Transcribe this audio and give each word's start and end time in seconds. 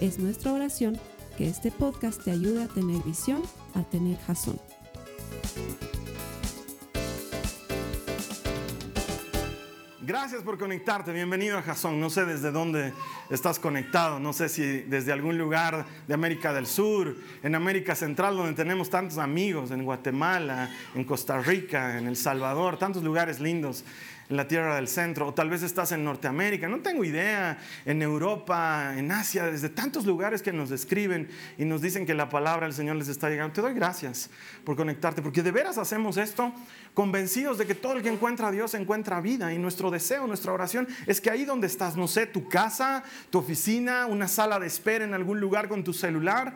Es 0.00 0.18
nuestra 0.18 0.52
oración 0.52 1.00
que 1.38 1.48
este 1.48 1.70
podcast 1.70 2.22
te 2.22 2.30
ayude 2.30 2.64
a 2.64 2.68
tener 2.68 3.02
visión, 3.02 3.42
a 3.74 3.82
tener 3.82 4.18
jazón. 4.18 4.60
Gracias 10.02 10.42
por 10.42 10.58
conectarte, 10.58 11.12
bienvenido 11.12 11.56
a 11.56 11.62
Jason. 11.62 11.98
No 11.98 12.10
sé 12.10 12.26
desde 12.26 12.52
dónde 12.52 12.92
estás 13.30 13.58
conectado, 13.58 14.20
no 14.20 14.34
sé 14.34 14.50
si 14.50 14.82
desde 14.82 15.12
algún 15.12 15.38
lugar 15.38 15.86
de 16.06 16.14
América 16.14 16.52
del 16.52 16.66
Sur, 16.66 17.16
en 17.42 17.54
América 17.54 17.94
Central, 17.94 18.36
donde 18.36 18.52
tenemos 18.52 18.90
tantos 18.90 19.18
amigos, 19.18 19.70
en 19.70 19.82
Guatemala, 19.82 20.70
en 20.94 21.04
Costa 21.04 21.40
Rica, 21.40 21.98
en 21.98 22.06
El 22.06 22.16
Salvador, 22.16 22.78
tantos 22.78 23.02
lugares 23.02 23.40
lindos 23.40 23.82
en 24.28 24.36
la 24.36 24.48
tierra 24.48 24.76
del 24.76 24.88
centro, 24.88 25.28
o 25.28 25.34
tal 25.34 25.50
vez 25.50 25.62
estás 25.62 25.92
en 25.92 26.04
Norteamérica, 26.04 26.68
no 26.68 26.80
tengo 26.80 27.04
idea, 27.04 27.58
en 27.84 28.02
Europa, 28.02 28.94
en 28.96 29.12
Asia, 29.12 29.44
desde 29.44 29.68
tantos 29.68 30.04
lugares 30.04 30.42
que 30.42 30.52
nos 30.52 30.70
escriben 30.70 31.28
y 31.58 31.64
nos 31.64 31.80
dicen 31.82 32.06
que 32.06 32.14
la 32.14 32.28
palabra 32.28 32.66
del 32.66 32.74
Señor 32.74 32.96
les 32.96 33.08
está 33.08 33.28
llegando. 33.28 33.54
Te 33.54 33.60
doy 33.60 33.74
gracias 33.74 34.30
por 34.64 34.76
conectarte, 34.76 35.22
porque 35.22 35.42
de 35.42 35.50
veras 35.50 35.78
hacemos 35.78 36.16
esto 36.16 36.52
convencidos 36.94 37.58
de 37.58 37.66
que 37.66 37.74
todo 37.74 37.92
el 37.92 38.02
que 38.02 38.08
encuentra 38.08 38.48
a 38.48 38.52
Dios 38.52 38.74
encuentra 38.74 39.20
vida 39.20 39.52
y 39.52 39.58
nuestro 39.58 39.90
deseo, 39.90 40.26
nuestra 40.26 40.52
oración 40.52 40.88
es 41.06 41.20
que 41.20 41.30
ahí 41.30 41.44
donde 41.44 41.66
estás, 41.66 41.96
no 41.96 42.08
sé, 42.08 42.26
tu 42.26 42.48
casa, 42.48 43.04
tu 43.30 43.38
oficina, 43.38 44.06
una 44.06 44.28
sala 44.28 44.58
de 44.58 44.66
espera 44.66 45.04
en 45.04 45.14
algún 45.14 45.40
lugar 45.40 45.68
con 45.68 45.84
tu 45.84 45.92
celular, 45.92 46.54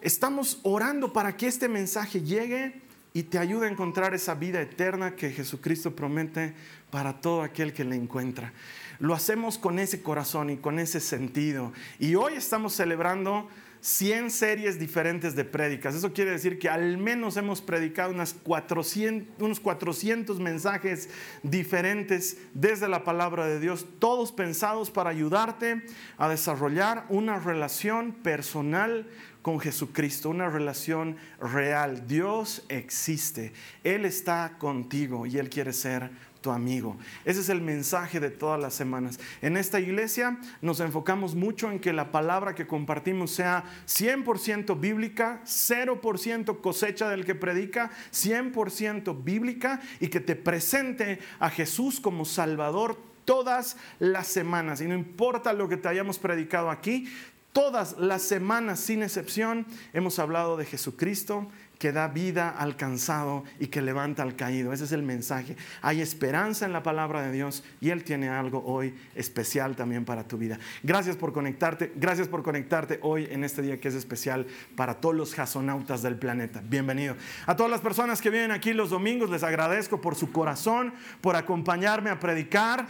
estamos 0.00 0.60
orando 0.62 1.12
para 1.12 1.36
que 1.36 1.46
este 1.46 1.68
mensaje 1.68 2.22
llegue 2.22 2.84
y 3.16 3.22
te 3.24 3.38
ayude 3.38 3.68
a 3.68 3.70
encontrar 3.70 4.12
esa 4.12 4.34
vida 4.34 4.60
eterna 4.60 5.14
que 5.14 5.30
Jesucristo 5.30 5.94
promete 5.94 6.52
para 6.94 7.20
todo 7.20 7.42
aquel 7.42 7.72
que 7.72 7.82
le 7.82 7.96
encuentra. 7.96 8.52
Lo 9.00 9.14
hacemos 9.14 9.58
con 9.58 9.80
ese 9.80 10.00
corazón 10.00 10.50
y 10.50 10.58
con 10.58 10.78
ese 10.78 11.00
sentido. 11.00 11.72
Y 11.98 12.14
hoy 12.14 12.34
estamos 12.34 12.72
celebrando 12.72 13.48
100 13.80 14.30
series 14.30 14.78
diferentes 14.78 15.34
de 15.34 15.44
prédicas. 15.44 15.96
Eso 15.96 16.12
quiere 16.12 16.30
decir 16.30 16.56
que 16.56 16.68
al 16.68 16.96
menos 16.96 17.36
hemos 17.36 17.60
predicado 17.60 18.12
unas 18.12 18.32
400, 18.32 19.42
unos 19.42 19.58
400 19.58 20.38
mensajes 20.38 21.08
diferentes 21.42 22.36
desde 22.54 22.86
la 22.86 23.02
palabra 23.02 23.44
de 23.46 23.58
Dios, 23.58 23.86
todos 23.98 24.30
pensados 24.30 24.92
para 24.92 25.10
ayudarte 25.10 25.82
a 26.16 26.28
desarrollar 26.28 27.06
una 27.08 27.40
relación 27.40 28.12
personal 28.12 29.08
con 29.42 29.58
Jesucristo, 29.58 30.30
una 30.30 30.48
relación 30.48 31.16
real. 31.40 32.06
Dios 32.06 32.64
existe, 32.68 33.52
Él 33.82 34.04
está 34.04 34.56
contigo 34.58 35.26
y 35.26 35.38
Él 35.38 35.50
quiere 35.50 35.72
ser 35.72 36.10
tu 36.44 36.50
amigo. 36.50 36.98
Ese 37.24 37.40
es 37.40 37.48
el 37.48 37.62
mensaje 37.62 38.20
de 38.20 38.28
todas 38.28 38.60
las 38.60 38.74
semanas. 38.74 39.18
En 39.40 39.56
esta 39.56 39.80
iglesia 39.80 40.36
nos 40.60 40.78
enfocamos 40.80 41.34
mucho 41.34 41.70
en 41.70 41.80
que 41.80 41.94
la 41.94 42.12
palabra 42.12 42.54
que 42.54 42.66
compartimos 42.66 43.30
sea 43.30 43.64
100% 43.86 44.78
bíblica, 44.78 45.40
0% 45.46 46.60
cosecha 46.60 47.08
del 47.08 47.24
que 47.24 47.34
predica, 47.34 47.90
100% 48.12 49.24
bíblica 49.24 49.80
y 50.00 50.08
que 50.08 50.20
te 50.20 50.36
presente 50.36 51.18
a 51.38 51.48
Jesús 51.48 51.98
como 51.98 52.26
Salvador 52.26 52.98
todas 53.24 53.78
las 53.98 54.26
semanas. 54.26 54.82
Y 54.82 54.86
no 54.86 54.94
importa 54.94 55.54
lo 55.54 55.66
que 55.66 55.78
te 55.78 55.88
hayamos 55.88 56.18
predicado 56.18 56.68
aquí, 56.68 57.08
todas 57.54 57.96
las 57.96 58.20
semanas 58.20 58.80
sin 58.80 59.02
excepción 59.02 59.64
hemos 59.94 60.18
hablado 60.18 60.58
de 60.58 60.66
Jesucristo 60.66 61.48
que 61.78 61.92
da 61.92 62.08
vida 62.08 62.50
al 62.50 62.76
cansado 62.76 63.44
y 63.58 63.68
que 63.68 63.82
levanta 63.82 64.22
al 64.22 64.36
caído. 64.36 64.72
Ese 64.72 64.84
es 64.84 64.92
el 64.92 65.02
mensaje. 65.02 65.56
Hay 65.82 66.00
esperanza 66.00 66.66
en 66.66 66.72
la 66.72 66.82
palabra 66.82 67.22
de 67.22 67.32
Dios 67.32 67.64
y 67.80 67.90
Él 67.90 68.04
tiene 68.04 68.28
algo 68.28 68.62
hoy 68.64 68.94
especial 69.14 69.76
también 69.76 70.04
para 70.04 70.26
tu 70.26 70.38
vida. 70.38 70.58
Gracias 70.82 71.16
por 71.16 71.32
conectarte. 71.32 71.92
Gracias 71.96 72.28
por 72.28 72.42
conectarte 72.42 72.98
hoy 73.02 73.28
en 73.30 73.44
este 73.44 73.62
día 73.62 73.80
que 73.80 73.88
es 73.88 73.94
especial 73.94 74.46
para 74.76 74.94
todos 74.94 75.14
los 75.14 75.34
jasonautas 75.34 76.02
del 76.02 76.16
planeta. 76.16 76.62
Bienvenido. 76.64 77.16
A 77.46 77.56
todas 77.56 77.70
las 77.70 77.80
personas 77.80 78.20
que 78.20 78.30
vienen 78.30 78.50
aquí 78.50 78.72
los 78.72 78.90
domingos, 78.90 79.30
les 79.30 79.42
agradezco 79.42 80.00
por 80.00 80.14
su 80.14 80.32
corazón, 80.32 80.92
por 81.20 81.36
acompañarme 81.36 82.10
a 82.10 82.18
predicar. 82.18 82.86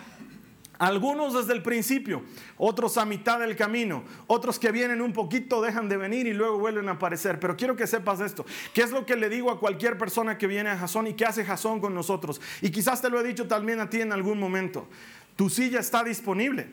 Algunos 0.78 1.34
desde 1.34 1.52
el 1.52 1.62
principio, 1.62 2.22
otros 2.56 2.98
a 2.98 3.04
mitad 3.04 3.38
del 3.38 3.54
camino, 3.54 4.02
otros 4.26 4.58
que 4.58 4.72
vienen 4.72 5.00
un 5.00 5.12
poquito, 5.12 5.62
dejan 5.62 5.88
de 5.88 5.96
venir 5.96 6.26
y 6.26 6.32
luego 6.32 6.58
vuelven 6.58 6.88
a 6.88 6.92
aparecer. 6.92 7.38
Pero 7.38 7.56
quiero 7.56 7.76
que 7.76 7.86
sepas 7.86 8.20
esto, 8.20 8.44
¿qué 8.72 8.82
es 8.82 8.90
lo 8.90 9.06
que 9.06 9.14
le 9.14 9.28
digo 9.28 9.50
a 9.50 9.60
cualquier 9.60 9.96
persona 9.96 10.36
que 10.36 10.48
viene 10.48 10.70
a 10.70 10.76
Jasón 10.76 11.06
y 11.06 11.14
que 11.14 11.24
hace 11.24 11.44
Jasón 11.44 11.80
con 11.80 11.94
nosotros? 11.94 12.40
Y 12.60 12.70
quizás 12.70 13.00
te 13.00 13.08
lo 13.08 13.20
he 13.20 13.24
dicho 13.24 13.46
también 13.46 13.78
a 13.78 13.88
ti 13.88 14.00
en 14.00 14.12
algún 14.12 14.38
momento, 14.38 14.88
tu 15.36 15.48
silla 15.48 15.78
está 15.78 16.02
disponible. 16.02 16.66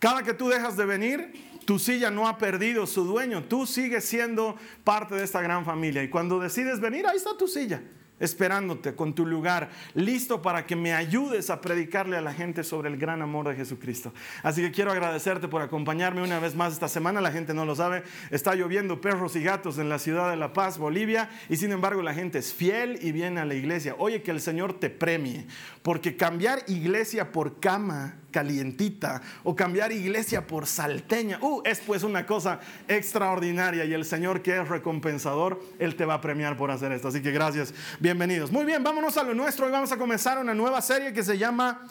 Cada 0.00 0.22
que 0.22 0.34
tú 0.34 0.48
dejas 0.48 0.76
de 0.76 0.86
venir, 0.86 1.32
tu 1.66 1.78
silla 1.78 2.10
no 2.10 2.26
ha 2.26 2.36
perdido 2.36 2.86
su 2.86 3.04
dueño, 3.04 3.44
tú 3.44 3.64
sigues 3.64 4.04
siendo 4.04 4.56
parte 4.82 5.14
de 5.14 5.22
esta 5.22 5.40
gran 5.40 5.64
familia. 5.64 6.02
Y 6.02 6.08
cuando 6.08 6.40
decides 6.40 6.80
venir, 6.80 7.06
ahí 7.06 7.16
está 7.16 7.36
tu 7.36 7.46
silla 7.46 7.80
esperándote 8.20 8.94
con 8.94 9.14
tu 9.14 9.26
lugar, 9.26 9.70
listo 9.94 10.42
para 10.42 10.66
que 10.66 10.76
me 10.76 10.92
ayudes 10.92 11.50
a 11.50 11.60
predicarle 11.60 12.16
a 12.16 12.20
la 12.20 12.32
gente 12.32 12.62
sobre 12.62 12.88
el 12.90 12.96
gran 12.96 13.22
amor 13.22 13.48
de 13.48 13.56
Jesucristo. 13.56 14.12
Así 14.42 14.62
que 14.62 14.70
quiero 14.70 14.92
agradecerte 14.92 15.48
por 15.48 15.62
acompañarme 15.62 16.22
una 16.22 16.38
vez 16.38 16.54
más 16.54 16.74
esta 16.74 16.88
semana. 16.88 17.20
La 17.20 17.32
gente 17.32 17.54
no 17.54 17.64
lo 17.64 17.74
sabe, 17.74 18.04
está 18.30 18.54
lloviendo 18.54 19.00
perros 19.00 19.34
y 19.36 19.42
gatos 19.42 19.78
en 19.78 19.88
la 19.88 19.98
ciudad 19.98 20.30
de 20.30 20.36
La 20.36 20.52
Paz, 20.52 20.78
Bolivia, 20.78 21.30
y 21.48 21.56
sin 21.56 21.72
embargo 21.72 22.02
la 22.02 22.14
gente 22.14 22.38
es 22.38 22.52
fiel 22.52 22.98
y 23.00 23.12
viene 23.12 23.40
a 23.40 23.44
la 23.44 23.54
iglesia. 23.54 23.96
Oye, 23.98 24.22
que 24.22 24.30
el 24.30 24.40
Señor 24.40 24.74
te 24.74 24.90
premie, 24.90 25.46
porque 25.82 26.16
cambiar 26.16 26.62
iglesia 26.68 27.32
por 27.32 27.58
cama 27.58 28.16
calientita 28.30 29.22
o 29.44 29.54
cambiar 29.54 29.92
iglesia 29.92 30.46
por 30.46 30.66
salteña. 30.66 31.38
Uh, 31.40 31.62
es 31.64 31.80
pues 31.80 32.02
una 32.02 32.26
cosa 32.26 32.60
extraordinaria 32.88 33.84
y 33.84 33.92
el 33.92 34.04
Señor 34.04 34.42
que 34.42 34.60
es 34.60 34.68
recompensador, 34.68 35.60
Él 35.78 35.96
te 35.96 36.04
va 36.04 36.14
a 36.14 36.20
premiar 36.20 36.56
por 36.56 36.70
hacer 36.70 36.92
esto. 36.92 37.08
Así 37.08 37.22
que 37.22 37.32
gracias, 37.32 37.74
bienvenidos. 37.98 38.50
Muy 38.50 38.64
bien, 38.64 38.82
vámonos 38.82 39.16
a 39.16 39.22
lo 39.22 39.34
nuestro. 39.34 39.66
Hoy 39.66 39.72
vamos 39.72 39.92
a 39.92 39.96
comenzar 39.96 40.38
una 40.38 40.54
nueva 40.54 40.80
serie 40.82 41.12
que 41.12 41.22
se 41.22 41.38
llama 41.38 41.86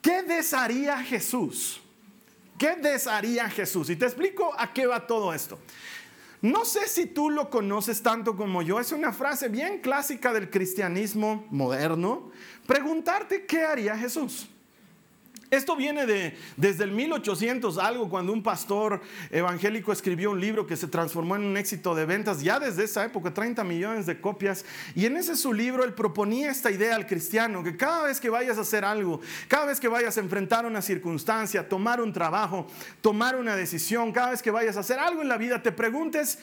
¿Qué 0.00 0.22
desharía 0.22 0.98
Jesús? 1.02 1.80
¿Qué 2.58 2.76
desharía 2.76 3.48
Jesús? 3.50 3.90
Y 3.90 3.96
te 3.96 4.06
explico 4.06 4.54
a 4.58 4.72
qué 4.72 4.86
va 4.86 5.06
todo 5.06 5.34
esto. 5.34 5.58
No 6.42 6.64
sé 6.64 6.86
si 6.86 7.06
tú 7.06 7.30
lo 7.30 7.50
conoces 7.50 8.02
tanto 8.02 8.36
como 8.36 8.62
yo, 8.62 8.78
es 8.78 8.92
una 8.92 9.12
frase 9.12 9.48
bien 9.48 9.80
clásica 9.80 10.32
del 10.32 10.50
cristianismo 10.50 11.46
moderno, 11.50 12.30
preguntarte 12.66 13.46
qué 13.46 13.64
haría 13.64 13.96
Jesús. 13.96 14.48
Esto 15.50 15.76
viene 15.76 16.06
de, 16.06 16.36
desde 16.56 16.84
el 16.84 16.90
1800 16.90 17.78
algo, 17.78 18.08
cuando 18.08 18.32
un 18.32 18.42
pastor 18.42 19.00
evangélico 19.30 19.92
escribió 19.92 20.32
un 20.32 20.40
libro 20.40 20.66
que 20.66 20.76
se 20.76 20.88
transformó 20.88 21.36
en 21.36 21.44
un 21.44 21.56
éxito 21.56 21.94
de 21.94 22.04
ventas, 22.04 22.42
ya 22.42 22.58
desde 22.58 22.84
esa 22.84 23.04
época, 23.04 23.32
30 23.32 23.62
millones 23.62 24.06
de 24.06 24.20
copias. 24.20 24.64
Y 24.94 25.06
en 25.06 25.16
ese 25.16 25.36
su 25.36 25.52
libro 25.52 25.84
él 25.84 25.94
proponía 25.94 26.50
esta 26.50 26.70
idea 26.70 26.96
al 26.96 27.06
cristiano, 27.06 27.62
que 27.62 27.76
cada 27.76 28.04
vez 28.04 28.20
que 28.20 28.30
vayas 28.30 28.58
a 28.58 28.62
hacer 28.62 28.84
algo, 28.84 29.20
cada 29.46 29.66
vez 29.66 29.78
que 29.78 29.88
vayas 29.88 30.16
a 30.16 30.20
enfrentar 30.20 30.66
una 30.66 30.82
circunstancia, 30.82 31.68
tomar 31.68 32.00
un 32.00 32.12
trabajo, 32.12 32.66
tomar 33.00 33.36
una 33.36 33.54
decisión, 33.54 34.12
cada 34.12 34.30
vez 34.30 34.42
que 34.42 34.50
vayas 34.50 34.76
a 34.76 34.80
hacer 34.80 34.98
algo 34.98 35.22
en 35.22 35.28
la 35.28 35.36
vida, 35.36 35.62
te 35.62 35.72
preguntes, 35.72 36.38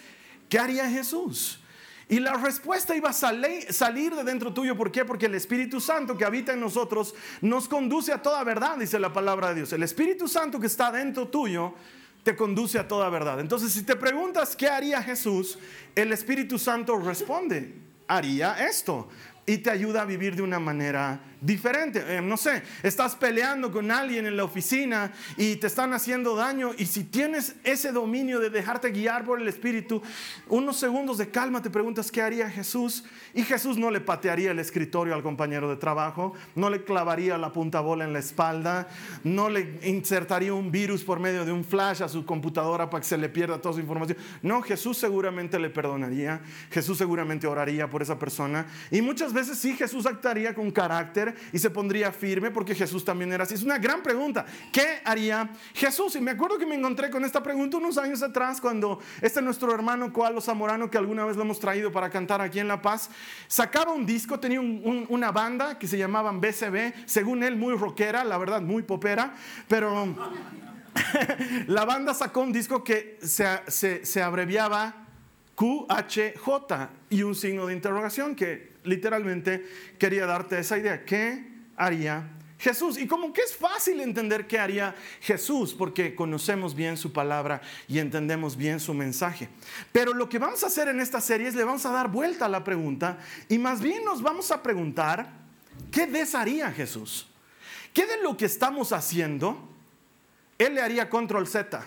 ¿qué 0.49 0.59
haría 0.59 0.89
Jesús? 0.89 1.62
Y 2.09 2.19
la 2.19 2.33
respuesta 2.33 2.95
iba 2.95 3.09
a 3.09 3.13
salir 3.13 4.15
de 4.15 4.23
dentro 4.23 4.53
tuyo. 4.53 4.75
¿Por 4.75 4.91
qué? 4.91 5.05
Porque 5.05 5.27
el 5.27 5.35
Espíritu 5.35 5.79
Santo 5.79 6.17
que 6.17 6.25
habita 6.25 6.53
en 6.53 6.59
nosotros 6.59 7.15
nos 7.41 7.67
conduce 7.67 8.11
a 8.11 8.21
toda 8.21 8.44
verdad, 8.44 8.77
dice 8.77 9.00
la 9.00 9.13
palabra 9.13 9.50
de 9.50 9.55
Dios. 9.55 9.73
El 9.73 9.83
Espíritu 9.83 10.27
Santo 10.27 10.59
que 10.59 10.67
está 10.67 10.91
dentro 10.91 11.27
tuyo 11.27 11.73
te 12.23 12.35
conduce 12.35 12.79
a 12.79 12.88
toda 12.88 13.09
verdad. 13.09 13.39
Entonces, 13.39 13.71
si 13.73 13.83
te 13.83 13.95
preguntas 13.95 14.55
qué 14.55 14.67
haría 14.67 15.01
Jesús, 15.01 15.57
el 15.95 16.11
Espíritu 16.13 16.57
Santo 16.59 16.97
responde, 16.97 17.73
haría 18.07 18.65
esto. 18.67 19.07
Y 19.45 19.57
te 19.57 19.69
ayuda 19.69 20.04
a 20.04 20.06
vivir 20.06 20.36
de 20.36 20.42
una 20.42 20.60
manera 20.60 21.19
diferente. 21.44 22.04
Eh, 22.07 22.22
no 22.22 22.38
sé, 22.38 22.63
estás 22.81 23.16
peleando 23.16 23.72
con 23.72 23.92
alguien 23.92 24.25
en 24.25 24.38
la 24.38 24.45
oficina 24.45 25.12
y 25.36 25.57
te 25.57 25.68
están 25.68 25.94
haciendo 25.94 26.36
daño 26.36 26.72
y 26.78 26.86
si 26.86 27.04
tienes 27.04 27.56
ese 27.63 27.92
dominio 27.92 28.40
de 28.40 28.50
dejarte 28.50 28.92
guiar 28.92 29.25
por 29.25 29.42
el 29.42 29.48
Espíritu, 29.48 30.01
unos 30.48 30.78
segundos 30.78 31.18
de 31.18 31.30
calma 31.30 31.62
te 31.62 31.69
preguntas 31.69 32.12
qué 32.12 32.22
haría 32.22 32.50
Jesús 32.50 33.04
y 33.34 33.44
Jesús 33.44 33.78
no 33.78 33.92
le 33.92 34.00
patearía 34.00 34.51
el 34.51 34.60
escritorio 34.60 35.13
al 35.13 35.24
compañero 35.24 35.69
de 35.69 35.75
trabajo, 35.75 36.34
no 36.56 36.69
le 36.69 36.84
clavaría 36.84 37.38
la 37.38 37.51
punta 37.51 37.81
bola 37.81 38.06
en 38.06 38.13
la 38.13 38.19
espalda, 38.19 38.88
no 39.24 39.50
le 39.50 39.80
insertaría 39.84 40.54
un 40.54 40.72
virus 40.72 41.04
por 41.04 41.19
medio 41.19 41.44
de 41.44 41.51
un 41.51 41.66
flash 41.66 42.01
a 42.04 42.07
su 42.07 42.25
computadora 42.25 42.90
para 42.90 43.01
que 43.01 43.07
se 43.07 43.18
le 43.18 43.28
pierda 43.28 43.60
toda 43.60 43.75
su 43.75 43.81
información. 43.81 44.18
No, 44.42 44.62
Jesús 44.62 44.98
seguramente 44.98 45.60
le 45.60 45.69
perdonaría, 45.69 46.42
Jesús 46.72 46.98
seguramente 46.98 47.48
oraría 47.48 47.90
por 47.90 48.01
esa 48.01 48.18
persona 48.18 48.66
y 48.90 49.01
muchas 49.01 49.32
veces 49.33 49.57
sí 49.57 49.75
Jesús 49.75 50.06
actuaría 50.06 50.53
con 50.53 50.71
carácter 50.71 51.35
y 51.51 51.59
se 51.59 51.69
pondría 51.69 52.12
firme 52.12 52.51
porque 52.51 52.75
Jesús 52.75 53.03
también 53.03 53.31
era 53.31 53.44
así. 53.44 53.56
Es 53.56 53.63
una 53.63 53.77
gran 53.77 54.03
pregunta. 54.03 54.45
¿Qué 54.71 55.01
haría 55.03 55.50
Jesús? 55.74 56.15
Y 56.15 56.21
me 56.21 56.31
acuerdo 56.31 56.57
que 56.57 56.65
me 56.65 56.75
encontré 56.75 57.09
con 57.09 57.25
esta 57.25 57.41
pregunta 57.41 57.77
unos 57.77 57.97
años 57.97 58.21
atrás 58.21 58.62
cuando 58.62 59.00
este 59.21 59.41
nuestro 59.41 59.74
hermano 59.74 60.12
Coalo 60.13 60.41
Zamorano, 60.41 60.89
que 60.89 60.97
alguna 60.97 61.25
vez 61.25 61.35
lo 61.35 61.44
hemos 61.44 61.59
traído 61.59 61.91
para 61.91 62.09
cantar 62.09 62.41
aquí 62.41 62.59
en 62.59 62.68
La 62.68 62.81
Paz, 62.81 63.09
sacaba 63.47 63.94
un 63.94 64.06
disco, 64.06 64.39
tenía 64.39 64.62
una 64.62 65.31
banda 65.31 65.77
que 65.80 65.88
se 65.88 65.97
llamaban 65.97 66.41
BCB, 66.41 67.06
según 67.06 67.44
él 67.44 67.56
muy 67.56 67.75
rockera, 67.75 68.24
la 68.24 68.38
verdad 68.38 68.62
muy 68.62 68.83
popera, 68.83 69.33
pero 69.68 70.15
la 71.68 71.85
banda 71.85 72.13
sacó 72.13 72.41
un 72.41 72.51
disco 72.51 72.83
que 72.83 73.18
se, 73.21 74.06
se 74.06 74.21
abreviaba 74.21 75.03
QHJ 75.56 76.89
y 77.09 77.24
un 77.24 77.35
signo 77.35 77.68
de 77.68 77.74
interrogación 77.74 78.35
que 78.35 78.72
literalmente 78.83 79.65
quería 79.97 80.25
darte 80.25 80.59
esa 80.59 80.77
idea. 80.77 81.06
¿Qué 81.06 81.45
haría 81.75 82.30
Jesús? 82.57 82.97
Y 82.97 83.07
como 83.07 83.33
que 83.33 83.41
es 83.41 83.56
fácil 83.56 84.01
entender 84.01 84.47
qué 84.47 84.59
haría 84.59 84.95
Jesús 85.21 85.74
porque 85.74 86.15
conocemos 86.15 86.75
bien 86.75 86.97
su 86.97 87.12
palabra 87.12 87.62
y 87.88 88.00
entendemos 88.00 88.56
bien 88.56 88.80
su 88.80 88.94
mensaje. 88.94 89.50
Pero 89.91 90.13
lo 90.13 90.30
que 90.30 90.39
vamos 90.39 90.63
a 90.63 90.68
hacer 90.68 90.88
en 90.88 91.00
esta 91.00 91.21
serie 91.21 91.47
es 91.47 91.56
le 91.56 91.63
vamos 91.63 91.85
a 91.85 91.91
dar 91.91 92.09
vuelta 92.09 92.45
a 92.45 92.50
la 92.50 92.63
pregunta 92.63 93.18
y 93.50 93.57
más 93.57 93.81
bien 93.81 94.03
nos 94.06 94.21
vamos 94.21 94.51
a 94.51 94.63
preguntar, 94.63 95.30
¿qué 95.91 96.07
desharía 96.07 96.71
Jesús? 96.71 97.27
¿Qué 97.94 98.06
de 98.06 98.21
lo 98.21 98.38
que 98.38 98.45
estamos 98.45 98.91
haciendo 98.91 99.69
él 100.57 100.75
le 100.75 100.81
haría 100.81 101.09
control 101.09 101.47
Z? 101.47 101.83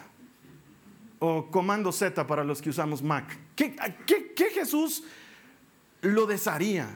o 1.18 1.50
comando 1.50 1.92
Z 1.92 2.26
para 2.26 2.44
los 2.44 2.60
que 2.60 2.70
usamos 2.70 3.02
Mac. 3.02 3.38
¿Qué, 3.54 3.74
Jesús 4.52 5.04
lo 6.06 6.26
desharía. 6.26 6.88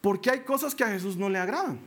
Porque 0.00 0.30
hay 0.30 0.40
cosas 0.40 0.74
que 0.74 0.84
a 0.84 0.88
Jesús 0.88 1.16
no 1.16 1.28
le 1.28 1.38
agradan. 1.38 1.78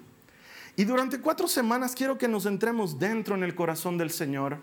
Y 0.75 0.85
durante 0.85 1.19
cuatro 1.19 1.47
semanas 1.47 1.93
quiero 1.93 2.17
que 2.17 2.27
nos 2.27 2.45
entremos 2.45 2.99
dentro 2.99 3.35
en 3.35 3.43
el 3.43 3.53
corazón 3.53 3.97
del 3.97 4.11
Señor 4.11 4.59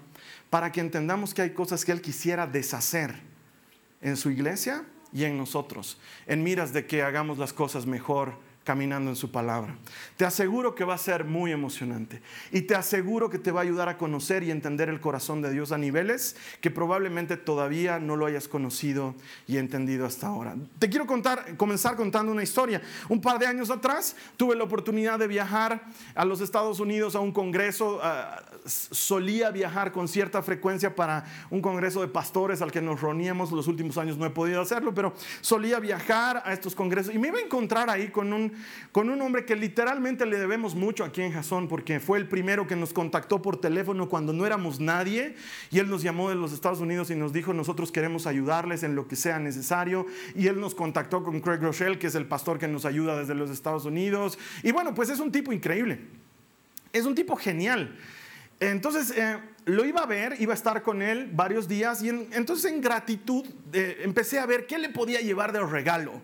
para 0.49 0.73
que 0.73 0.81
entendamos 0.81 1.35
que 1.35 1.43
hay 1.43 1.51
cosas 1.51 1.85
que 1.85 1.93
Él 1.93 2.01
quisiera 2.01 2.47
deshacer 2.47 3.15
en 4.01 4.17
su 4.17 4.31
iglesia 4.31 4.85
y 5.13 5.25
en 5.25 5.37
nosotros, 5.37 5.99
en 6.27 6.43
miras 6.43 6.73
de 6.73 6.87
que 6.87 7.03
hagamos 7.03 7.39
las 7.39 7.53
cosas 7.53 7.87
mejor 7.87 8.39
caminando 8.67 9.11
en 9.11 9.17
su 9.17 9.31
palabra. 9.31 9.77
Te 10.17 10.25
aseguro 10.25 10.75
que 10.75 10.85
va 10.85 10.95
a 10.95 10.99
ser 10.99 11.25
muy 11.25 11.53
emocionante 11.53 12.21
y 12.51 12.63
te 12.63 12.75
aseguro 12.75 13.31
que 13.31 13.39
te 13.39 13.53
va 13.53 13.61
a 13.61 13.63
ayudar 13.63 13.89
a 13.89 13.97
conocer 13.97 14.43
y 14.43 14.51
entender 14.51 14.89
el 14.89 15.01
corazón 15.01 15.41
de 15.41 15.53
Dios 15.53 15.71
a 15.71 15.79
niveles 15.79 16.37
que 16.61 16.73
probablemente 16.73 17.37
todavía 17.37 18.01
no 18.01 18.17
lo 18.17 18.27
hayas 18.27 18.49
conocido 18.49 19.15
y 19.47 19.59
entendido 19.59 20.05
hasta 20.05 20.27
ahora. 20.27 20.57
Te 20.81 20.91
quiero 20.91 21.07
contar, 21.07 21.57
comenzar 21.57 21.95
contando 21.95 22.33
una 22.33 22.43
historia. 22.43 22.83
Un 23.09 23.21
par 23.21 23.39
de 23.39 23.47
años 23.47 23.71
atrás 23.71 24.17
tuve 24.37 24.57
la 24.57 24.65
oportunidad 24.65 25.21
de 25.21 25.29
viajar 25.29 25.85
a 26.17 26.25
los 26.25 26.41
Estados 26.41 26.81
Unidos 26.81 27.15
a 27.15 27.21
un 27.21 27.31
congreso. 27.31 28.01
Ah, 28.03 28.43
solía 28.67 29.53
viajar 29.53 29.93
con 29.93 30.09
cierta 30.09 30.43
frecuencia 30.43 30.97
para 30.97 31.25
un 31.51 31.61
congreso 31.61 32.01
de 32.01 32.09
pastores 32.09 32.61
al 32.63 32.73
que 32.73 32.81
nos 32.81 33.01
reuníamos. 33.01 33.53
Los 33.53 33.69
últimos 33.69 33.97
años 33.97 34.19
no 34.19 34.27
he 34.27 34.31
podido 34.31 34.61
hacerlo, 34.61 34.93
pero 34.93 35.15
solía 35.41 35.79
viajar 35.79 36.43
a 36.45 36.53
estos 36.53 36.75
congresos 36.75 37.15
y 37.15 37.19
me 37.19 37.29
iba 37.29 37.39
a 37.39 37.43
encontrar 37.43 37.89
ahí 37.89 38.09
con 38.09 38.33
un 38.33 38.56
con 38.93 39.09
un 39.11 39.21
hombre 39.23 39.45
que 39.45 39.57
literalmente 39.57 40.27
le 40.27 40.39
debemos 40.39 40.75
mucho 40.75 41.05
aquí 41.05 41.23
en 41.23 41.33
Jasón, 41.33 41.69
porque 41.69 42.01
fue 42.01 42.19
el 42.19 42.29
primero 42.29 42.67
que 42.67 42.77
nos 42.77 42.93
contactó 42.93 43.43
por 43.43 43.61
teléfono 43.61 44.09
cuando 44.09 44.33
no 44.33 44.47
éramos 44.47 44.81
nadie, 44.81 45.35
y 45.71 45.79
él 45.79 45.89
nos 45.89 46.03
llamó 46.03 46.29
de 46.29 46.35
los 46.35 46.53
Estados 46.53 46.81
Unidos 46.81 47.11
y 47.11 47.15
nos 47.15 47.33
dijo, 47.33 47.53
nosotros 47.53 47.93
queremos 47.93 48.27
ayudarles 48.27 48.83
en 48.83 48.95
lo 48.95 49.09
que 49.09 49.17
sea 49.17 49.39
necesario, 49.39 50.07
y 50.35 50.47
él 50.47 50.61
nos 50.61 50.75
contactó 50.75 51.23
con 51.23 51.41
Craig 51.41 51.61
Rochelle, 51.61 51.99
que 51.99 52.07
es 52.07 52.15
el 52.15 52.27
pastor 52.27 52.59
que 52.59 52.69
nos 52.69 52.85
ayuda 52.85 53.19
desde 53.19 53.35
los 53.35 53.51
Estados 53.51 53.85
Unidos, 53.85 54.39
y 54.63 54.73
bueno, 54.73 54.95
pues 54.95 55.11
es 55.11 55.21
un 55.21 55.33
tipo 55.33 55.53
increíble, 55.53 56.01
es 56.93 57.05
un 57.05 57.15
tipo 57.15 57.37
genial. 57.37 57.97
Entonces, 58.59 59.13
eh, 59.17 59.39
lo 59.67 59.85
iba 59.85 60.01
a 60.01 60.07
ver, 60.07 60.37
iba 60.41 60.53
a 60.53 60.57
estar 60.57 60.83
con 60.83 61.03
él 61.03 61.29
varios 61.33 61.69
días 61.69 62.03
y 62.03 62.09
entonces 62.09 62.71
en 62.71 62.81
gratitud 62.81 63.45
eh, 63.73 63.99
empecé 64.03 64.39
a 64.39 64.47
ver 64.47 64.67
qué 64.67 64.79
le 64.79 64.89
podía 64.89 65.21
llevar 65.21 65.53
de 65.53 65.61
regalo. 65.61 66.23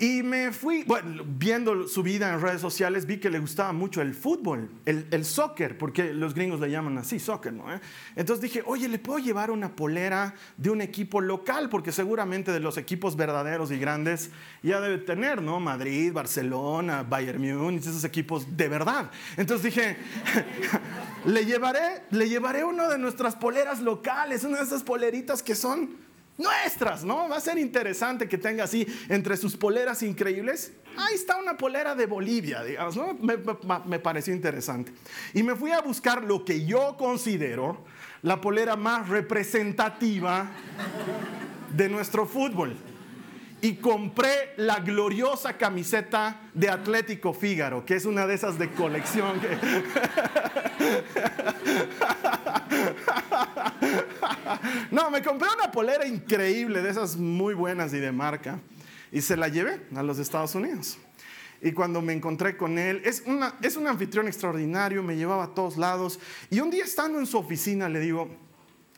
Y 0.00 0.22
me 0.22 0.52
fui, 0.52 0.84
bueno, 0.84 1.24
viendo 1.26 1.88
su 1.88 2.04
vida 2.04 2.32
en 2.32 2.40
redes 2.40 2.60
sociales, 2.60 3.04
vi 3.04 3.18
que 3.18 3.30
le 3.30 3.40
gustaba 3.40 3.72
mucho 3.72 4.00
el 4.00 4.14
fútbol, 4.14 4.70
el, 4.84 5.08
el 5.10 5.24
soccer, 5.24 5.76
porque 5.76 6.14
los 6.14 6.34
gringos 6.34 6.60
le 6.60 6.70
llaman 6.70 6.96
así, 6.98 7.18
soccer, 7.18 7.52
¿no? 7.52 7.74
¿Eh? 7.74 7.80
Entonces 8.14 8.40
dije, 8.40 8.62
oye, 8.64 8.86
¿le 8.86 9.00
puedo 9.00 9.18
llevar 9.18 9.50
una 9.50 9.74
polera 9.74 10.36
de 10.56 10.70
un 10.70 10.82
equipo 10.82 11.20
local? 11.20 11.68
Porque 11.68 11.90
seguramente 11.90 12.52
de 12.52 12.60
los 12.60 12.76
equipos 12.76 13.16
verdaderos 13.16 13.72
y 13.72 13.78
grandes 13.80 14.30
ya 14.62 14.80
debe 14.80 14.98
tener, 14.98 15.42
¿no? 15.42 15.58
Madrid, 15.58 16.12
Barcelona, 16.12 17.02
Bayern 17.02 17.42
Múnich, 17.58 17.82
esos 17.82 18.04
equipos 18.04 18.56
de 18.56 18.68
verdad. 18.68 19.10
Entonces 19.36 19.74
dije, 19.74 19.96
le 21.26 21.44
llevaré, 21.44 22.04
le 22.12 22.28
llevaré 22.28 22.62
una 22.62 22.86
de 22.86 22.98
nuestras 22.98 23.34
poleras 23.34 23.80
locales, 23.80 24.44
una 24.44 24.58
de 24.58 24.64
esas 24.64 24.84
poleritas 24.84 25.42
que 25.42 25.56
son 25.56 26.07
nuestras, 26.38 27.04
¿no? 27.04 27.28
Va 27.28 27.36
a 27.36 27.40
ser 27.40 27.58
interesante 27.58 28.28
que 28.28 28.38
tenga 28.38 28.64
así 28.64 28.86
entre 29.08 29.36
sus 29.36 29.56
poleras 29.56 30.02
increíbles. 30.02 30.72
Ahí 30.96 31.14
está 31.14 31.36
una 31.36 31.56
polera 31.56 31.94
de 31.94 32.06
Bolivia, 32.06 32.62
digamos, 32.62 32.96
¿no? 32.96 33.14
Me, 33.20 33.98
pareció 33.98 34.32
interesante. 34.32 34.92
Y 35.34 35.42
me 35.42 35.54
fui 35.54 35.72
a 35.72 35.80
buscar 35.80 36.22
lo 36.22 36.44
que 36.44 36.64
yo 36.64 36.96
considero 36.96 37.84
la 38.22 38.40
polera 38.40 38.76
más 38.76 39.08
representativa 39.08 40.50
de 41.74 41.88
nuestro 41.88 42.26
fútbol. 42.26 42.76
Y 43.60 43.74
compré 43.74 44.54
la 44.56 44.78
gloriosa 44.78 45.56
camiseta 45.56 46.40
de 46.54 46.70
Atlético 46.70 47.32
Fígaro, 47.32 47.84
que 47.84 47.96
es 47.96 48.04
una 48.04 48.24
de 48.24 48.34
esas 48.34 48.56
de 48.56 48.70
colección. 48.70 49.40
Que... 49.40 49.58
no, 54.90 55.10
me 55.10 55.22
compré 55.22 55.48
una 55.56 55.70
polera 55.70 56.06
increíble, 56.06 56.82
de 56.82 56.90
esas 56.90 57.16
muy 57.16 57.54
buenas 57.54 57.92
y 57.94 57.98
de 57.98 58.12
marca, 58.12 58.58
y 59.12 59.20
se 59.20 59.36
la 59.36 59.48
llevé 59.48 59.80
a 59.94 60.02
los 60.02 60.18
Estados 60.18 60.54
Unidos. 60.54 60.98
Y 61.60 61.72
cuando 61.72 62.00
me 62.00 62.12
encontré 62.12 62.56
con 62.56 62.78
él, 62.78 63.02
es, 63.04 63.22
una, 63.26 63.54
es 63.62 63.76
un 63.76 63.88
anfitrión 63.88 64.28
extraordinario, 64.28 65.02
me 65.02 65.16
llevaba 65.16 65.44
a 65.44 65.54
todos 65.54 65.76
lados. 65.76 66.20
Y 66.50 66.60
un 66.60 66.70
día 66.70 66.84
estando 66.84 67.18
en 67.18 67.26
su 67.26 67.36
oficina 67.36 67.88
le 67.88 67.98
digo, 67.98 68.28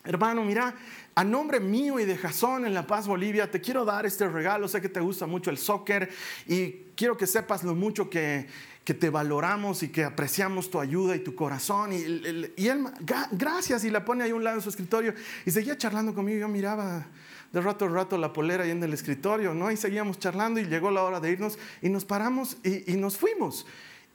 hermano, 0.05 0.45
mira, 0.45 0.75
a 1.15 1.25
nombre 1.25 1.59
mío 1.59 1.99
y 1.99 2.05
de 2.05 2.17
Jason 2.17 2.67
en 2.67 2.75
La 2.75 2.87
Paz, 2.87 3.07
Bolivia, 3.07 3.51
te 3.51 3.61
quiero 3.61 3.85
dar 3.85 4.05
este 4.05 4.29
regalo. 4.29 4.69
Sé 4.69 4.83
que 4.83 4.91
te 4.91 5.01
gusta 5.01 5.27
mucho 5.27 5.51
el 5.51 5.57
soccer 5.57 6.11
y 6.47 6.71
quiero 6.95 7.17
que 7.17 7.27
sepas 7.27 7.65
lo 7.65 7.75
mucho 7.75 8.11
que, 8.11 8.47
que 8.85 8.95
te 8.95 9.11
valoramos 9.11 9.83
y 9.83 9.89
que 9.89 10.05
apreciamos 10.05 10.71
tu 10.71 10.81
ayuda 10.81 11.15
y 11.15 11.21
tu 11.21 11.35
corazón. 11.35 11.93
Y, 11.93 12.67
él, 12.67 12.85
gracias, 13.33 13.85
y 13.85 13.91
la 13.91 14.05
pone 14.05 14.25
ahí 14.25 14.33
un 14.33 14.43
lado 14.43 14.57
de 14.57 14.63
su 14.63 14.69
escritorio. 14.69 15.15
Y 15.45 15.51
seguía 15.51 15.77
charlando 15.77 16.15
conmigo. 16.15 16.41
Yo 16.41 16.49
miraba 16.49 17.07
de 17.53 17.61
rato 17.61 17.85
a 17.85 17.89
rato 17.89 18.17
la 18.17 18.33
polera 18.33 18.65
ahí 18.65 18.71
en 18.71 18.83
el 18.83 18.93
escritorio, 18.93 19.55
¿no? 19.55 19.71
Y 19.71 19.77
seguíamos 19.77 20.19
charlando 20.19 20.61
y 20.61 20.65
llegó 20.65 20.91
la 20.91 21.03
hora 21.03 21.21
de 21.21 21.31
irnos 21.31 21.59
y 21.83 21.89
nos 21.89 22.05
paramos 22.05 22.57
y, 22.65 22.93
nos 22.97 23.17
fuimos. 23.17 23.67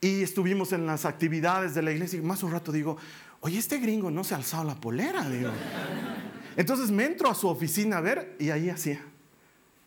Y 0.01 0.21
estuvimos 0.21 0.71
en 0.73 0.85
las 0.85 1.05
actividades 1.05 1.73
de 1.73 1.81
la 1.81 1.91
iglesia 1.91 2.19
y 2.19 2.21
más 2.21 2.43
un 2.43 2.51
rato 2.51 2.71
digo, 2.71 2.97
oye, 3.41 3.57
este 3.57 3.77
gringo 3.79 4.11
no 4.11 4.23
se 4.23 4.33
ha 4.33 4.37
alzado 4.37 4.63
la 4.63 4.75
polera, 4.75 5.29
digo. 5.29 5.51
Entonces 6.57 6.91
me 6.91 7.05
entro 7.05 7.29
a 7.29 7.35
su 7.35 7.47
oficina 7.47 7.97
a 7.97 8.01
ver 8.01 8.35
y 8.39 8.49
ahí 8.49 8.69
hacía 8.69 9.01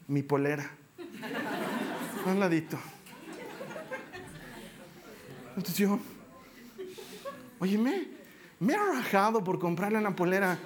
mi 0.06 0.22
polera. 0.22 0.70
Un 2.26 2.38
ladito. 2.38 2.78
Entonces 5.58 5.78
yo, 5.78 5.98
oye, 7.58 7.76
me, 7.76 8.06
he 8.72 8.76
rajado 8.76 9.42
por 9.42 9.58
comprarle 9.58 9.98
una 9.98 10.14
polera. 10.14 10.56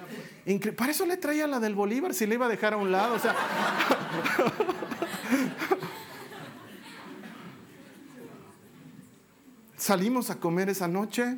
Para 0.77 0.91
eso 0.91 1.07
le 1.07 1.17
traía 1.17 1.47
la 1.47 1.59
del 1.59 1.73
Bolívar 1.73 2.13
si 2.13 2.27
le 2.27 2.35
iba 2.35 2.45
a 2.45 2.49
dejar 2.49 2.73
a 2.73 2.77
un 2.77 2.91
lado. 2.91 3.17
Salimos 9.77 10.29
a 10.29 10.39
comer 10.39 10.69
esa 10.69 10.87
noche. 10.87 11.37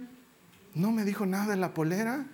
No 0.73 0.91
me 0.91 1.05
dijo 1.05 1.25
nada 1.25 1.53
en 1.53 1.61
la 1.61 1.73
polera. 1.73 2.25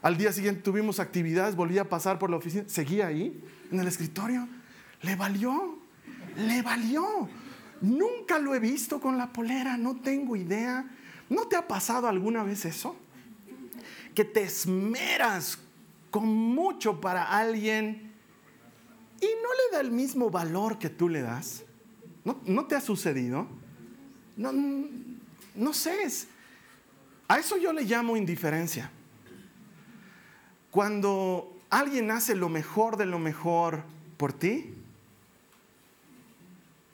Al 0.00 0.16
día 0.16 0.32
siguiente 0.32 0.62
tuvimos 0.62 0.98
actividades, 0.98 1.56
volví 1.56 1.76
a 1.78 1.90
pasar 1.90 2.18
por 2.18 2.30
la 2.30 2.36
oficina, 2.36 2.64
seguía 2.66 3.06
ahí, 3.06 3.44
en 3.70 3.80
el 3.80 3.86
escritorio. 3.86 4.48
Le 5.02 5.14
valió, 5.14 5.78
le 6.36 6.62
valió. 6.62 7.28
Nunca 7.84 8.38
lo 8.38 8.54
he 8.54 8.58
visto 8.58 9.00
con 9.00 9.18
la 9.18 9.32
polera, 9.32 9.76
no 9.76 9.96
tengo 9.96 10.36
idea. 10.36 10.84
¿No 11.28 11.46
te 11.46 11.56
ha 11.56 11.66
pasado 11.66 12.08
alguna 12.08 12.42
vez 12.42 12.64
eso? 12.64 12.96
Que 14.14 14.24
te 14.24 14.42
esmeras 14.42 15.58
con 16.10 16.26
mucho 16.26 17.00
para 17.00 17.24
alguien 17.24 18.12
y 19.20 19.26
no 19.26 19.48
le 19.54 19.76
da 19.76 19.80
el 19.80 19.90
mismo 19.90 20.30
valor 20.30 20.78
que 20.78 20.90
tú 20.90 21.08
le 21.08 21.22
das. 21.22 21.64
¿No, 22.24 22.66
te 22.66 22.74
ha 22.74 22.80
sucedido? 22.80 23.46
No, 24.36 24.52
no 25.54 25.72
sé. 25.72 26.08
A 27.28 27.38
eso 27.38 27.56
yo 27.56 27.72
le 27.72 27.82
llamo 27.82 28.16
indiferencia. 28.16 28.90
Cuando 30.70 31.56
alguien 31.70 32.10
hace 32.10 32.34
lo 32.34 32.48
mejor 32.48 32.96
de 32.96 33.06
lo 33.06 33.18
mejor 33.18 33.82
por 34.16 34.32
ti, 34.32 34.74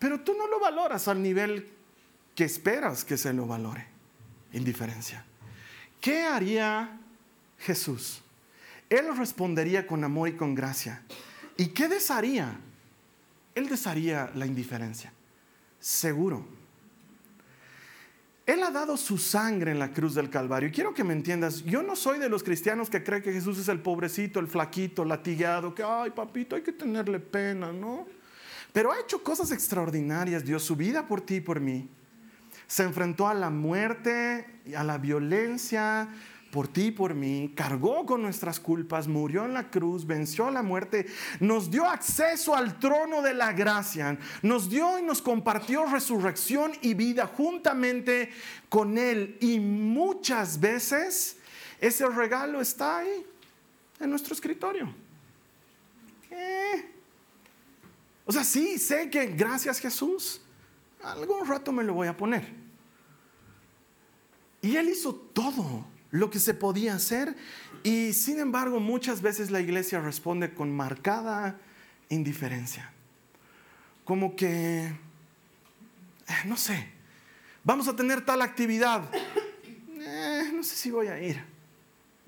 pero 0.01 0.19
tú 0.21 0.35
no 0.37 0.49
lo 0.49 0.59
valoras 0.59 1.07
al 1.07 1.23
nivel 1.23 1.69
que 2.35 2.45
esperas 2.45 3.05
que 3.05 3.17
se 3.17 3.33
lo 3.33 3.47
valore. 3.47 3.87
Indiferencia. 4.53 5.25
¿Qué 6.01 6.23
haría 6.23 6.99
Jesús? 7.59 8.23
Él 8.89 9.17
respondería 9.17 9.87
con 9.87 10.03
amor 10.03 10.31
y 10.31 10.33
con 10.33 10.55
gracia. 10.55 11.03
¿Y 11.57 11.69
qué 11.69 11.87
desharía? 11.87 12.59
Él 13.55 13.69
desharía 13.69 14.31
la 14.35 14.47
indiferencia. 14.47 15.13
Seguro. 15.79 16.47
Él 18.47 18.63
ha 18.63 18.71
dado 18.71 18.97
su 18.97 19.19
sangre 19.19 19.71
en 19.71 19.79
la 19.79 19.93
cruz 19.93 20.15
del 20.15 20.31
Calvario. 20.31 20.71
Y 20.71 20.73
quiero 20.73 20.95
que 20.95 21.05
me 21.05 21.13
entiendas, 21.13 21.63
yo 21.65 21.83
no 21.83 21.95
soy 21.95 22.19
de 22.19 22.31
los 22.31 22.43
cristianos 22.43 22.89
que 22.89 23.05
creen 23.05 23.23
que 23.23 23.33
Jesús 23.33 23.59
es 23.59 23.69
el 23.69 23.81
pobrecito, 23.81 24.41
el 24.41 24.49
flaquito, 24.49 25.05
latigado, 25.05 25.75
que, 25.75 25.85
ay, 25.85 26.11
papito, 26.11 26.57
hay 26.57 26.63
que 26.63 26.73
tenerle 26.73 27.21
pena, 27.21 27.71
¿no? 27.71 28.07
Pero 28.73 28.93
ha 28.93 29.01
hecho 29.01 29.23
cosas 29.23 29.51
extraordinarias, 29.53 30.45
dio 30.45 30.59
su 30.59 30.77
vida 30.77 31.07
por 31.07 31.21
ti 31.21 31.37
y 31.37 31.41
por 31.41 31.61
mí. 31.61 31.89
Se 32.67 32.85
enfrentó 32.85 33.27
a 33.27 33.35
la 33.35 33.51
muerte, 33.51 34.47
a 34.77 34.85
la 34.85 34.99
violencia, 34.99 36.09
por 36.51 36.69
ti 36.69 36.87
y 36.87 36.91
por 36.91 37.15
mí, 37.15 37.53
cargó 37.55 38.05
con 38.05 38.23
nuestras 38.23 38.59
culpas, 38.59 39.07
murió 39.07 39.45
en 39.45 39.55
la 39.55 39.71
cruz, 39.71 40.07
venció 40.07 40.51
la 40.51 40.63
muerte, 40.63 41.07
nos 41.39 41.71
dio 41.71 41.87
acceso 41.87 42.57
al 42.57 42.79
trono 42.79 43.23
de 43.23 43.35
la 43.35 43.53
gracia, 43.53 44.19
nos 44.43 44.69
dio 44.69 44.99
y 44.99 45.03
nos 45.03 45.23
compartió 45.23 45.87
resurrección 45.87 46.73
y 46.83 46.95
vida 46.95 47.27
juntamente 47.27 48.31
con 48.69 48.99
Él. 48.99 49.37
Y 49.41 49.61
muchas 49.61 50.59
veces 50.59 51.37
ese 51.81 52.09
regalo 52.09 52.61
está 52.61 52.99
ahí, 52.99 53.25
en 54.01 54.11
nuestro 54.11 54.35
escritorio. 54.35 54.93
Eh. 56.31 56.90
O 58.31 58.33
sea, 58.33 58.45
sí, 58.45 58.79
sé 58.79 59.11
que 59.11 59.27
gracias 59.27 59.81
Jesús, 59.81 60.41
algún 61.03 61.49
rato 61.49 61.73
me 61.73 61.83
lo 61.83 61.95
voy 61.95 62.07
a 62.07 62.17
poner. 62.17 62.47
Y 64.63 64.77
Él 64.77 64.89
hizo 64.89 65.13
todo 65.13 65.85
lo 66.13 66.31
que 66.31 66.39
se 66.39 66.55
podía 66.55 66.95
hacer 66.95 67.35
y 67.83 68.13
sin 68.13 68.39
embargo 68.39 68.79
muchas 68.79 69.21
veces 69.21 69.51
la 69.51 69.61
iglesia 69.61 69.99
responde 69.99 70.55
con 70.55 70.71
marcada 70.71 71.59
indiferencia. 72.09 72.93
Como 74.05 74.37
que, 74.37 74.85
eh, 74.85 74.95
no 76.45 76.57
sé, 76.57 76.87
vamos 77.65 77.89
a 77.89 77.97
tener 77.97 78.25
tal 78.25 78.43
actividad, 78.43 79.13
eh, 79.13 80.53
no 80.55 80.63
sé 80.63 80.77
si 80.77 80.93
voy 80.93 81.09
a 81.09 81.21
ir. 81.21 81.43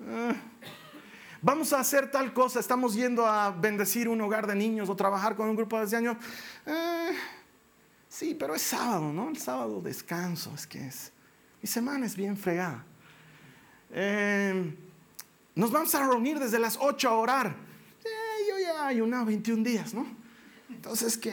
Eh, 0.01 0.33
vamos 1.43 1.73
a 1.73 1.79
hacer 1.79 2.09
tal 2.09 2.33
cosa, 2.33 2.59
estamos 2.59 2.95
yendo 2.95 3.27
a 3.27 3.51
bendecir 3.51 4.07
un 4.07 4.19
hogar 4.21 4.47
de 4.47 4.55
niños 4.55 4.89
o 4.89 4.95
trabajar 4.95 5.35
con 5.35 5.49
un 5.49 5.55
grupo 5.55 5.85
de 5.85 5.95
años. 5.95 6.17
sí, 8.07 8.33
pero 8.33 8.55
es 8.55 8.61
sábado, 8.61 9.11
¿no? 9.13 9.29
El 9.29 9.37
sábado 9.37 9.81
descanso, 9.81 10.51
es 10.55 10.65
que 10.65 10.87
es. 10.87 11.11
Mi 11.61 11.67
semana 11.67 12.05
es 12.05 12.15
bien 12.15 12.35
fregada. 12.37 12.83
Em, 13.91 14.75
nos 15.55 15.71
vamos 15.71 15.93
a 15.93 16.07
reunir 16.07 16.39
desde 16.39 16.57
las 16.57 16.77
8 16.79 17.09
a 17.09 17.13
orar. 17.13 17.55
Eh, 18.03 18.45
yo 18.49 18.59
ya 18.59 18.87
hay 18.87 19.01
una 19.01 19.23
21 19.23 19.63
días, 19.63 19.93
¿no? 19.93 20.05
Entonces 20.69 21.17
que 21.17 21.31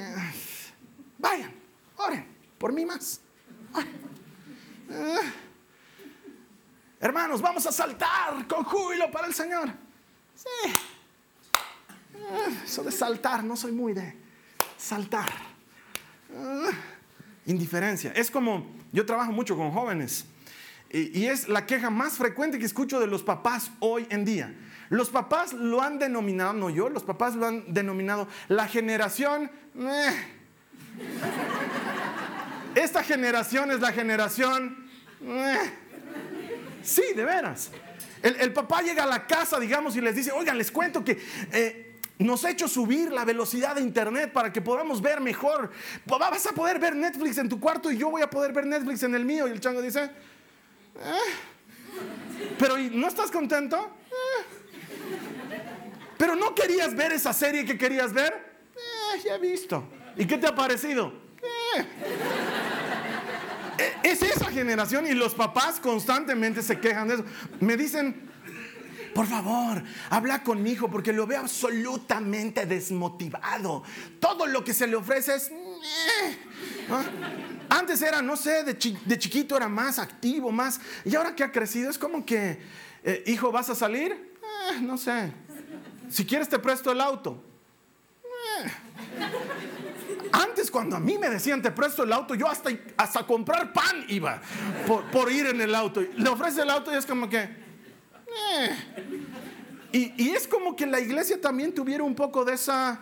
vayan, 1.18 1.52
oren, 1.96 2.26
por 2.58 2.72
mí 2.72 2.84
más. 2.84 3.20
Eh, 4.92 5.20
hermanos, 6.98 7.40
vamos 7.40 7.64
a 7.64 7.70
saltar 7.70 8.44
con 8.48 8.64
júbilo 8.64 9.08
para 9.10 9.28
el 9.28 9.34
Señor. 9.34 9.70
Sí. 10.40 10.70
Eh, 12.14 12.56
eso 12.64 12.82
de 12.82 12.90
saltar, 12.90 13.44
no 13.44 13.56
soy 13.56 13.72
muy 13.72 13.92
de 13.92 14.16
saltar. 14.78 15.28
indiferencia. 17.44 18.12
Es 18.14 18.30
como, 18.30 18.66
yo 18.90 19.04
trabajo 19.04 19.32
mucho 19.32 19.54
con 19.56 19.70
jóvenes 19.70 20.24
y 20.92 21.26
es 21.26 21.48
la 21.48 21.66
queja 21.66 21.90
más 21.90 22.14
frecuente 22.14 22.58
que 22.58 22.64
escucho 22.64 22.98
de 22.98 23.06
los 23.06 23.22
papás 23.22 23.70
hoy 23.80 24.06
en 24.10 24.24
día. 24.24 24.54
Los 24.88 25.10
papás 25.10 25.52
lo 25.52 25.82
han 25.82 25.98
denominado, 25.98 26.52
no 26.52 26.70
yo, 26.70 26.88
los 26.88 27.04
papás 27.04 27.36
lo 27.36 27.46
han 27.46 27.72
denominado 27.72 28.26
la 28.48 28.66
generación... 28.66 29.50
Esta 32.74 33.02
generación 33.02 33.70
es 33.70 33.80
la 33.80 33.92
generación... 33.92 34.88
Sí, 36.82 37.02
de 37.14 37.24
veras. 37.24 37.70
El, 38.22 38.52
papá 38.52 38.82
llega 38.82 39.04
a 39.04 39.06
la 39.06 39.26
casa, 39.26 39.58
digamos, 39.58 39.96
y 39.96 40.00
les 40.00 40.14
dice, 40.14 40.32
oigan, 40.32 40.58
les 40.58 40.70
cuento 40.70 41.04
que... 41.04 41.18
Eh, 41.52 41.86
nos 42.18 42.44
ha 42.44 42.50
hecho 42.50 42.68
subir 42.68 43.10
la 43.10 43.24
velocidad 43.24 43.76
de 43.76 43.80
internet 43.80 44.30
para 44.30 44.52
que 44.52 44.60
podamos 44.60 45.00
ver 45.00 45.22
mejor. 45.22 45.70
Vas 46.04 46.44
a 46.44 46.52
poder 46.52 46.78
ver 46.78 46.94
Netflix 46.94 47.38
en 47.38 47.48
tu 47.48 47.58
cuarto 47.58 47.90
y 47.90 47.96
yo 47.96 48.10
voy 48.10 48.20
a 48.20 48.28
poder 48.28 48.52
ver 48.52 48.66
Netflix 48.66 49.02
en 49.04 49.14
el 49.14 49.24
mío. 49.24 49.48
Y 49.48 49.52
el 49.52 49.60
chango 49.60 49.80
dice, 49.80 50.10
¿Eh? 50.96 52.54
Pero 52.58 52.76
¿no 52.76 53.08
estás 53.08 53.30
contento? 53.30 53.78
¿Eh? 53.78 54.44
Pero 56.18 56.36
no 56.36 56.54
querías 56.54 56.94
ver 56.94 57.12
esa 57.12 57.32
serie 57.32 57.64
que 57.64 57.78
querías 57.78 58.12
ver? 58.12 58.32
Eh, 58.76 59.20
ya 59.24 59.36
he 59.36 59.38
visto. 59.38 59.84
¿Y 60.16 60.26
qué 60.26 60.36
te 60.36 60.46
ha 60.46 60.54
parecido? 60.54 61.12
Es 64.02 64.22
esa 64.22 64.50
generación 64.50 65.06
y 65.06 65.14
los 65.14 65.34
papás 65.34 65.80
constantemente 65.80 66.62
se 66.62 66.78
quejan 66.78 67.08
de 67.08 67.14
eso. 67.14 67.24
Me 67.60 67.76
dicen, 67.76 68.30
por 69.14 69.26
favor, 69.26 69.82
habla 70.08 70.42
con 70.42 70.62
mi 70.62 70.72
hijo 70.72 70.90
porque 70.90 71.12
lo 71.12 71.26
veo 71.26 71.40
absolutamente 71.40 72.66
desmotivado. 72.66 73.82
Todo 74.20 74.46
lo 74.46 74.64
que 74.64 74.72
se 74.72 74.86
le 74.86 74.96
ofrece 74.96 75.34
es... 75.34 75.50
¿Ah? 76.90 77.04
Antes 77.70 78.02
era, 78.02 78.20
no 78.20 78.36
sé, 78.36 78.64
de, 78.64 78.76
chiquito 78.76 79.56
era 79.56 79.68
más 79.68 79.98
activo, 79.98 80.50
más... 80.50 80.80
Y 81.04 81.14
ahora 81.14 81.34
que 81.34 81.44
ha 81.44 81.52
crecido 81.52 81.90
es 81.90 81.98
como 81.98 82.24
que, 82.26 82.60
eh, 83.04 83.24
hijo, 83.26 83.52
¿vas 83.52 83.70
a 83.70 83.74
salir? 83.74 84.12
Eh, 84.12 84.80
no 84.80 84.98
sé. 84.98 85.32
Si 86.08 86.24
quieres 86.24 86.48
te 86.48 86.58
presto 86.58 86.90
el 86.90 87.00
auto. 87.00 87.42
Eh. 88.24 88.70
Antes 90.60 90.70
cuando 90.70 90.94
a 90.94 91.00
mí 91.00 91.16
me 91.16 91.30
decían 91.30 91.62
te 91.62 91.70
presto 91.70 92.02
el 92.02 92.12
auto, 92.12 92.34
yo 92.34 92.46
hasta, 92.46 92.68
hasta 92.98 93.26
comprar 93.26 93.72
pan 93.72 94.04
iba 94.08 94.42
por, 95.10 95.32
ir 95.32 95.46
en 95.46 95.58
el 95.58 95.74
auto. 95.74 96.02
Le 96.02 96.28
ofrece 96.28 96.60
el 96.60 96.68
auto 96.68 96.92
y 96.92 96.96
es 96.96 97.06
como 97.06 97.30
que... 97.30 97.48
Y, 99.90 100.22
y, 100.22 100.30
es 100.32 100.46
como 100.46 100.76
que 100.76 100.86
la 100.86 101.00
iglesia 101.00 101.40
también 101.40 101.74
tuviera 101.74 102.04
un 102.04 102.14
poco 102.14 102.44
de 102.44 102.52
esa 102.52 103.00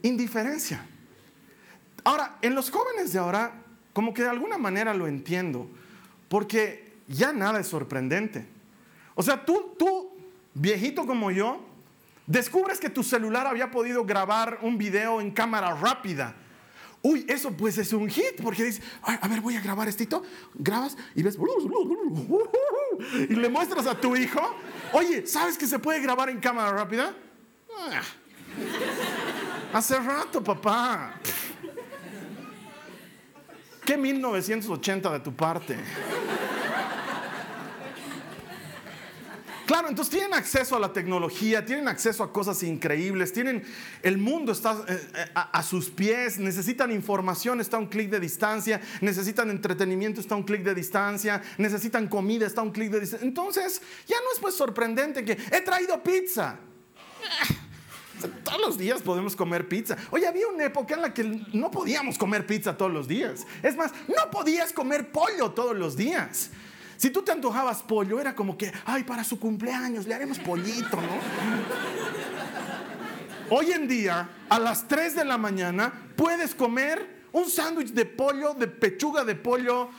indiferencia. 0.00 0.82
Ahora, 2.02 2.38
en 2.40 2.54
los 2.54 2.70
jóvenes 2.70 3.12
de 3.12 3.18
ahora, 3.18 3.52
como 3.92 4.14
que 4.14 4.22
de 4.22 4.30
alguna 4.30 4.56
manera 4.56 4.94
lo 4.94 5.06
entiendo, 5.06 5.68
porque 6.30 6.94
ya 7.06 7.34
nada 7.34 7.60
es 7.60 7.66
sorprendente. 7.66 8.46
O 9.14 9.22
sea, 9.22 9.44
tú, 9.44 9.74
tú, 9.78 10.16
viejito 10.54 11.06
como 11.06 11.30
yo, 11.30 11.65
descubres 12.26 12.78
que 12.78 12.90
tu 12.90 13.02
celular 13.02 13.46
había 13.46 13.70
podido 13.70 14.04
grabar 14.04 14.58
un 14.62 14.78
video 14.78 15.20
en 15.20 15.30
cámara 15.30 15.74
rápida. 15.74 16.34
Uy, 17.02 17.24
eso 17.28 17.52
pues 17.52 17.78
es 17.78 17.92
un 17.92 18.08
hit, 18.08 18.42
porque 18.42 18.64
dices, 18.64 18.82
a 19.02 19.28
ver, 19.28 19.40
voy 19.40 19.54
a 19.56 19.60
grabar 19.60 19.86
esto. 19.86 20.22
Grabas 20.54 20.96
y 21.14 21.22
ves, 21.22 21.38
y 23.28 23.34
le 23.34 23.48
muestras 23.48 23.86
a 23.86 23.94
tu 23.94 24.16
hijo, 24.16 24.40
oye, 24.92 25.26
¿sabes 25.26 25.56
que 25.56 25.66
se 25.66 25.78
puede 25.78 26.00
grabar 26.00 26.30
en 26.30 26.40
cámara 26.40 26.72
rápida? 26.72 27.14
Ah. 27.78 28.02
Hace 29.72 29.98
rato, 30.00 30.42
papá. 30.42 31.14
¿Qué 33.84 33.96
1980 33.96 35.12
de 35.12 35.20
tu 35.20 35.32
parte? 35.32 35.76
Claro, 39.66 39.88
entonces 39.88 40.12
tienen 40.12 40.32
acceso 40.32 40.76
a 40.76 40.78
la 40.78 40.92
tecnología, 40.92 41.64
tienen 41.64 41.88
acceso 41.88 42.22
a 42.22 42.32
cosas 42.32 42.62
increíbles, 42.62 43.32
tienen 43.32 43.64
el 44.00 44.16
mundo 44.16 44.52
está 44.52 44.84
eh, 44.86 45.08
eh, 45.16 45.24
a, 45.34 45.60
sus 45.64 45.90
pies, 45.90 46.38
necesitan 46.38 46.92
información, 46.92 47.60
está 47.60 47.76
a 47.76 47.80
un 47.80 47.86
clic 47.86 48.08
de 48.08 48.20
distancia, 48.20 48.80
necesitan 49.00 49.50
entretenimiento, 49.50 50.20
está 50.20 50.36
a 50.36 50.38
un 50.38 50.44
clic 50.44 50.62
de 50.62 50.72
distancia, 50.72 51.42
necesitan 51.58 52.06
comida, 52.06 52.46
está 52.46 52.60
a 52.60 52.64
un 52.64 52.70
clic 52.70 52.92
de 52.92 53.00
distancia. 53.00 53.26
Entonces, 53.26 53.82
ya 54.06 54.16
no 54.20 54.32
es 54.32 54.38
pues 54.38 54.54
sorprendente 54.54 55.24
que 55.24 55.32
he 55.32 55.60
traído 55.62 56.00
pizza. 56.00 56.60
Todos 58.44 58.60
los 58.60 58.78
días 58.78 59.02
podemos 59.02 59.34
comer 59.34 59.66
pizza. 59.66 59.96
Oye, 60.12 60.28
había 60.28 60.46
una 60.46 60.64
época 60.64 60.94
en 60.94 61.02
la 61.02 61.12
que 61.12 61.24
no 61.52 61.72
podíamos 61.72 62.16
comer 62.16 62.46
pizza 62.46 62.76
todos 62.76 62.92
los 62.92 63.08
días. 63.08 63.44
Es 63.64 63.76
más, 63.76 63.92
no 64.06 64.30
podías 64.30 64.72
comer 64.72 65.10
pollo 65.10 65.50
todos 65.50 65.76
los 65.76 65.96
días. 65.96 66.50
Si 66.96 67.10
tú 67.10 67.22
te 67.22 67.32
antojabas 67.32 67.82
pollo, 67.82 68.18
era 68.20 68.34
como 68.34 68.56
que, 68.56 68.72
ay, 68.84 69.04
para 69.04 69.22
su 69.24 69.38
cumpleaños 69.38 70.06
le 70.06 70.14
haremos 70.14 70.38
pollito, 70.38 70.96
¿no? 70.96 71.20
Hoy 73.50 73.72
en 73.72 73.86
día, 73.86 74.28
a 74.48 74.58
las 74.58 74.88
3 74.88 75.14
de 75.14 75.24
la 75.24 75.38
mañana, 75.38 75.92
puedes 76.16 76.54
comer 76.54 77.24
un 77.32 77.48
sándwich 77.48 77.90
de 77.90 78.06
pollo, 78.06 78.54
de 78.54 78.66
pechuga 78.66 79.24
de 79.24 79.34
pollo 79.34 79.90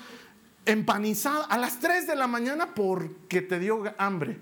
empanizada, 0.66 1.46
a 1.46 1.58
las 1.58 1.80
3 1.80 2.08
de 2.08 2.16
la 2.16 2.28
mañana 2.28 2.74
porque 2.74 3.42
te 3.42 3.60
dio 3.60 3.84
hambre. 3.98 4.38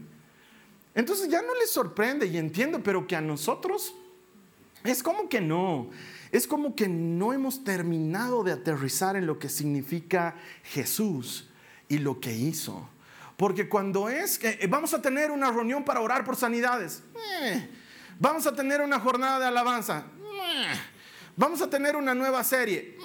Entonces 0.96 1.30
ya 1.30 1.42
no 1.42 1.54
les 1.56 1.70
sorprende 1.70 2.26
y 2.26 2.38
entiendo, 2.38 2.82
pero 2.82 3.06
que 3.06 3.16
a 3.16 3.22
nosotros 3.22 3.94
es 4.84 5.04
como 5.04 5.30
que 5.30 5.42
no. 5.42 5.90
Es 6.32 6.48
como 6.48 6.74
que 6.74 6.88
no 6.88 7.34
hemos 7.34 7.64
terminado 7.64 8.44
de 8.44 8.54
aterrizar 8.54 9.16
en 9.16 9.28
lo 9.28 9.38
que 9.40 9.50
significa 9.50 10.36
Jesús 10.64 11.50
y 11.88 12.00
lo 12.00 12.20
que 12.20 12.34
hizo. 12.34 12.90
Porque 13.38 13.68
cuando 13.68 14.10
es 14.10 14.40
que 14.40 14.58
eh, 14.62 14.68
vamos 14.68 14.94
a 14.94 15.02
tener 15.02 15.32
una 15.32 15.52
reunión 15.52 15.84
para 15.84 16.02
orar 16.02 16.24
por 16.24 16.36
sanidades, 16.36 17.04
eh, 17.42 17.70
vamos 18.20 18.48
a 18.48 18.56
tener 18.56 18.82
una 18.82 19.00
jornada 19.00 19.40
de 19.40 19.46
alabanza, 19.46 20.06
eh, 20.20 20.74
vamos 21.36 21.62
a 21.62 21.70
tener 21.70 21.96
una 21.96 22.16
nueva 22.16 22.44
serie. 22.44 22.98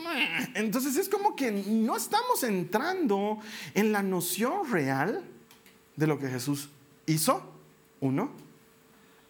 Entonces 0.54 0.96
es 0.96 1.08
como 1.08 1.34
que 1.34 1.50
no 1.50 1.96
estamos 1.96 2.44
entrando 2.44 3.38
en 3.74 3.92
la 3.92 4.02
noción 4.02 4.70
real 4.70 5.24
de 5.96 6.06
lo 6.06 6.18
que 6.18 6.28
Jesús 6.28 6.70
hizo 7.06 7.52
uno, 8.00 8.30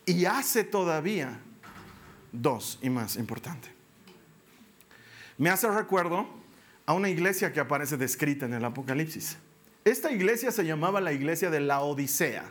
y 0.06 0.24
hace 0.24 0.64
todavía 0.64 1.40
dos, 2.32 2.78
y 2.82 2.90
más 2.90 3.16
importante. 3.16 3.68
Me 5.38 5.50
hace 5.50 5.68
recuerdo 5.68 6.39
a 6.90 6.92
una 6.92 7.08
iglesia 7.08 7.52
que 7.52 7.60
aparece 7.60 7.96
descrita 7.96 8.46
en 8.46 8.52
el 8.52 8.64
Apocalipsis. 8.64 9.36
Esta 9.84 10.10
iglesia 10.10 10.50
se 10.50 10.64
llamaba 10.64 11.00
la 11.00 11.12
iglesia 11.12 11.48
de 11.48 11.60
la 11.60 11.82
Odisea, 11.82 12.42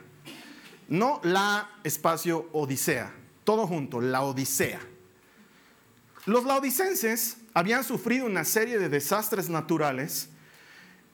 no 0.88 1.20
la 1.24 1.68
espacio 1.84 2.48
Odisea, 2.52 3.12
todo 3.44 3.66
junto, 3.66 4.00
la 4.00 4.22
Odisea. 4.22 4.80
Los 6.24 6.44
laodicenses 6.44 7.36
habían 7.52 7.84
sufrido 7.84 8.24
una 8.24 8.44
serie 8.44 8.78
de 8.78 8.88
desastres 8.88 9.50
naturales 9.50 10.30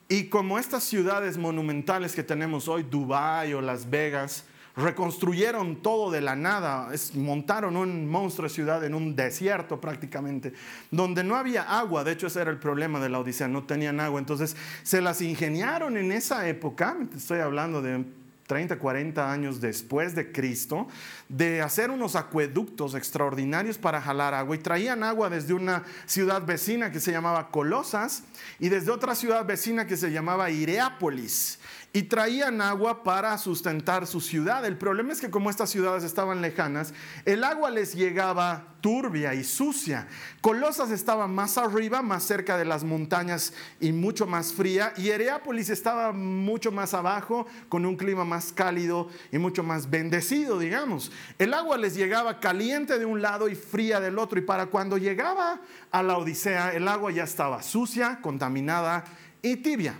y 0.07 0.29
como 0.29 0.57
estas 0.57 0.85
ciudades 0.85 1.37
monumentales 1.37 2.15
que 2.15 2.23
tenemos 2.23 2.69
hoy, 2.69 2.83
Dubái 2.83 3.53
o 3.53 3.59
Las 3.59 3.89
Vegas, 3.89 4.45
reconstruyeron 4.77 5.77
todo 5.77 6.11
de 6.11 6.21
la 6.21 6.35
nada, 6.35 6.89
montaron 7.15 7.75
un 7.75 8.07
monstruo 8.07 8.47
ciudad 8.47 8.83
en 8.85 8.93
un 8.93 9.15
desierto 9.15 9.81
prácticamente, 9.81 10.53
donde 10.91 11.23
no 11.23 11.35
había 11.35 11.63
agua, 11.63 12.03
de 12.03 12.11
hecho 12.11 12.27
ese 12.27 12.41
era 12.41 12.51
el 12.51 12.59
problema 12.59 12.99
de 12.99 13.09
la 13.09 13.19
Odisea, 13.19 13.47
no 13.47 13.63
tenían 13.63 13.99
agua, 13.99 14.19
entonces 14.19 14.55
se 14.83 15.01
las 15.01 15.21
ingeniaron 15.21 15.97
en 15.97 16.11
esa 16.11 16.47
época, 16.47 16.95
estoy 17.15 17.39
hablando 17.39 17.81
de 17.81 18.05
30, 18.45 18.79
40 18.79 19.31
años 19.31 19.59
después 19.59 20.15
de 20.15 20.31
Cristo, 20.31 20.87
de 21.27 21.61
hacer 21.61 21.91
unos 21.91 22.15
acueductos 22.15 22.95
extraordinarios 22.95 23.77
para 23.77 24.01
jalar 24.01 24.33
agua. 24.33 24.55
Y 24.55 24.59
traían 24.59 25.03
agua 25.03 25.29
desde 25.29 25.53
una 25.53 25.83
ciudad 26.05 26.41
vecina 26.45 26.89
que 26.89 27.01
se 27.01 27.11
llamaba 27.11 27.49
Colosas 27.49 28.23
y 28.57 28.69
desde 28.69 28.91
otra 28.91 29.15
ciudad 29.15 29.45
vecina 29.45 29.85
que 29.85 29.97
se 29.97 30.11
llamaba 30.11 30.49
Ireápolis 30.49 31.59
y 31.97 32.03
traían 32.03 32.61
agua 32.61 33.01
para 33.01 33.35
sustentar 33.39 34.05
su 34.05 34.21
ciudad. 34.21 34.63
El 34.65 34.77
problema 34.77 35.13
es 35.13 35.19
que 35.19 35.31
como 35.31 35.49
estas 35.49 35.71
ciudades 35.71 36.03
estaban 36.03 36.43
lejanas, 36.43 36.93
el 37.25 37.43
agua 37.43 37.71
les 37.71 37.95
llegaba 37.95 38.75
turbia 38.81 39.33
y 39.33 39.43
sucia. 39.43 40.07
Colosas 40.41 40.91
estaba 40.91 41.27
más 41.27 41.57
arriba, 41.57 42.03
más 42.03 42.23
cerca 42.23 42.55
de 42.55 42.65
las 42.65 42.83
montañas 42.83 43.51
y 43.79 43.93
mucho 43.93 44.27
más 44.27 44.53
fría, 44.53 44.93
y 44.95 45.09
Hereápolis 45.09 45.71
estaba 45.71 46.11
mucho 46.13 46.71
más 46.71 46.93
abajo, 46.93 47.47
con 47.67 47.83
un 47.83 47.97
clima 47.97 48.23
más 48.23 48.53
cálido 48.53 49.09
y 49.31 49.39
mucho 49.39 49.63
más 49.63 49.89
bendecido, 49.89 50.59
digamos. 50.59 51.11
El 51.39 51.51
agua 51.55 51.79
les 51.79 51.95
llegaba 51.95 52.39
caliente 52.39 52.99
de 52.99 53.05
un 53.05 53.23
lado 53.23 53.49
y 53.49 53.55
fría 53.55 53.99
del 53.99 54.19
otro, 54.19 54.37
y 54.37 54.43
para 54.43 54.67
cuando 54.67 54.99
llegaba 54.99 55.61
a 55.89 56.03
la 56.03 56.15
Odisea, 56.19 56.75
el 56.75 56.87
agua 56.87 57.09
ya 57.09 57.23
estaba 57.23 57.63
sucia, 57.63 58.19
contaminada 58.21 59.03
y 59.41 59.55
tibia. 59.55 59.97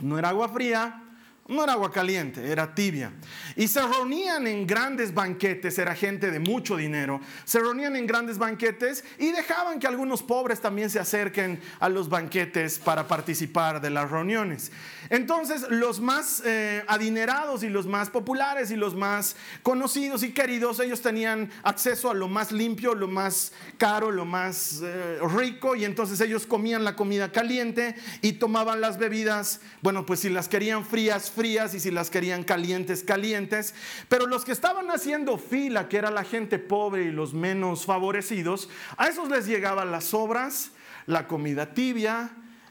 No 0.00 0.18
era 0.18 0.28
agua 0.28 0.50
fría, 0.50 1.04
no 1.48 1.62
era 1.62 1.74
agua 1.74 1.92
caliente, 1.92 2.50
era 2.50 2.74
tibia. 2.74 3.12
Y 3.54 3.68
se 3.68 3.80
reunían 3.80 4.46
en 4.46 4.66
grandes 4.66 5.14
banquetes, 5.14 5.78
era 5.78 5.94
gente 5.94 6.30
de 6.30 6.40
mucho 6.40 6.76
dinero. 6.76 7.20
Se 7.44 7.60
reunían 7.60 7.94
en 7.96 8.06
grandes 8.06 8.38
banquetes 8.38 9.04
y 9.18 9.30
dejaban 9.30 9.78
que 9.78 9.86
algunos 9.86 10.22
pobres 10.22 10.60
también 10.60 10.90
se 10.90 10.98
acerquen 10.98 11.60
a 11.78 11.88
los 11.88 12.08
banquetes 12.08 12.78
para 12.78 13.06
participar 13.06 13.80
de 13.80 13.90
las 13.90 14.10
reuniones. 14.10 14.72
Entonces 15.08 15.66
los 15.70 16.00
más 16.00 16.42
eh, 16.44 16.82
adinerados 16.88 17.62
y 17.62 17.68
los 17.68 17.86
más 17.86 18.10
populares 18.10 18.70
y 18.70 18.76
los 18.76 18.96
más 18.96 19.36
conocidos 19.62 20.22
y 20.24 20.32
queridos, 20.32 20.80
ellos 20.80 21.00
tenían 21.00 21.50
acceso 21.62 22.10
a 22.10 22.14
lo 22.14 22.28
más 22.28 22.50
limpio, 22.50 22.94
lo 22.94 23.06
más 23.06 23.52
caro, 23.78 24.10
lo 24.10 24.24
más 24.24 24.80
eh, 24.82 25.18
rico 25.36 25.76
y 25.76 25.84
entonces 25.84 26.20
ellos 26.20 26.46
comían 26.46 26.84
la 26.84 26.96
comida 26.96 27.30
caliente 27.30 27.94
y 28.20 28.32
tomaban 28.32 28.80
las 28.80 28.98
bebidas, 28.98 29.60
bueno, 29.82 30.04
pues 30.04 30.20
si 30.20 30.28
las 30.28 30.48
querían 30.48 30.84
frías, 30.84 31.30
frías 31.36 31.74
y 31.74 31.80
si 31.80 31.92
las 31.92 32.10
querían 32.10 32.42
calientes, 32.42 33.04
calientes. 33.04 33.74
Pero 34.08 34.26
los 34.26 34.44
que 34.44 34.50
estaban 34.50 34.90
haciendo 34.90 35.38
fila, 35.38 35.88
que 35.88 35.98
era 35.98 36.10
la 36.10 36.24
gente 36.24 36.58
pobre 36.58 37.04
y 37.04 37.12
los 37.12 37.34
menos 37.34 37.84
favorecidos, 37.84 38.68
a 38.96 39.06
esos 39.06 39.28
les 39.28 39.46
llegaban 39.46 39.92
las 39.92 40.06
sobras, 40.06 40.72
la 41.06 41.28
comida 41.28 41.74
tibia, 41.74 42.30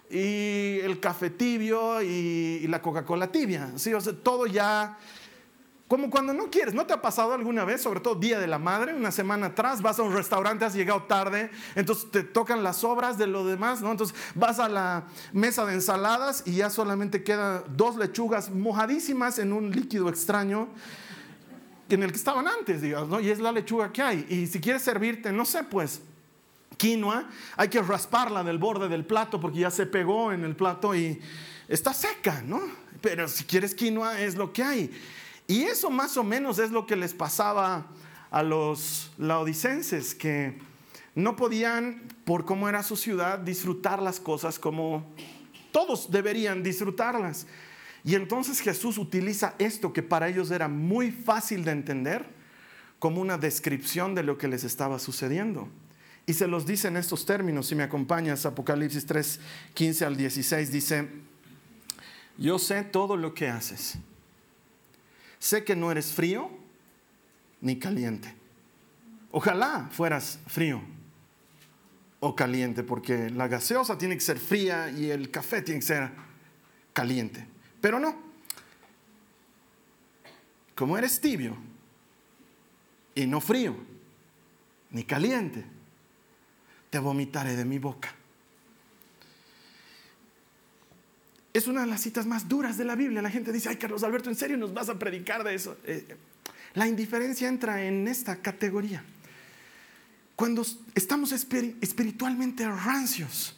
y 0.09 0.79
el 0.81 0.99
café 0.99 1.29
tibio 1.29 2.01
y, 2.01 2.67
la 2.67 2.81
Coca-Cola 2.81 3.31
tibia. 3.31 3.71
¿sí? 3.77 3.93
O 3.93 4.01
sea, 4.01 4.13
todo 4.13 4.45
ya 4.45 4.97
como 5.87 6.09
cuando 6.09 6.33
no 6.33 6.49
quieres, 6.49 6.73
¿no 6.73 6.87
te 6.87 6.93
ha 6.93 7.01
pasado 7.01 7.33
alguna 7.33 7.63
vez, 7.63 7.81
sobre 7.81 7.99
todo 7.99 8.15
Día 8.15 8.39
de 8.39 8.47
la 8.47 8.57
Madre, 8.57 8.95
una 8.95 9.11
semana 9.11 9.47
atrás, 9.47 9.83
vas 9.83 9.99
a 9.99 10.03
un 10.03 10.13
restaurante, 10.13 10.65
has 10.65 10.73
llegado 10.73 11.03
tarde, 11.03 11.51
entonces 11.75 12.09
te 12.09 12.23
tocan 12.23 12.63
las 12.63 12.77
sobras 12.77 13.19
de 13.19 13.27
lo 13.27 13.45
demás, 13.45 13.81
¿no? 13.81 13.91
Entonces 13.91 14.15
vas 14.33 14.57
a 14.59 14.67
la 14.67 15.03
mesa 15.31 15.63
de 15.65 15.75
ensaladas 15.75 16.41
y 16.47 16.55
ya 16.55 16.71
solamente 16.71 17.23
quedan 17.23 17.63
dos 17.69 17.97
lechugas 17.97 18.49
mojadísimas 18.49 19.37
en 19.37 19.53
un 19.53 19.69
líquido 19.69 20.09
extraño 20.09 20.69
en 21.87 22.01
el 22.01 22.09
que 22.09 22.17
estaban 22.17 22.47
antes, 22.47 22.81
digamos, 22.81 23.09
¿no? 23.09 23.19
Y 23.19 23.29
es 23.29 23.39
la 23.39 23.51
lechuga 23.51 23.91
que 23.91 24.01
hay. 24.01 24.25
Y 24.27 24.47
si 24.47 24.59
quieres 24.59 24.81
servirte, 24.81 25.31
no 25.31 25.45
sé, 25.45 25.63
pues 25.63 26.01
quinoa, 26.77 27.29
hay 27.57 27.69
que 27.69 27.81
rasparla 27.83 28.43
del 28.43 28.57
borde 28.57 28.89
del 28.89 29.05
plato 29.05 29.39
porque 29.39 29.59
ya 29.59 29.69
se 29.69 29.85
pegó 29.85 30.31
en 30.31 30.43
el 30.43 30.55
plato 30.55 30.95
y 30.95 31.21
está 31.67 31.93
seca, 31.93 32.41
¿no? 32.43 32.59
Pero 33.01 33.27
si 33.27 33.43
quieres 33.43 33.75
quinoa 33.75 34.19
es 34.19 34.35
lo 34.35 34.51
que 34.51 34.63
hay. 34.63 34.91
Y 35.47 35.63
eso 35.63 35.89
más 35.89 36.17
o 36.17 36.23
menos 36.23 36.59
es 36.59 36.71
lo 36.71 36.85
que 36.85 36.95
les 36.95 37.13
pasaba 37.13 37.87
a 38.31 38.43
los 38.43 39.11
laodicenses, 39.17 40.15
que 40.15 40.57
no 41.13 41.35
podían, 41.35 42.03
por 42.25 42.45
cómo 42.45 42.67
era 42.67 42.83
su 42.83 42.95
ciudad, 42.95 43.39
disfrutar 43.39 44.01
las 44.01 44.19
cosas 44.19 44.59
como 44.59 45.05
todos 45.71 46.09
deberían 46.11 46.63
disfrutarlas. 46.63 47.47
Y 48.03 48.15
entonces 48.15 48.59
Jesús 48.59 48.97
utiliza 48.97 49.55
esto 49.57 49.93
que 49.93 50.03
para 50.03 50.27
ellos 50.29 50.51
era 50.51 50.67
muy 50.67 51.11
fácil 51.11 51.63
de 51.63 51.71
entender 51.71 52.25
como 52.99 53.21
una 53.21 53.37
descripción 53.37 54.15
de 54.15 54.23
lo 54.23 54.37
que 54.37 54.47
les 54.47 54.63
estaba 54.63 54.99
sucediendo. 54.99 55.69
Y 56.25 56.33
se 56.33 56.47
los 56.47 56.65
dice 56.65 56.87
en 56.87 56.97
estos 56.97 57.25
términos, 57.25 57.67
si 57.67 57.75
me 57.75 57.83
acompañas, 57.83 58.45
Apocalipsis 58.45 59.05
3, 59.05 59.39
15 59.73 60.05
al 60.05 60.17
16, 60.17 60.71
dice, 60.71 61.09
yo 62.37 62.57
sé 62.57 62.83
todo 62.83 63.15
lo 63.15 63.33
que 63.33 63.49
haces. 63.49 63.97
Sé 65.39 65.63
que 65.63 65.75
no 65.75 65.91
eres 65.91 66.11
frío 66.11 66.49
ni 67.61 67.77
caliente. 67.77 68.33
Ojalá 69.31 69.89
fueras 69.91 70.39
frío 70.47 70.81
o 72.19 72.35
caliente, 72.35 72.83
porque 72.83 73.29
la 73.29 73.47
gaseosa 73.47 73.97
tiene 73.97 74.15
que 74.15 74.21
ser 74.21 74.39
fría 74.39 74.89
y 74.89 75.09
el 75.11 75.29
café 75.29 75.61
tiene 75.61 75.79
que 75.79 75.85
ser 75.85 76.09
caliente. 76.93 77.45
Pero 77.81 77.99
no. 77.99 78.15
Como 80.73 80.97
eres 80.97 81.21
tibio 81.21 81.55
y 83.13 83.25
no 83.27 83.39
frío 83.39 83.75
ni 84.91 85.03
caliente, 85.03 85.65
te 86.89 86.99
vomitaré 86.99 87.55
de 87.55 87.65
mi 87.65 87.79
boca. 87.79 88.13
Es 91.55 91.67
una 91.67 91.79
de 91.79 91.87
las 91.87 92.01
citas 92.01 92.25
más 92.25 92.49
duras 92.49 92.77
de 92.77 92.83
la 92.83 92.95
Biblia. 92.95 93.21
La 93.21 93.31
gente 93.31 93.53
dice, 93.53 93.69
ay 93.69 93.77
Carlos 93.77 94.03
Alberto, 94.03 94.29
¿en 94.29 94.35
serio 94.35 94.57
nos 94.57 94.73
vas 94.73 94.89
a 94.89 94.99
predicar 94.99 95.41
de 95.45 95.55
eso? 95.55 95.77
Eh, 95.85 96.17
la 96.73 96.85
indiferencia 96.85 97.47
entra 97.47 97.81
en 97.81 98.09
esta 98.09 98.41
categoría. 98.41 99.05
Cuando 100.35 100.65
estamos 100.95 101.31
espiritualmente 101.31 102.67
rancios, 102.67 103.55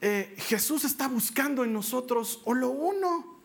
eh, 0.00 0.36
Jesús 0.38 0.84
está 0.84 1.08
buscando 1.08 1.64
en 1.64 1.72
nosotros 1.72 2.40
o 2.44 2.54
lo 2.54 2.70
uno 2.70 3.35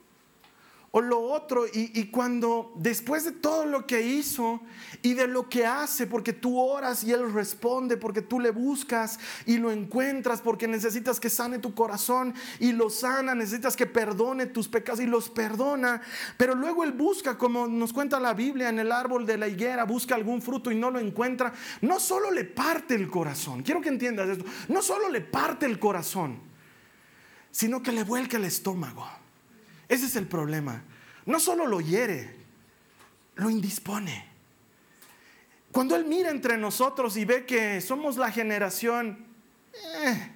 o 0.92 1.00
lo 1.00 1.22
otro. 1.22 1.66
Y, 1.74 2.06
cuando 2.12 2.74
después 2.76 3.24
de 3.24 3.32
todo 3.32 3.66
lo 3.66 3.88
que 3.88 4.02
hizo 4.02 4.62
y 5.02 5.14
de 5.14 5.28
lo 5.28 5.50
que 5.50 5.66
hace, 5.66 6.06
porque 6.06 6.34
tú 6.34 6.60
oras 6.60 7.04
y 7.04 7.12
Él 7.12 7.34
responde, 7.34 7.98
porque 7.98 8.22
tú 8.22 8.40
le 8.40 8.52
buscas 8.52 9.20
y 9.46 9.58
lo 9.58 9.72
encuentras, 9.72 10.42
porque 10.42 10.68
necesitas 10.68 11.20
que 11.20 11.30
sane 11.30 11.60
tu 11.60 11.74
corazón 11.74 12.34
y 12.60 12.74
lo 12.74 12.90
sana, 12.90 13.34
necesitas 13.34 13.76
que 13.76 13.86
perdone 13.86 14.46
tus 14.46 14.68
pecados 14.68 15.00
y 15.00 15.06
los 15.08 15.30
perdona. 15.30 16.02
Pero 16.38 16.56
luego 16.56 16.84
Él 16.84 16.92
busca, 16.92 17.38
como 17.38 17.68
nos 17.68 17.94
cuenta 17.94 18.20
la 18.20 18.34
Biblia, 18.34 18.70
en 18.70 18.80
el 18.80 18.92
árbol 18.92 19.26
de 19.26 19.38
la 19.38 19.48
higuera, 19.48 19.86
busca 19.86 20.16
algún 20.16 20.42
fruto 20.42 20.72
y 20.72 20.76
no 20.76 20.92
lo 20.92 21.00
encuentra. 21.00 21.54
No 21.82 22.00
solo 22.00 22.32
le 22.32 22.44
parte 22.44 22.96
el 22.96 23.10
corazón, 23.10 23.64
quiero 23.64 23.82
que 23.82 23.90
entiendas 23.90 24.30
esto, 24.30 24.46
no 24.68 24.82
solo 24.82 25.10
le 25.10 25.22
parte 25.22 25.66
el 25.66 25.80
corazón, 25.80 26.40
sino 27.50 27.82
que 27.82 27.92
le 27.92 28.04
vuelca 28.04 28.38
el 28.38 28.46
estómago. 28.46 29.21
Ese 29.92 30.06
es 30.06 30.16
el 30.16 30.26
problema. 30.26 30.82
No 31.26 31.38
solo 31.38 31.68
lo 31.68 31.82
hiere, 31.82 32.34
lo 33.36 33.50
indispone. 33.50 34.26
Cuando 35.70 35.98
Él 35.98 36.06
mira 36.06 36.30
entre 36.30 36.58
nosotros 36.58 37.18
y 37.18 37.26
ve 37.26 37.46
que 37.46 37.82
somos 37.82 38.16
la 38.16 38.32
generación, 38.32 39.26
eh, 39.74 40.32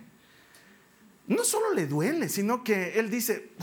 no 1.28 1.46
solo 1.46 1.74
le 1.74 1.88
duele, 1.88 2.28
sino 2.28 2.66
que 2.66 3.00
Él 3.00 3.10
dice, 3.10 3.54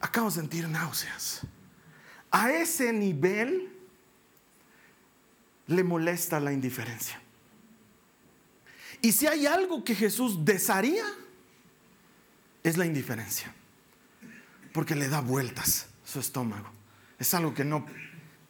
acabo 0.00 0.28
de 0.28 0.36
sentir 0.36 0.68
náuseas. 0.68 1.40
A 2.30 2.52
ese 2.52 2.92
nivel 2.92 3.72
le 5.66 5.82
molesta 5.82 6.38
la 6.38 6.52
indiferencia. 6.52 7.20
Y 9.00 9.10
si 9.10 9.26
hay 9.26 9.46
algo 9.46 9.82
que 9.82 9.96
Jesús 9.96 10.44
desearía, 10.44 11.04
es 12.62 12.76
la 12.76 12.86
indiferencia. 12.86 13.52
Porque 14.72 14.94
le 14.94 15.08
da 15.08 15.20
vueltas 15.20 15.86
su 16.04 16.20
estómago. 16.20 16.70
Es 17.18 17.34
algo 17.34 17.54
que 17.54 17.64
no, 17.64 17.86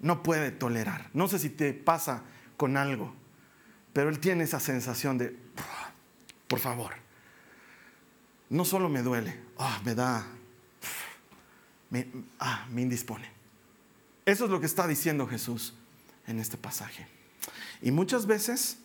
no 0.01 0.23
puede 0.23 0.51
tolerar. 0.51 1.11
No 1.15 1.29
sé 1.29 1.39
si 1.39 1.51
te 1.51 1.73
pasa 1.73 2.23
con 2.57 2.77
algo, 2.77 3.13
pero 3.93 4.09
él 4.09 4.19
tiene 4.21 4.45
esa 4.45 4.61
sensación 4.61 5.19
de, 5.19 5.37
por 6.49 6.59
favor, 6.59 6.93
no 8.51 8.65
solo 8.65 8.89
me 8.89 9.03
duele, 9.03 9.41
ah, 9.59 9.81
me 9.85 9.95
da, 9.95 10.27
me, 11.91 12.07
ah, 12.39 12.67
me 12.71 12.83
indispone. 12.83 13.31
Eso 14.25 14.45
es 14.45 14.51
lo 14.51 14.61
que 14.61 14.67
está 14.67 14.87
diciendo 14.87 15.27
Jesús 15.27 15.75
en 16.27 16.39
este 16.39 16.57
pasaje. 16.57 17.07
Y 17.81 17.91
muchas 17.91 18.27
veces 18.27 18.79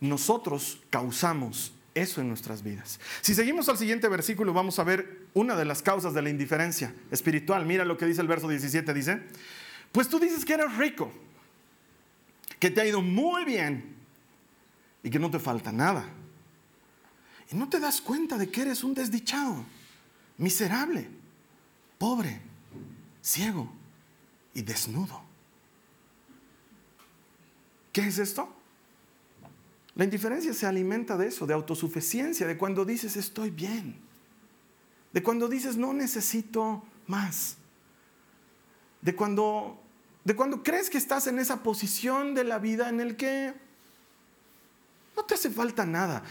nosotros 0.00 0.80
causamos 0.90 1.72
eso 1.94 2.20
en 2.20 2.28
nuestras 2.28 2.62
vidas. 2.62 3.00
Si 3.20 3.34
seguimos 3.34 3.68
al 3.68 3.78
siguiente 3.78 4.08
versículo, 4.08 4.52
vamos 4.52 4.78
a 4.78 4.84
ver 4.84 5.26
una 5.34 5.56
de 5.56 5.64
las 5.64 5.82
causas 5.82 6.14
de 6.14 6.22
la 6.22 6.30
indiferencia 6.30 6.94
espiritual. 7.10 7.66
Mira 7.66 7.84
lo 7.84 7.98
que 7.98 8.06
dice 8.06 8.20
el 8.20 8.28
verso 8.28 8.48
17, 8.48 8.94
dice, 8.94 9.22
pues 9.90 10.08
tú 10.08 10.18
dices 10.18 10.44
que 10.44 10.54
eres 10.54 10.76
rico, 10.76 11.12
que 12.58 12.70
te 12.70 12.80
ha 12.80 12.86
ido 12.86 13.02
muy 13.02 13.44
bien 13.44 13.96
y 15.02 15.10
que 15.10 15.18
no 15.18 15.30
te 15.30 15.38
falta 15.38 15.72
nada. 15.72 16.04
Y 17.50 17.56
no 17.56 17.68
te 17.68 17.78
das 17.78 18.00
cuenta 18.00 18.38
de 18.38 18.50
que 18.50 18.62
eres 18.62 18.82
un 18.82 18.94
desdichado, 18.94 19.64
miserable, 20.38 21.08
pobre, 21.98 22.40
ciego 23.20 23.70
y 24.54 24.62
desnudo. 24.62 25.22
¿Qué 27.92 28.06
es 28.06 28.18
esto? 28.18 28.61
La 29.94 30.04
indiferencia 30.04 30.54
se 30.54 30.66
alimenta 30.66 31.16
de 31.16 31.28
eso, 31.28 31.46
de 31.46 31.54
autosuficiencia, 31.54 32.46
de 32.46 32.56
cuando 32.56 32.84
dices 32.84 33.16
estoy 33.16 33.50
bien, 33.50 33.96
de 35.12 35.22
cuando 35.22 35.48
dices 35.48 35.76
no 35.76 35.92
necesito 35.92 36.82
más, 37.06 37.58
de 39.02 39.14
cuando, 39.14 39.78
de 40.24 40.34
cuando 40.34 40.62
crees 40.62 40.88
que 40.88 40.98
estás 40.98 41.26
en 41.26 41.38
esa 41.38 41.62
posición 41.62 42.34
de 42.34 42.44
la 42.44 42.58
vida 42.58 42.88
en 42.88 43.00
el 43.00 43.16
que 43.16 43.52
no 45.14 45.24
te 45.24 45.34
hace 45.34 45.50
falta 45.50 45.84
nada. 45.84 46.22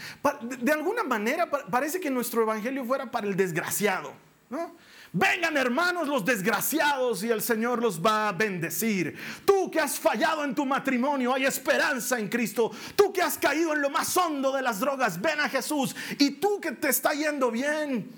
De 0.58 0.72
alguna 0.72 1.04
manera 1.04 1.48
parece 1.48 2.00
que 2.00 2.10
nuestro 2.10 2.42
evangelio 2.42 2.84
fuera 2.84 3.10
para 3.10 3.28
el 3.28 3.36
desgraciado, 3.36 4.12
¿no? 4.50 4.74
Vengan 5.14 5.58
hermanos 5.58 6.08
los 6.08 6.24
desgraciados 6.24 7.22
y 7.22 7.28
el 7.28 7.42
Señor 7.42 7.82
los 7.82 8.00
va 8.00 8.30
a 8.30 8.32
bendecir. 8.32 9.14
Tú 9.44 9.70
que 9.70 9.78
has 9.78 9.98
fallado 9.98 10.42
en 10.42 10.54
tu 10.54 10.64
matrimonio, 10.64 11.34
hay 11.34 11.44
esperanza 11.44 12.18
en 12.18 12.28
Cristo. 12.28 12.70
Tú 12.96 13.12
que 13.12 13.20
has 13.20 13.36
caído 13.36 13.74
en 13.74 13.82
lo 13.82 13.90
más 13.90 14.16
hondo 14.16 14.52
de 14.52 14.62
las 14.62 14.80
drogas, 14.80 15.20
ven 15.20 15.38
a 15.40 15.50
Jesús. 15.50 15.94
Y 16.18 16.30
tú 16.32 16.58
que 16.60 16.72
te 16.72 16.88
está 16.88 17.12
yendo 17.12 17.50
bien. 17.50 18.10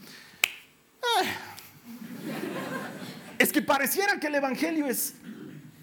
Es 3.38 3.52
que 3.52 3.60
pareciera 3.60 4.20
que 4.20 4.28
el 4.28 4.36
Evangelio 4.36 4.86
es 4.86 5.14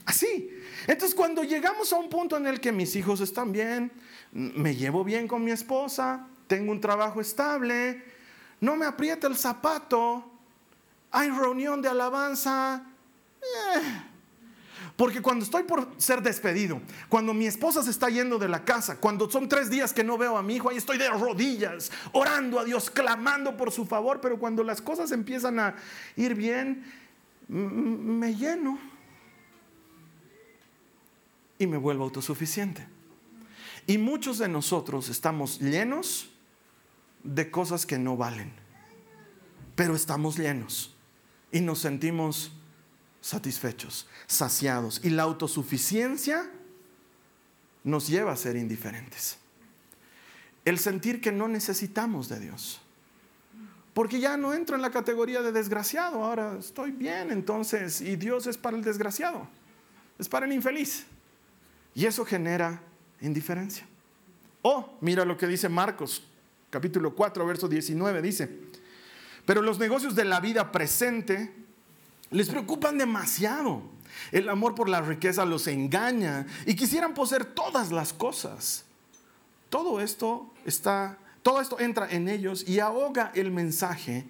así. 0.05 0.49
Entonces 0.87 1.13
cuando 1.13 1.43
llegamos 1.43 1.91
a 1.91 1.97
un 1.97 2.09
punto 2.09 2.37
en 2.37 2.47
el 2.47 2.61
que 2.61 2.71
mis 2.71 2.95
hijos 2.95 3.19
están 3.19 3.51
bien, 3.51 3.91
me 4.31 4.75
llevo 4.75 5.03
bien 5.03 5.27
con 5.27 5.43
mi 5.43 5.51
esposa, 5.51 6.25
tengo 6.47 6.71
un 6.71 6.79
trabajo 6.79 7.19
estable, 7.19 8.01
no 8.61 8.77
me 8.77 8.85
aprieta 8.85 9.27
el 9.27 9.35
zapato, 9.35 10.30
hay 11.11 11.29
reunión 11.29 11.81
de 11.81 11.89
alabanza. 11.89 12.83
Eh. 13.41 14.01
Porque 14.95 15.21
cuando 15.21 15.43
estoy 15.43 15.63
por 15.63 15.89
ser 15.97 16.21
despedido, 16.21 16.81
cuando 17.09 17.33
mi 17.33 17.47
esposa 17.47 17.81
se 17.81 17.89
está 17.89 18.09
yendo 18.09 18.37
de 18.37 18.47
la 18.47 18.63
casa, 18.63 18.97
cuando 18.97 19.29
son 19.29 19.49
tres 19.49 19.69
días 19.69 19.93
que 19.93 20.03
no 20.03 20.17
veo 20.17 20.37
a 20.37 20.43
mi 20.43 20.55
hijo, 20.55 20.69
ahí 20.69 20.77
estoy 20.77 20.97
de 20.97 21.09
rodillas, 21.09 21.91
orando 22.11 22.59
a 22.59 22.63
Dios, 22.63 22.89
clamando 22.89 23.57
por 23.57 23.71
su 23.71 23.85
favor, 23.85 24.21
pero 24.21 24.37
cuando 24.37 24.63
las 24.63 24.81
cosas 24.81 25.11
empiezan 25.11 25.59
a 25.59 25.75
ir 26.15 26.35
bien, 26.35 26.83
me 27.47 28.35
lleno 28.35 28.77
y 31.57 31.67
me 31.67 31.77
vuelvo 31.77 32.03
autosuficiente. 32.03 32.87
Y 33.87 33.97
muchos 33.97 34.37
de 34.37 34.49
nosotros 34.49 35.09
estamos 35.09 35.59
llenos 35.59 36.29
de 37.23 37.49
cosas 37.49 37.85
que 37.85 37.97
no 37.97 38.17
valen, 38.17 38.53
pero 39.75 39.95
estamos 39.95 40.37
llenos 40.37 40.90
y 41.51 41.61
nos 41.61 41.79
sentimos 41.79 42.51
satisfechos, 43.21 44.07
saciados. 44.27 45.01
Y 45.03 45.09
la 45.09 45.23
autosuficiencia 45.23 46.49
nos 47.83 48.07
lleva 48.07 48.31
a 48.31 48.37
ser 48.37 48.55
indiferentes. 48.55 49.37
El 50.65 50.79
sentir 50.79 51.21
que 51.21 51.31
no 51.31 51.47
necesitamos 51.47 52.29
de 52.29 52.39
Dios. 52.39 52.81
Porque 53.93 54.19
ya 54.19 54.37
no 54.37 54.53
entro 54.53 54.75
en 54.75 54.81
la 54.81 54.91
categoría 54.91 55.41
de 55.41 55.51
desgraciado, 55.51 56.23
ahora 56.23 56.57
estoy 56.57 56.91
bien 56.91 57.29
entonces, 57.31 57.99
y 57.99 58.15
Dios 58.15 58.47
es 58.47 58.57
para 58.57 58.77
el 58.77 58.83
desgraciado, 58.83 59.47
es 60.17 60.29
para 60.29 60.45
el 60.45 60.53
infeliz. 60.53 61.05
Y 61.93 62.05
eso 62.05 62.23
genera 62.23 62.81
indiferencia. 63.19 63.85
Oh, 64.61 64.97
mira 65.01 65.25
lo 65.25 65.35
que 65.35 65.45
dice 65.45 65.67
Marcos, 65.67 66.23
capítulo 66.69 67.13
4, 67.13 67.45
verso 67.45 67.67
19, 67.67 68.21
dice, 68.21 68.49
pero 69.51 69.61
los 69.61 69.79
negocios 69.79 70.15
de 70.15 70.23
la 70.23 70.39
vida 70.39 70.71
presente 70.71 71.53
les 72.29 72.47
preocupan 72.47 72.97
demasiado. 72.97 73.81
El 74.31 74.47
amor 74.47 74.75
por 74.75 74.87
la 74.87 75.01
riqueza 75.01 75.43
los 75.43 75.67
engaña 75.67 76.47
y 76.65 76.73
quisieran 76.73 77.13
poseer 77.13 77.43
todas 77.43 77.91
las 77.91 78.13
cosas. 78.13 78.85
Todo 79.67 79.99
esto 79.99 80.49
está, 80.63 81.17
todo 81.43 81.59
esto 81.59 81.81
entra 81.81 82.09
en 82.09 82.29
ellos 82.29 82.65
y 82.65 82.79
ahoga 82.79 83.33
el 83.35 83.51
mensaje 83.51 84.25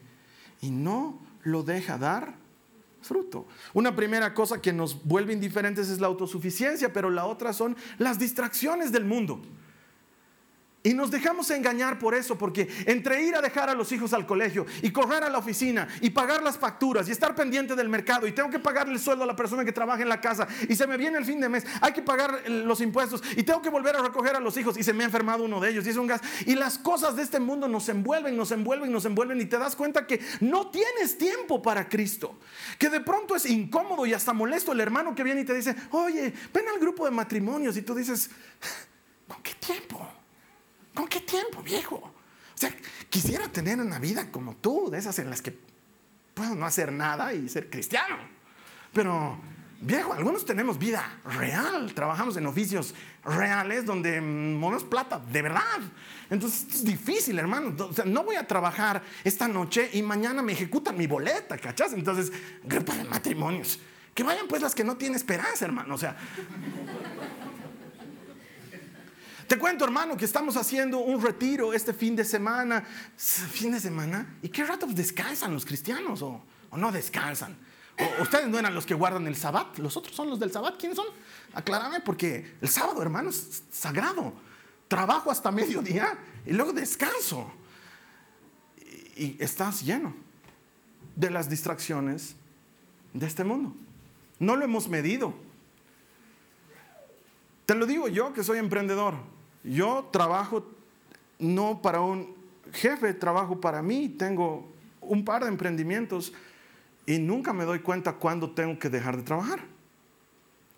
y 0.59 0.71
no 0.71 1.19
lo 1.43 1.61
deja 1.61 1.99
dar 1.99 2.33
fruto. 3.03 3.45
Una 3.75 3.95
primera 3.95 4.33
cosa 4.33 4.59
que 4.59 4.73
nos 4.73 5.03
vuelve 5.03 5.33
indiferentes 5.33 5.89
es 5.89 5.99
la 5.99 6.07
autosuficiencia, 6.07 6.93
pero 6.93 7.11
la 7.11 7.27
otra 7.27 7.53
son 7.53 7.77
las 7.99 8.17
distracciones 8.17 8.91
del 8.91 9.05
mundo. 9.05 9.39
Y 10.83 10.95
nos 10.95 11.11
dejamos 11.11 11.51
engañar 11.51 11.99
por 11.99 12.15
eso, 12.15 12.39
porque 12.39 12.67
entre 12.87 13.21
ir 13.21 13.35
a 13.35 13.41
dejar 13.41 13.69
a 13.69 13.75
los 13.75 13.91
hijos 13.91 14.13
al 14.13 14.25
colegio 14.25 14.65
y 14.81 14.89
correr 14.89 15.23
a 15.23 15.29
la 15.29 15.37
oficina 15.37 15.87
y 16.01 16.09
pagar 16.09 16.41
las 16.41 16.57
facturas 16.57 17.07
y 17.07 17.11
estar 17.11 17.35
pendiente 17.35 17.75
del 17.75 17.87
mercado 17.87 18.25
y 18.25 18.31
tengo 18.31 18.49
que 18.49 18.57
pagarle 18.57 18.93
el 18.93 18.99
sueldo 18.99 19.23
a 19.23 19.27
la 19.27 19.35
persona 19.35 19.63
que 19.63 19.71
trabaja 19.71 20.01
en 20.01 20.09
la 20.09 20.19
casa 20.19 20.47
y 20.67 20.75
se 20.75 20.87
me 20.87 20.97
viene 20.97 21.19
el 21.19 21.25
fin 21.25 21.39
de 21.39 21.49
mes, 21.49 21.67
hay 21.81 21.93
que 21.93 22.01
pagar 22.01 22.49
los 22.49 22.81
impuestos 22.81 23.21
y 23.37 23.43
tengo 23.43 23.61
que 23.61 23.69
volver 23.69 23.95
a 23.95 24.01
recoger 24.01 24.35
a 24.35 24.39
los 24.39 24.57
hijos 24.57 24.75
y 24.75 24.81
se 24.81 24.91
me 24.91 25.03
ha 25.03 25.05
enfermado 25.05 25.43
uno 25.43 25.59
de 25.59 25.69
ellos 25.69 25.85
y 25.85 25.91
es 25.91 25.97
un 25.97 26.07
gas. 26.07 26.21
Y 26.47 26.55
las 26.55 26.79
cosas 26.79 27.15
de 27.15 27.21
este 27.21 27.39
mundo 27.39 27.67
nos 27.67 27.87
envuelven, 27.87 28.35
nos 28.35 28.51
envuelven, 28.51 28.91
nos 28.91 29.05
envuelven 29.05 29.39
y 29.39 29.45
te 29.45 29.59
das 29.59 29.75
cuenta 29.75 30.07
que 30.07 30.19
no 30.39 30.71
tienes 30.71 31.15
tiempo 31.15 31.61
para 31.61 31.87
Cristo. 31.87 32.39
Que 32.79 32.89
de 32.89 33.01
pronto 33.01 33.35
es 33.35 33.45
incómodo 33.45 34.07
y 34.07 34.15
hasta 34.15 34.33
molesto 34.33 34.71
el 34.71 34.79
hermano 34.79 35.13
que 35.13 35.23
viene 35.23 35.41
y 35.41 35.45
te 35.45 35.53
dice, 35.53 35.75
oye, 35.91 36.33
ven 36.51 36.67
al 36.73 36.79
grupo 36.79 37.05
de 37.05 37.11
matrimonios 37.11 37.77
y 37.77 37.83
tú 37.83 37.93
dices, 37.93 38.31
¿con 39.27 39.43
qué 39.43 39.53
tiempo? 39.53 40.20
¿Con 40.93 41.07
qué 41.07 41.21
tiempo, 41.21 41.61
viejo? 41.61 41.95
O 41.95 42.57
sea, 42.57 42.75
quisiera 43.09 43.47
tener 43.47 43.79
una 43.79 43.99
vida 43.99 44.31
como 44.31 44.55
tú, 44.55 44.89
de 44.89 44.99
esas 44.99 45.17
en 45.19 45.29
las 45.29 45.41
que 45.41 45.57
puedo 46.33 46.55
no 46.55 46.65
hacer 46.65 46.91
nada 46.91 47.33
y 47.33 47.49
ser 47.49 47.69
cristiano. 47.69 48.17
Pero 48.93 49.39
Viejo, 49.83 50.13
algunos 50.13 50.45
tenemos 50.45 50.77
vida 50.77 51.19
real, 51.25 51.91
trabajamos 51.95 52.37
en 52.37 52.45
oficios 52.45 52.93
reales 53.25 53.83
donde 53.83 54.21
movemos 54.21 54.83
plata, 54.83 55.19
de 55.31 55.41
verdad. 55.41 55.79
Entonces 56.29 56.67
es 56.75 56.83
difícil, 56.83 57.39
hermano. 57.39 57.73
O 57.85 57.91
sea, 57.91 58.05
no 58.05 58.23
voy 58.23 58.35
a 58.35 58.45
trabajar 58.45 59.01
esta 59.23 59.47
noche 59.47 59.89
y 59.93 60.03
mañana 60.03 60.43
me 60.43 60.51
ejecutan 60.51 60.95
mi 60.95 61.07
boleta, 61.07 61.57
¿cachás? 61.57 61.93
Entonces, 61.93 62.31
grupo 62.63 62.93
de 62.93 63.05
matrimonios. 63.05 63.79
Que 64.13 64.21
vayan 64.21 64.47
pues 64.47 64.61
las 64.61 64.75
que 64.75 64.83
no 64.83 64.97
tienen 64.97 65.15
esperanza, 65.15 65.65
hermano. 65.65 65.95
O 65.95 65.97
sea, 65.97 66.15
te 69.51 69.59
cuento, 69.59 69.83
hermano, 69.83 70.15
que 70.15 70.23
estamos 70.23 70.55
haciendo 70.55 70.99
un 70.99 71.21
retiro 71.21 71.73
este 71.73 71.91
fin 71.91 72.15
de 72.15 72.23
semana. 72.23 72.85
¿Fin 73.17 73.73
de 73.73 73.81
semana? 73.81 74.37
¿Y 74.41 74.47
qué 74.47 74.63
rato 74.63 74.87
descansan 74.87 75.53
los 75.53 75.65
cristianos 75.65 76.21
o, 76.21 76.41
o 76.69 76.77
no 76.77 76.89
descansan? 76.89 77.57
ustedes 78.21 78.47
no 78.47 78.57
eran 78.57 78.73
los 78.73 78.85
que 78.85 78.93
guardan 78.93 79.27
el 79.27 79.35
sabbat, 79.35 79.77
los 79.79 79.97
otros 79.97 80.15
son 80.15 80.29
los 80.29 80.39
del 80.39 80.53
sabbat. 80.53 80.77
¿Quiénes 80.79 80.95
son? 80.95 81.07
Aclárame, 81.53 81.99
porque 81.99 82.55
el 82.61 82.69
sábado, 82.69 83.01
hermano, 83.01 83.29
es 83.29 83.63
sagrado. 83.69 84.31
Trabajo 84.87 85.29
hasta 85.29 85.51
mediodía 85.51 86.17
y 86.45 86.53
luego 86.53 86.71
descanso. 86.71 87.51
Y, 89.17 89.35
estás 89.43 89.83
lleno 89.83 90.15
de 91.17 91.29
las 91.29 91.49
distracciones 91.49 92.37
de 93.13 93.27
este 93.27 93.43
mundo. 93.43 93.75
No 94.39 94.55
lo 94.55 94.63
hemos 94.63 94.87
medido. 94.87 95.33
Te 97.65 97.75
lo 97.75 97.85
digo 97.85 98.07
yo 98.07 98.31
que 98.31 98.45
soy 98.45 98.57
emprendedor. 98.57 99.40
Yo 99.63 100.09
trabajo 100.11 100.65
no 101.39 101.81
para 101.81 102.01
un 102.01 102.35
jefe, 102.73 103.13
trabajo 103.13 103.59
para 103.59 103.81
mí. 103.81 104.09
Tengo 104.09 104.71
un 105.01 105.25
par 105.25 105.43
de 105.43 105.49
emprendimientos 105.49 106.33
y 107.05 107.19
nunca 107.19 107.53
me 107.53 107.65
doy 107.65 107.79
cuenta 107.79 108.13
cuándo 108.13 108.51
tengo 108.51 108.77
que 108.79 108.89
dejar 108.89 109.17
de 109.17 109.23
trabajar. 109.23 109.59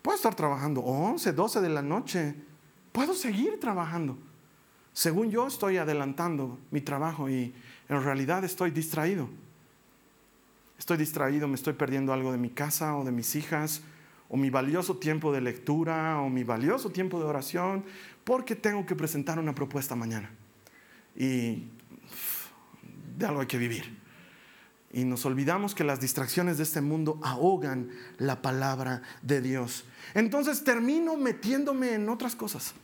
Puedo 0.02 0.16
estar 0.16 0.34
trabajando 0.34 0.80
11, 0.80 1.32
12 1.32 1.60
de 1.60 1.68
la 1.68 1.82
noche. 1.82 2.34
Puedo 2.92 3.14
seguir 3.14 3.58
trabajando. 3.58 4.18
Según 4.92 5.30
yo 5.30 5.46
estoy 5.46 5.78
adelantando 5.78 6.58
mi 6.70 6.80
trabajo 6.80 7.28
y 7.28 7.54
en 7.88 8.02
realidad 8.02 8.44
estoy 8.44 8.70
distraído. 8.70 9.28
Estoy 10.78 10.96
distraído, 10.96 11.48
me 11.48 11.54
estoy 11.54 11.72
perdiendo 11.72 12.12
algo 12.12 12.32
de 12.32 12.38
mi 12.38 12.50
casa 12.50 12.96
o 12.96 13.04
de 13.04 13.12
mis 13.12 13.34
hijas, 13.36 13.82
o 14.34 14.36
mi 14.36 14.50
valioso 14.50 14.96
tiempo 14.96 15.32
de 15.32 15.40
lectura, 15.40 16.20
o 16.20 16.28
mi 16.28 16.42
valioso 16.42 16.90
tiempo 16.90 17.20
de 17.20 17.24
oración, 17.24 17.84
porque 18.24 18.56
tengo 18.56 18.84
que 18.84 18.96
presentar 18.96 19.38
una 19.38 19.54
propuesta 19.54 19.94
mañana. 19.94 20.28
Y 21.14 21.68
de 23.16 23.26
algo 23.26 23.42
hay 23.42 23.46
que 23.46 23.58
vivir. 23.58 23.96
Y 24.92 25.04
nos 25.04 25.24
olvidamos 25.24 25.72
que 25.76 25.84
las 25.84 26.00
distracciones 26.00 26.56
de 26.56 26.64
este 26.64 26.80
mundo 26.80 27.20
ahogan 27.22 27.90
la 28.18 28.42
palabra 28.42 29.02
de 29.22 29.40
Dios. 29.40 29.84
Entonces 30.14 30.64
termino 30.64 31.16
metiéndome 31.16 31.94
en 31.94 32.08
otras 32.08 32.34
cosas. 32.34 32.74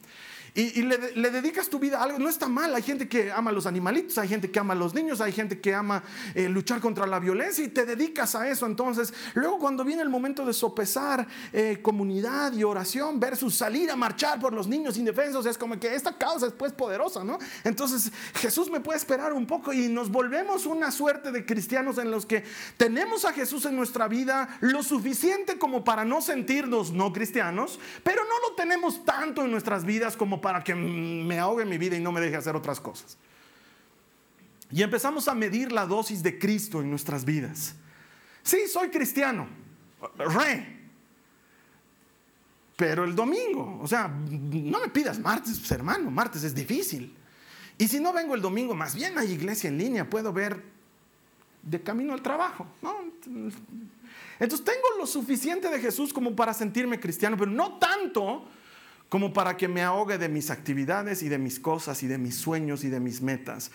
Y, 0.55 0.83
le, 0.83 1.31
dedicas 1.31 1.69
tu 1.69 1.79
vida 1.79 1.99
a 1.99 2.05
algo. 2.05 2.19
No 2.19 2.29
está 2.29 2.49
mal. 2.49 2.75
Hay 2.75 2.83
gente 2.83 3.09
que 3.09 3.31
ama 3.31 3.51
a 3.51 3.53
los 3.53 3.67
animalitos, 3.67 4.19
hay 4.19 4.29
gente 4.29 4.51
que 4.51 4.59
ama 4.59 4.75
a 4.75 4.77
los 4.77 4.95
niños, 4.95 5.21
hay 5.21 5.33
gente 5.33 5.61
que 5.61 5.75
ama 5.75 6.03
eh, 6.35 6.49
luchar 6.49 6.81
contra 6.81 7.07
la 7.07 7.19
violencia 7.19 7.65
y 7.65 7.69
te 7.69 7.87
dedicas 7.87 8.35
a 8.35 8.49
eso. 8.49 8.67
Entonces, 8.67 9.13
luego 9.35 9.59
cuando 9.59 9.85
viene 9.85 10.03
el 10.03 10.09
momento 10.09 10.45
de 10.45 10.53
sopesar 10.53 11.27
eh, 11.53 11.79
comunidad 11.83 12.53
y 12.53 12.65
oración 12.65 13.21
versus 13.21 13.55
salir 13.57 13.91
a 13.91 13.97
marchar 13.97 14.41
por 14.41 14.53
los 14.53 14.67
niños 14.67 14.97
indefensos, 14.97 15.47
es 15.47 15.57
como 15.57 15.79
que 15.79 15.95
esta 15.95 16.17
causa 16.17 16.47
es 16.47 16.53
pues 16.53 16.73
poderosa, 16.73 17.25
¿no? 17.25 17.39
Entonces, 17.65 18.13
Jesús 18.35 18.71
me 18.71 18.81
puede 18.81 18.99
esperar 18.99 19.33
un 19.33 19.47
poco 19.47 19.73
y 19.73 19.89
nos 19.89 20.11
volvemos 20.11 20.67
una 20.67 20.91
suerte 20.91 21.33
de 21.33 21.45
cristianos 21.45 21.99
en 21.99 22.11
los 22.11 22.27
que 22.27 22.45
tenemos 22.77 23.25
a 23.25 23.33
Jesús 23.33 23.65
en 23.65 23.77
nuestra 23.77 24.09
vida 24.09 24.59
lo 24.61 24.83
suficiente 24.83 25.59
como 25.59 25.85
para 25.85 26.05
no 26.05 26.21
sentirnos 26.21 26.93
no 26.93 27.13
cristianos, 27.13 27.79
pero 28.03 28.23
no 28.23 28.49
lo 28.49 28.55
tenemos 28.55 29.05
tanto 29.05 29.45
en 29.45 29.51
nuestras 29.51 29.85
vidas 29.85 30.17
como 30.17 30.40
para 30.41 30.63
que 30.63 30.75
me 30.75 31.39
ahogue 31.39 31.65
mi 31.65 31.79
vida 31.79 31.97
y 31.97 32.01
no 32.01 32.13
me 32.13 32.21
deje 32.21 32.37
hacer 32.37 32.57
otras 32.57 32.81
cosas. 32.81 33.17
Y 34.71 34.83
empezamos 34.83 35.27
a 35.29 35.35
medir 35.35 35.73
la 35.73 35.87
dosis 35.87 36.23
de 36.23 36.39
Cristo 36.39 36.81
en 36.81 36.91
nuestras 36.91 37.25
vidas. 37.25 37.75
Sí, 38.43 38.69
soy 38.73 38.89
cristiano, 38.89 39.49
re. 40.17 40.79
Pero 42.77 43.05
el 43.05 43.15
domingo, 43.15 43.79
o 43.83 43.87
sea, 43.87 44.09
no 44.09 44.81
me 44.81 44.89
pidas 44.89 45.19
martes, 45.19 45.59
pues, 45.59 45.71
hermano, 45.73 46.11
martes 46.11 46.45
es 46.45 46.55
difícil. 46.55 47.15
Y 47.77 47.89
si 47.89 48.01
no 48.01 48.13
vengo 48.13 48.35
el 48.35 48.41
domingo, 48.41 48.75
más 48.75 48.95
bien 48.95 49.19
hay 49.19 49.33
iglesia 49.33 49.69
en 49.69 49.79
línea, 49.79 50.09
puedo 50.09 50.33
ver 50.33 50.63
de 51.63 51.83
camino 51.83 52.13
al 52.13 52.23
trabajo. 52.23 52.67
Entonces 54.39 54.65
tengo 54.65 54.87
lo 54.99 55.07
suficiente 55.07 55.69
de 55.69 55.79
Jesús 55.81 56.13
como 56.13 56.35
para 56.35 56.55
sentirme 56.55 56.99
cristiano, 56.99 57.37
pero 57.37 57.51
no 57.51 57.79
tanto 57.79 58.47
como 59.11 59.33
para 59.33 59.57
que 59.57 59.69
me 59.69 59.83
ahogue 59.83 60.17
de 60.17 60.29
mis 60.29 60.51
actividades 60.51 61.23
y 61.23 61.29
de 61.29 61.37
mis 61.37 61.59
cosas 61.59 62.03
y 62.05 62.07
de 62.07 62.17
mis 62.17 62.37
sueños 62.37 62.85
y 62.85 62.89
de 62.89 63.01
mis 63.01 63.21
metas. 63.21 63.73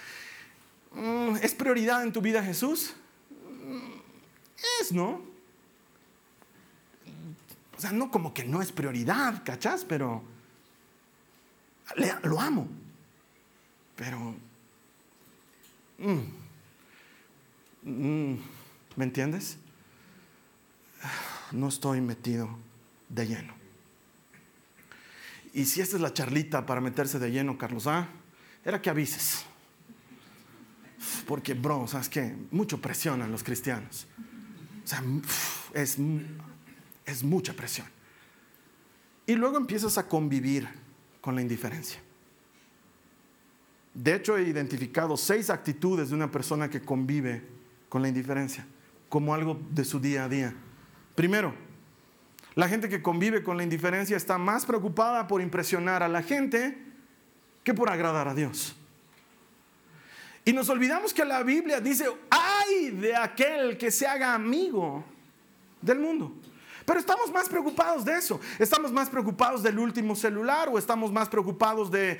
Mm, 0.93 1.36
¿Es 1.41 1.54
prioridad 1.54 2.04
en 2.04 2.13
tu 2.13 2.21
vida 2.21 2.41
Jesús? 2.41 2.95
Mm, 3.65 4.00
es, 4.82 4.93
¿no? 4.93 5.21
O 7.78 7.82
sea, 7.82 7.91
no 7.91 8.10
como 8.10 8.34
que 8.34 8.45
no 8.45 8.62
es 8.62 8.71
prioridad, 8.71 9.43
¿cachás? 9.43 9.84
Pero 9.84 10.24
lo 12.24 12.39
amo. 12.39 12.69
Pero... 13.98 14.36
Mm, 15.98 16.19
¿Me 18.95 19.04
entiendes? 19.04 19.58
No 21.52 21.67
estoy 21.67 22.00
metido 22.00 22.48
de 23.10 23.28
lleno. 23.28 23.55
Y 25.56 25.63
si 25.63 25.80
esta 25.80 25.96
es 25.96 26.02
la 26.02 26.12
charlita 26.12 26.65
para 26.65 26.82
meterse 26.82 27.18
de 27.18 27.32
lleno, 27.32 27.58
Carlos, 27.58 27.88
¿ah? 27.88 28.10
Era 28.65 28.82
que 28.82 28.89
avises. 28.89 29.46
Porque, 31.26 31.54
bro, 31.54 31.88
¿sabes 31.88 32.10
qué? 32.10 32.36
Mucho 32.52 32.82
presión 32.82 33.22
a 33.22 33.28
los 33.28 33.41
cristianos. 33.41 34.06
O 34.84 34.88
sea, 34.88 35.02
es, 35.74 35.98
es 37.06 37.24
mucha 37.24 37.54
presión. 37.54 37.88
Y 39.26 39.36
luego 39.36 39.56
empiezas 39.56 39.98
a 39.98 40.10
convivir 40.10 40.68
con 41.22 41.36
la 41.36 41.41
indiferencia. 41.41 42.02
De 43.94 44.13
hecho, 44.13 44.38
he 44.38 44.44
identificado 44.44 45.15
seis 45.15 45.50
actitudes 45.50 46.10
de 46.10 46.15
una 46.15 46.30
persona 46.30 46.70
que 46.70 46.82
convive 46.82 47.41
con 47.88 48.02
la 48.02 48.10
indiferencia 48.10 48.68
como 49.08 49.34
algo 49.34 49.58
de 49.72 49.86
su 49.86 50.02
día 50.02 50.26
a 50.26 50.30
día. 50.30 50.54
Primero, 51.15 51.56
la 52.56 52.70
gente 52.70 52.88
que 52.88 53.02
convive 53.02 53.44
con 53.44 53.58
la 53.58 53.63
indiferencia 53.63 54.15
está 54.15 54.38
más 54.38 54.65
preocupada 54.65 55.28
por 55.28 55.41
impresionar 55.41 56.02
a 56.02 56.08
la 56.08 56.24
gente 56.24 56.78
que 57.63 57.74
por 57.74 57.89
agradar 57.89 58.28
a 58.28 58.34
Dios. 58.34 58.76
Y 60.46 60.54
nos 60.54 60.70
olvidamos 60.70 61.13
que 61.13 61.26
la 61.26 61.44
Biblia 61.44 61.82
dice, 61.82 62.08
ay 62.30 62.91
de 62.91 63.15
aquel 63.15 63.78
que 63.78 63.91
se 63.91 64.08
haga 64.08 64.34
amigo 64.34 65.04
del 65.82 66.00
mundo. 66.00 66.34
Pero 66.86 67.00
estamos 67.00 67.32
más 67.32 67.50
preocupados 67.50 68.06
de 68.06 68.15
eso. 68.15 68.39
Estamos 68.60 68.91
más 68.91 69.10
preocupados 69.10 69.63
del 69.63 69.80
último 69.80 70.15
celular 70.15 70.69
o 70.69 70.78
estamos 70.78 71.12
más 71.12 71.28
preocupados 71.30 71.89
de, 71.89 72.19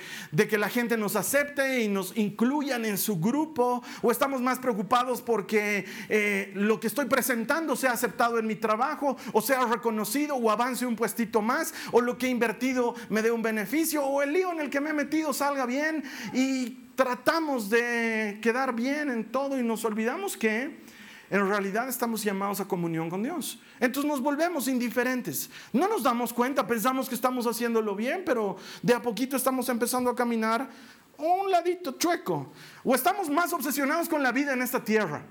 que 0.50 0.58
la 0.58 0.70
gente 0.70 0.98
nos 0.98 1.16
acepte 1.16 1.84
y 1.84 1.88
nos 1.88 2.18
incluyan 2.18 2.84
en 2.86 2.98
su 2.98 3.20
grupo 3.20 3.84
o 4.02 4.12
estamos 4.12 4.42
más 4.42 4.58
preocupados 4.58 5.22
porque 5.22 5.86
eh, 6.10 6.52
lo 6.56 6.80
que 6.80 6.88
estoy 6.88 7.06
presentando 7.06 7.76
sea 7.76 7.92
aceptado 7.92 8.40
en 8.40 8.48
mi 8.48 8.56
trabajo 8.56 9.18
o 9.34 9.42
sea 9.42 9.66
reconocido 9.66 10.36
o 10.36 10.52
avance 10.52 10.86
un 10.86 10.96
puestito 10.96 11.42
más 11.42 11.74
o 11.92 12.02
lo 12.02 12.18
que 12.18 12.28
he 12.28 12.30
invertido 12.30 12.96
me 13.10 13.22
dé 13.22 13.32
un 13.32 13.42
beneficio 13.42 14.04
o 14.04 14.22
el 14.22 14.34
lío 14.34 14.52
en 14.52 14.62
el 14.62 14.70
que 14.70 14.82
me 14.82 14.92
he 14.92 14.94
metido 14.94 15.34
salga 15.34 15.66
bien 15.66 16.04
y 16.34 16.78
tratamos 16.96 17.70
de 17.70 18.40
quedar 18.42 18.74
bien 18.74 19.10
en 19.10 19.32
todo 19.32 19.60
y 19.60 19.64
nos 19.64 19.84
olvidamos 19.86 20.38
que 20.38 20.86
en 21.30 21.48
realidad 21.48 21.90
estamos 21.90 22.24
llamados 22.24 22.60
a 22.60 22.68
comunión 22.68 23.10
con 23.10 23.24
Dios. 23.24 23.60
Entonces 23.80 24.10
nos 24.10 24.22
volvemos 24.22 24.68
indiferentes. 24.68 25.50
No 25.74 25.88
nos 25.88 26.04
damos 26.04 26.32
cuenta, 26.34 26.68
pensamos 26.68 27.10
que 27.10 27.16
estamos 27.16 27.48
haciéndolo 27.48 27.96
bien, 27.96 28.24
pero 28.26 28.58
de 28.82 28.94
a 28.94 29.02
poquito 29.02 29.36
estamos 29.36 29.68
empezando 29.70 30.10
a 30.10 30.16
caminar 30.16 30.70
un 31.18 31.50
ladito 31.50 31.94
chueco. 31.94 32.52
O 32.84 32.94
estamos 32.94 33.30
más 33.30 33.54
obsesionados 33.54 34.08
con 34.08 34.22
la 34.22 34.32
vida 34.32 34.54
en 34.54 34.62
esta 34.62 34.84
tierra. 34.84 35.24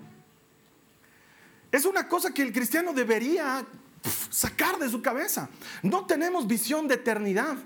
Es 1.71 1.85
una 1.85 2.09
cosa 2.09 2.33
que 2.33 2.43
el 2.43 2.53
cristiano 2.53 2.93
debería 2.93 3.65
sacar 4.31 4.79
de 4.79 4.89
su 4.89 5.03
cabeza. 5.03 5.49
No 5.83 6.07
tenemos 6.07 6.47
visión 6.47 6.89
de 6.89 6.95
eternidad. 6.95 7.57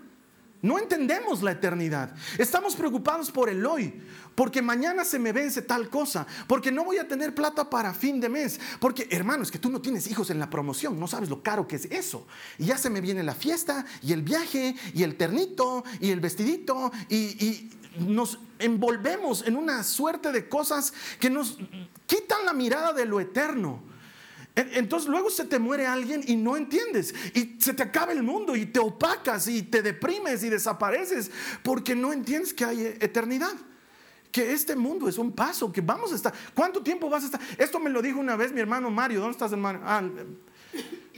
No 0.61 0.79
entendemos 0.79 1.43
la 1.43 1.53
eternidad. 1.53 2.13
Estamos 2.37 2.75
preocupados 2.75 3.31
por 3.31 3.49
el 3.49 3.65
hoy, 3.65 3.95
porque 4.35 4.61
mañana 4.61 5.05
se 5.05 5.19
me 5.19 5.33
vence 5.33 5.63
tal 5.63 5.89
cosa, 5.89 6.27
porque 6.49 6.73
no 6.73 6.85
voy 6.85 6.99
a 6.99 7.07
tener 7.07 7.33
plata 7.35 7.71
para 7.71 7.95
fin 7.95 8.21
de 8.21 8.29
mes, 8.29 8.59
porque 8.81 9.07
hermano, 9.11 9.45
es 9.45 9.53
que 9.53 9.61
tú 9.61 9.71
no 9.71 9.81
tienes 9.81 10.09
hijos 10.09 10.31
en 10.31 10.41
la 10.41 10.51
promoción, 10.51 10.99
no 10.99 11.07
sabes 11.07 11.29
lo 11.29 11.43
caro 11.43 11.69
que 11.69 11.77
es 11.77 11.85
eso. 11.87 12.27
Y 12.59 12.67
ya 12.67 12.77
se 12.77 12.91
me 12.91 13.01
viene 13.01 13.23
la 13.23 13.35
fiesta 13.35 13.87
y 14.03 14.13
el 14.13 14.23
viaje 14.23 14.75
y 14.95 15.05
el 15.05 15.17
ternito 15.17 15.85
y 16.01 16.11
el 16.11 16.19
vestidito 16.19 16.91
y, 17.09 17.17
y 17.17 17.71
nos 18.01 18.41
envolvemos 18.59 19.47
en 19.47 19.57
una 19.57 19.85
suerte 19.85 20.33
de 20.33 20.49
cosas 20.49 20.93
que 21.21 21.31
nos 21.31 21.59
quitan 22.07 22.45
la 22.45 22.53
mirada 22.53 22.93
de 22.93 23.07
lo 23.07 23.21
eterno. 23.21 23.81
Entonces 24.59 25.09
luego 25.09 25.31
se 25.31 25.45
te 25.45 25.59
muere 25.59 25.87
alguien 25.87 26.23
y 26.27 26.37
no 26.37 26.57
entiendes. 26.57 27.15
Y 27.35 27.57
se 27.61 27.75
te 27.75 27.83
acaba 27.83 28.13
el 28.13 28.23
mundo 28.23 28.57
y 28.57 28.67
te 28.67 28.81
opacas 28.81 29.47
y 29.49 29.63
te 29.63 29.83
deprimes 29.83 30.43
y 30.43 30.49
desapareces 30.49 31.31
porque 31.63 31.95
no 31.95 32.13
entiendes 32.13 32.53
que 32.53 32.65
hay 32.65 32.81
eternidad. 33.01 33.55
Que 34.33 34.53
este 34.53 34.77
mundo 34.77 35.09
es 35.09 35.17
un 35.17 35.33
paso, 35.33 35.73
que 35.73 35.81
vamos 35.81 36.13
a 36.13 36.15
estar. 36.15 36.35
¿Cuánto 36.55 36.83
tiempo 36.83 37.09
vas 37.09 37.23
a 37.23 37.27
estar? 37.27 37.41
Esto 37.57 37.79
me 37.79 37.89
lo 37.89 38.03
dijo 38.03 38.19
una 38.19 38.37
vez 38.37 38.53
mi 38.53 38.61
hermano 38.61 38.91
Mario. 38.91 39.21
¿Dónde 39.21 39.33
estás, 39.33 39.53
hermano? 39.53 39.81
Ah, 39.85 40.03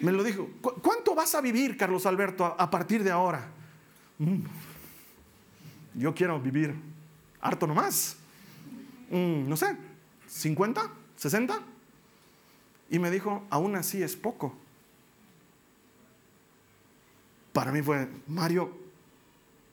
me 0.01 0.13
lo 0.13 0.23
dijo. 0.23 0.49
¿Cuánto 0.61 1.15
vas 1.15 1.35
a 1.35 1.41
vivir, 1.41 1.77
Carlos 1.77 2.07
Alberto, 2.07 2.45
a 2.45 2.71
partir 2.71 3.03
de 3.03 3.11
ahora? 3.11 3.49
Mm. 4.19 4.43
Yo 5.95 6.15
quiero 6.15 6.39
vivir 6.41 6.75
harto 7.41 7.67
nomás. 7.67 8.17
Mm, 9.11 9.49
no 9.49 9.57
sé, 9.57 9.77
50, 10.29 10.89
60. 11.17 11.61
Y 12.91 12.99
me 12.99 13.11
dijo, 13.11 13.45
aún 13.51 13.77
así 13.77 14.03
es 14.03 14.17
poco. 14.17 14.55
Para 17.53 17.73
mí 17.73 17.83
fue, 17.83 18.09
Mario, 18.27 18.71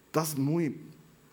estás 0.05 0.37
muy 0.37 0.79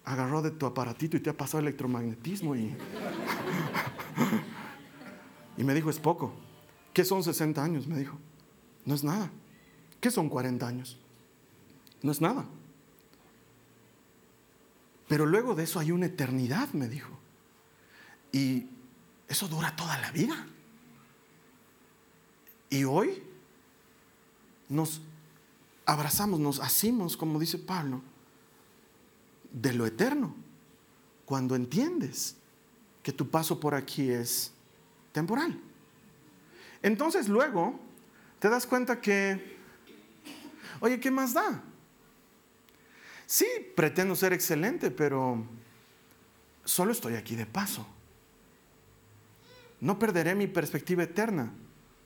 agarrado 0.04 0.42
de 0.42 0.50
tu 0.50 0.66
aparatito 0.66 1.16
y 1.16 1.20
te 1.20 1.30
ha 1.30 1.36
pasado 1.36 1.60
electromagnetismo 1.60 2.56
y... 2.56 2.74
y 5.58 5.64
me 5.64 5.74
dijo, 5.74 5.90
es 5.90 5.98
poco. 5.98 6.32
¿Qué 6.92 7.04
son 7.04 7.22
60 7.22 7.62
años? 7.62 7.86
Me 7.86 7.98
dijo. 7.98 8.18
No 8.86 8.94
es 8.94 9.04
nada. 9.04 9.30
¿Qué 10.00 10.10
son 10.10 10.28
40 10.28 10.66
años? 10.66 10.98
No 12.02 12.12
es 12.12 12.20
nada. 12.20 12.44
Pero 15.08 15.26
luego 15.26 15.54
de 15.54 15.64
eso 15.64 15.80
hay 15.80 15.92
una 15.92 16.06
eternidad, 16.06 16.70
me 16.72 16.88
dijo. 16.88 17.10
Y 18.32 18.66
eso 19.28 19.48
dura 19.48 19.76
toda 19.76 19.98
la 19.98 20.10
vida. 20.10 20.46
Y 22.74 22.82
hoy 22.82 23.22
nos 24.68 25.00
abrazamos, 25.86 26.40
nos 26.40 26.58
asimos, 26.58 27.16
como 27.16 27.38
dice 27.38 27.56
Pablo, 27.56 28.02
de 29.52 29.72
lo 29.74 29.86
eterno, 29.86 30.34
cuando 31.24 31.54
entiendes 31.54 32.34
que 33.00 33.12
tu 33.12 33.30
paso 33.30 33.60
por 33.60 33.76
aquí 33.76 34.10
es 34.10 34.52
temporal. 35.12 35.56
Entonces 36.82 37.28
luego 37.28 37.78
te 38.40 38.48
das 38.48 38.66
cuenta 38.66 39.00
que, 39.00 39.56
oye, 40.80 40.98
¿qué 40.98 41.12
más 41.12 41.32
da? 41.32 41.62
Sí, 43.24 43.46
pretendo 43.76 44.16
ser 44.16 44.32
excelente, 44.32 44.90
pero 44.90 45.46
solo 46.64 46.90
estoy 46.90 47.14
aquí 47.14 47.36
de 47.36 47.46
paso. 47.46 47.86
No 49.80 49.96
perderé 49.96 50.34
mi 50.34 50.48
perspectiva 50.48 51.04
eterna 51.04 51.52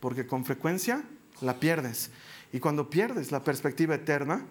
porque 0.01 0.27
con 0.27 0.45
frecuencia 0.45 1.05
la 1.41 1.61
pierdes. 1.61 2.11
Y 2.53 2.61
cuando 2.61 2.91
pierdes 2.91 3.33
la 3.33 3.45
perspectiva 3.45 3.95
eterna 3.95 4.45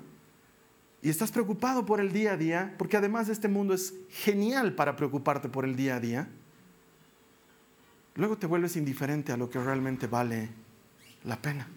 y 1.01 1.09
estás 1.09 1.31
preocupado 1.31 1.85
por 1.85 1.99
el 1.99 2.11
día 2.11 2.33
a 2.33 2.37
día, 2.37 2.75
porque 2.77 2.97
además 2.97 3.29
este 3.29 3.47
mundo 3.47 3.73
es 3.73 3.93
genial 4.09 4.73
para 4.73 4.95
preocuparte 4.95 5.49
por 5.49 5.65
el 5.65 5.75
día 5.75 5.95
a 5.95 5.99
día, 5.99 6.27
luego 8.15 8.37
te 8.37 8.47
vuelves 8.47 8.75
indiferente 8.75 9.31
a 9.31 9.37
lo 9.37 9.49
que 9.49 9.59
realmente 9.59 10.07
vale 10.07 10.49
la 11.23 11.41
pena. 11.41 11.67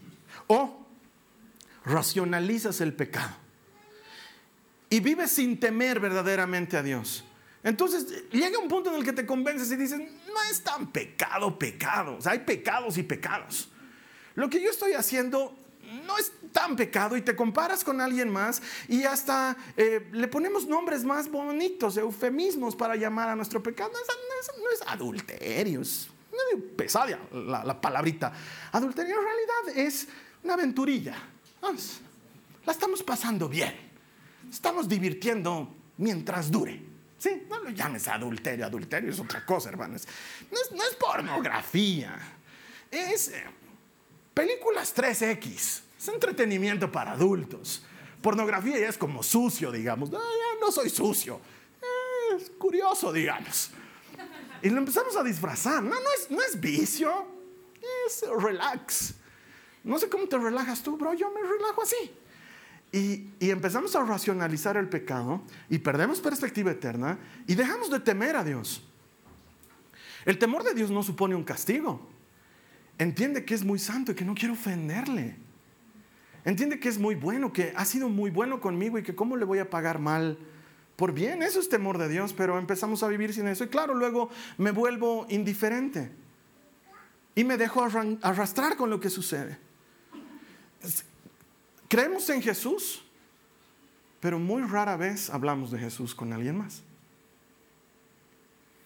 O 0.47 0.87
racionalizas 1.85 2.81
el 2.81 2.93
pecado 2.93 3.35
y 4.89 5.01
vives 5.01 5.31
sin 5.31 5.59
temer 5.59 6.01
verdaderamente 6.01 6.77
a 6.77 6.83
Dios. 6.83 7.25
Entonces 7.63 8.25
llega 8.31 8.59
un 8.59 8.69
punto 8.69 8.91
en 8.91 8.97
el 8.97 9.05
que 9.05 9.13
te 9.13 9.27
convences 9.27 9.71
y 9.71 9.77
dices, 9.77 10.01
no 10.33 10.43
es 10.51 10.63
tan 10.63 10.91
pecado, 10.91 11.59
pecado. 11.59 12.19
Hay 12.25 12.41
pecados 12.41 12.99
y 12.99 13.03
pecados. 13.03 13.69
Lo 14.35 14.49
que 14.49 14.61
yo 14.63 14.71
estoy 14.71 14.93
haciendo 14.93 15.57
no 16.07 16.17
es 16.19 16.33
tan 16.53 16.77
pecado 16.77 17.17
y 17.17 17.23
te 17.23 17.35
comparas 17.35 17.83
con 17.83 18.01
alguien 18.01 18.29
más 18.29 18.63
y 18.89 19.03
hasta 19.05 19.57
eh, 19.77 20.09
le 20.13 20.29
ponemos 20.29 20.67
nombres 20.67 21.05
más 21.05 21.31
bonitos, 21.31 21.97
eufemismos 21.97 22.77
para 22.77 22.97
llamar 22.97 23.29
a 23.29 23.37
nuestro 23.37 23.63
pecado. 23.63 23.91
No 23.93 24.71
es, 24.71 24.83
adulterio, 24.87 25.81
es 25.81 26.09
pesada 26.77 27.19
la, 27.33 27.65
la, 27.65 27.81
palabrita. 27.81 28.33
Adulterio 28.73 29.17
en 29.19 29.25
realidad 29.25 29.87
es 29.87 30.09
una 30.43 30.55
aventurilla. 30.55 31.17
La 32.65 32.73
estamos 32.73 33.03
pasando 33.03 33.49
bien. 33.49 33.75
Estamos 34.51 34.89
divirtiendo 34.89 35.75
mientras 35.97 36.51
dure. 36.51 36.90
Sí, 37.21 37.43
no 37.51 37.59
lo 37.59 37.69
llames 37.69 38.09
adulterio, 38.09 38.65
adulterio 38.65 39.11
es 39.11 39.21
otra 39.21 39.45
cosa, 39.45 39.69
hermanos. 39.69 40.09
No 40.51 40.83
es, 40.83 40.95
pornografía, 40.95 42.19
es 42.91 43.29
eh, 43.29 43.45
películas 44.33 44.97
3X, 44.97 45.55
es 45.99 46.09
entretenimiento 46.09 46.91
para 46.91 47.13
adultos. 47.13 47.85
Pornografía 48.23 48.79
ya 48.79 48.89
es 48.89 48.97
como 48.97 49.23
sucio, 49.23 49.71
digamos. 49.71 50.11
No, 50.11 50.19
ya 50.19 50.61
no 50.61 50.73
soy 50.73 50.89
sucio, 50.89 51.39
es 52.35 52.49
curioso, 52.53 53.13
digamos. 53.13 53.71
Y 54.63 54.71
lo 54.71 54.79
empezamos 54.79 55.15
a 55.15 55.23
disfrazar. 55.23 55.83
No, 55.83 55.91
no 55.91 56.11
es, 56.19 56.31
no 56.31 56.41
es 56.41 56.59
vicio, 56.59 57.27
es 58.07 58.25
relax. 58.43 59.13
No 59.85 59.99
sé 59.99 60.09
cómo 60.09 60.27
te 60.27 60.39
relajas 60.39 60.83
tú, 60.83 60.97
bro, 60.97 61.13
yo 61.13 61.31
me 61.31 61.43
relajo 61.43 61.83
así. 61.83 62.15
Y, 62.93 63.29
empezamos 63.41 63.95
a 63.95 64.05
racionalizar 64.05 64.77
el 64.77 64.89
pecado 64.89 65.43
y 65.69 65.79
perdemos 65.79 66.21
perspectiva 66.21 66.73
eterna 66.73 67.19
y 67.47 67.55
dejamos 67.55 67.91
de 67.91 68.01
temer 68.01 68.37
a 68.37 68.45
Dios. 68.45 68.85
El 70.25 70.39
temor 70.39 70.65
de 70.65 70.75
Dios 70.75 70.91
no 70.91 71.03
supone 71.03 71.35
un 71.35 71.45
castigo. 71.45 72.09
Entiende 72.99 73.45
que 73.45 73.55
es 73.55 73.65
muy 73.65 73.79
santo 73.79 74.13
y 74.13 74.15
que 74.15 74.25
no 74.25 74.35
quiero 74.35 74.55
ofenderle. 74.55 75.37
Entiende 76.45 76.81
que 76.81 76.89
es 76.89 76.99
muy 76.99 77.15
bueno, 77.15 77.53
que 77.53 77.73
ha 77.77 77.85
sido 77.85 78.09
muy 78.09 78.31
bueno 78.31 78.61
conmigo 78.61 78.99
y 78.99 79.03
que 79.03 79.15
cómo 79.15 79.37
le 79.37 79.45
voy 79.45 79.59
a 79.59 79.71
pagar 79.71 79.99
mal 79.99 80.39
por 80.97 81.13
bien. 81.13 81.43
Eso 81.43 81.61
es 81.61 81.69
temor 81.69 81.97
de 81.97 82.09
Dios, 82.09 82.33
pero 82.33 82.59
empezamos 82.59 83.03
a 83.03 83.09
vivir 83.09 83.33
sin 83.33 83.47
eso. 83.47 83.65
Y 83.65 83.69
claro, 83.69 83.95
luego 83.95 84.31
me 84.59 84.71
vuelvo 84.71 85.27
indiferente 85.31 86.11
y 87.35 87.45
me 87.45 87.57
dejo 87.57 87.85
arrastrar 88.23 88.77
con 88.77 88.91
lo 88.91 89.01
que 89.01 89.11
sucede. 89.11 89.59
Creemos 91.91 92.31
en 92.31 92.41
Jesús, 92.41 93.03
pero 94.21 94.39
muy 94.39 94.63
rara 94.63 94.97
vez 94.97 95.29
hablamos 95.29 95.73
de 95.73 95.79
Jesús 95.81 96.15
con 96.15 96.33
alguien 96.33 96.57
más. 96.57 96.85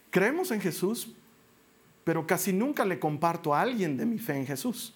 Creemos 0.09 0.51
en 0.53 0.61
Jesús, 0.63 1.15
pero 2.03 2.27
casi 2.27 2.51
nunca 2.51 2.83
le 2.87 2.99
comparto 2.99 3.55
a 3.55 3.61
alguien 3.61 3.99
de 3.99 4.07
mi 4.07 4.19
fe 4.19 4.39
en 4.39 4.47
Jesús. 4.47 4.95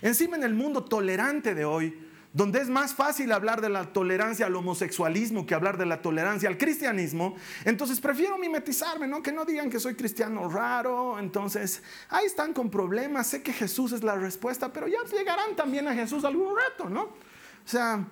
Encima 0.00 0.36
en 0.36 0.44
el 0.44 0.54
mundo 0.54 0.84
tolerante 0.84 1.56
de 1.56 1.64
hoy, 1.64 1.98
donde 2.32 2.60
es 2.60 2.68
más 2.68 2.94
fácil 2.94 3.32
hablar 3.32 3.60
de 3.60 3.68
la 3.68 3.92
tolerancia 3.92 4.46
al 4.46 4.56
homosexualismo 4.56 5.46
que 5.46 5.54
hablar 5.54 5.78
de 5.78 5.86
la 5.86 6.02
tolerancia 6.02 6.48
al 6.48 6.58
cristianismo, 6.58 7.36
entonces 7.64 8.00
prefiero 8.00 8.38
mimetizarme, 8.38 9.08
¿no? 9.08 9.22
Que 9.22 9.32
no 9.32 9.44
digan 9.44 9.70
que 9.70 9.80
soy 9.80 9.94
cristiano 9.94 10.48
raro, 10.48 11.18
entonces 11.18 11.82
ahí 12.10 12.26
están 12.26 12.52
con 12.52 12.70
problemas, 12.70 13.28
sé 13.28 13.42
que 13.42 13.52
Jesús 13.52 13.92
es 13.92 14.02
la 14.02 14.16
respuesta, 14.16 14.72
pero 14.72 14.88
ya 14.88 14.98
llegarán 15.10 15.56
también 15.56 15.88
a 15.88 15.94
Jesús 15.94 16.24
algún 16.24 16.54
reto, 16.56 16.88
¿no? 16.88 17.02
O 17.02 17.70
sea, 17.70 18.06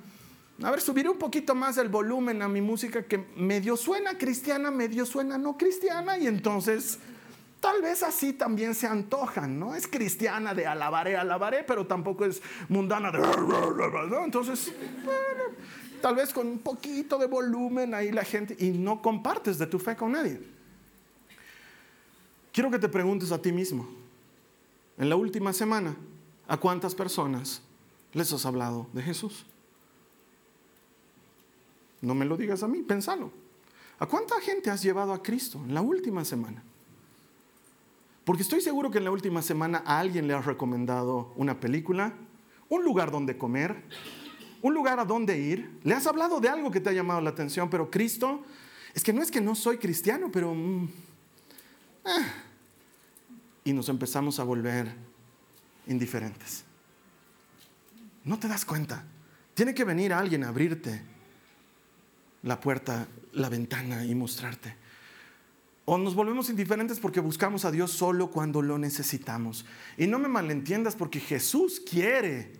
a 0.63 0.71
ver, 0.71 0.81
subiré 0.81 1.11
un 1.11 1.19
poquito 1.19 1.55
más 1.55 1.77
el 1.77 1.89
volumen 1.89 2.41
a 2.41 2.49
mi 2.49 2.63
música 2.63 3.03
que 3.03 3.19
medio 3.37 3.77
suena 3.77 4.17
cristiana, 4.17 4.71
medio 4.71 5.05
suena 5.05 5.37
no 5.37 5.59
cristiana, 5.59 6.17
y 6.17 6.27
entonces 6.27 6.99
Tal 7.67 7.83
vez 7.83 8.05
así 8.05 8.33
también 8.33 8.77
se 8.77 8.87
antojan, 8.87 9.59
¿no? 9.59 9.75
Es 9.75 9.89
cristiana 9.89 10.55
de 10.55 10.69
alabaré, 10.69 11.17
alabaré, 11.17 11.65
pero 11.65 11.85
tampoco 11.85 12.25
es 12.25 12.41
mundana 12.69 13.11
de... 13.11 13.19
Entonces, 14.25 14.73
tal 16.01 16.15
vez 16.15 16.33
con 16.33 16.47
un 16.47 16.61
poquito 16.61 17.19
de 17.19 17.27
volumen 17.27 17.93
ahí 17.93 18.13
la 18.13 18.23
gente 18.23 18.57
y 18.61 18.71
no 18.71 19.03
compartes 19.03 19.59
de 19.59 19.67
tu 19.67 19.81
fe 19.81 19.97
con 19.97 20.13
nadie. 20.13 20.41
Quiero 22.53 22.71
que 22.71 22.79
te 22.79 22.89
preguntes 22.89 23.33
a 23.33 23.43
ti 23.43 23.51
mismo, 23.51 23.89
en 24.97 25.09
la 25.09 25.17
última 25.17 25.53
semana, 25.53 25.97
¿a 26.47 26.57
cuántas 26.59 26.95
personas 26.95 27.63
les 28.13 28.33
has 28.33 28.47
hablado 28.47 28.87
de 28.93 29.03
Jesús? 29.03 29.45
No 32.01 32.15
me 32.15 32.27
lo 32.27 32.37
digas 32.37 32.63
a 32.63 32.69
mí, 32.69 32.83
pensalo. 32.83 33.33
¿A 33.99 34.07
cuánta 34.07 34.41
gente 34.41 34.71
has 34.71 34.85
llevado 34.85 35.13
a 35.13 35.21
Cristo 35.21 35.61
en 35.65 35.75
la 35.75 35.81
última 35.83 36.25
semana? 36.25 36.63
Porque 38.27 38.43
estoy 38.43 38.61
seguro 38.61 38.91
que 38.91 38.99
en 38.99 39.05
la 39.05 39.12
última 39.12 39.41
semana 39.41 39.85
a 39.87 40.01
alguien 40.01 40.27
le 40.27 40.35
has 40.35 40.45
recomendado 40.45 41.33
una 41.37 41.61
película, 41.61 42.12
un 42.69 42.83
lugar 42.83 43.12
donde 43.12 43.39
comer, 43.39 43.85
un 44.62 44.75
lugar 44.75 44.99
a 44.99 45.05
donde 45.05 45.39
ir. 45.39 45.79
Le 45.85 45.95
has 45.95 46.09
hablado 46.09 46.41
de 46.41 46.49
algo 46.49 46.73
que 46.73 46.81
te 46.81 46.91
ha 46.91 46.93
llamado 46.93 47.21
la 47.21 47.31
atención, 47.31 47.71
pero 47.71 47.89
Cristo, 47.89 48.43
es 48.95 49.05
que 49.05 49.12
no 49.12 49.23
es 49.23 49.31
que 49.31 49.41
no 49.41 49.55
soy 49.55 49.79
cristiano, 49.79 50.29
pero... 50.33 50.53
Mm, 50.53 50.89
ah. 52.05 52.27
y 53.62 53.73
nos 53.73 53.89
empezamos 53.89 54.41
a 54.41 54.43
volver 54.43 54.93
indiferentes. 55.87 56.65
No 58.25 58.41
te 58.41 58.49
das 58.49 58.65
cuenta. 58.65 59.05
Tiene 59.55 59.72
que 59.72 59.85
venir 59.85 60.12
alguien 60.12 60.43
a 60.43 60.49
abrirte 60.49 61.01
la 62.43 62.59
puerta, 62.59 63.07
la 63.35 63.49
ventana 63.49 64.05
y 64.05 64.16
mostrarte. 64.16 64.74
O 65.87 65.97
nos 65.99 66.16
volvemos 66.16 66.51
indiferentes 66.51 66.99
porque 66.99 67.20
buscamos 67.20 67.64
a 67.64 67.70
Dios 67.70 67.93
solo 67.93 68.30
cuando 68.30 68.61
lo 68.61 68.76
necesitamos. 68.76 69.64
Y 69.97 70.09
no 70.09 70.18
me 70.18 70.26
malentiendas 70.26 70.97
porque 70.97 71.20
Jesús 71.20 71.80
quiere 71.80 72.53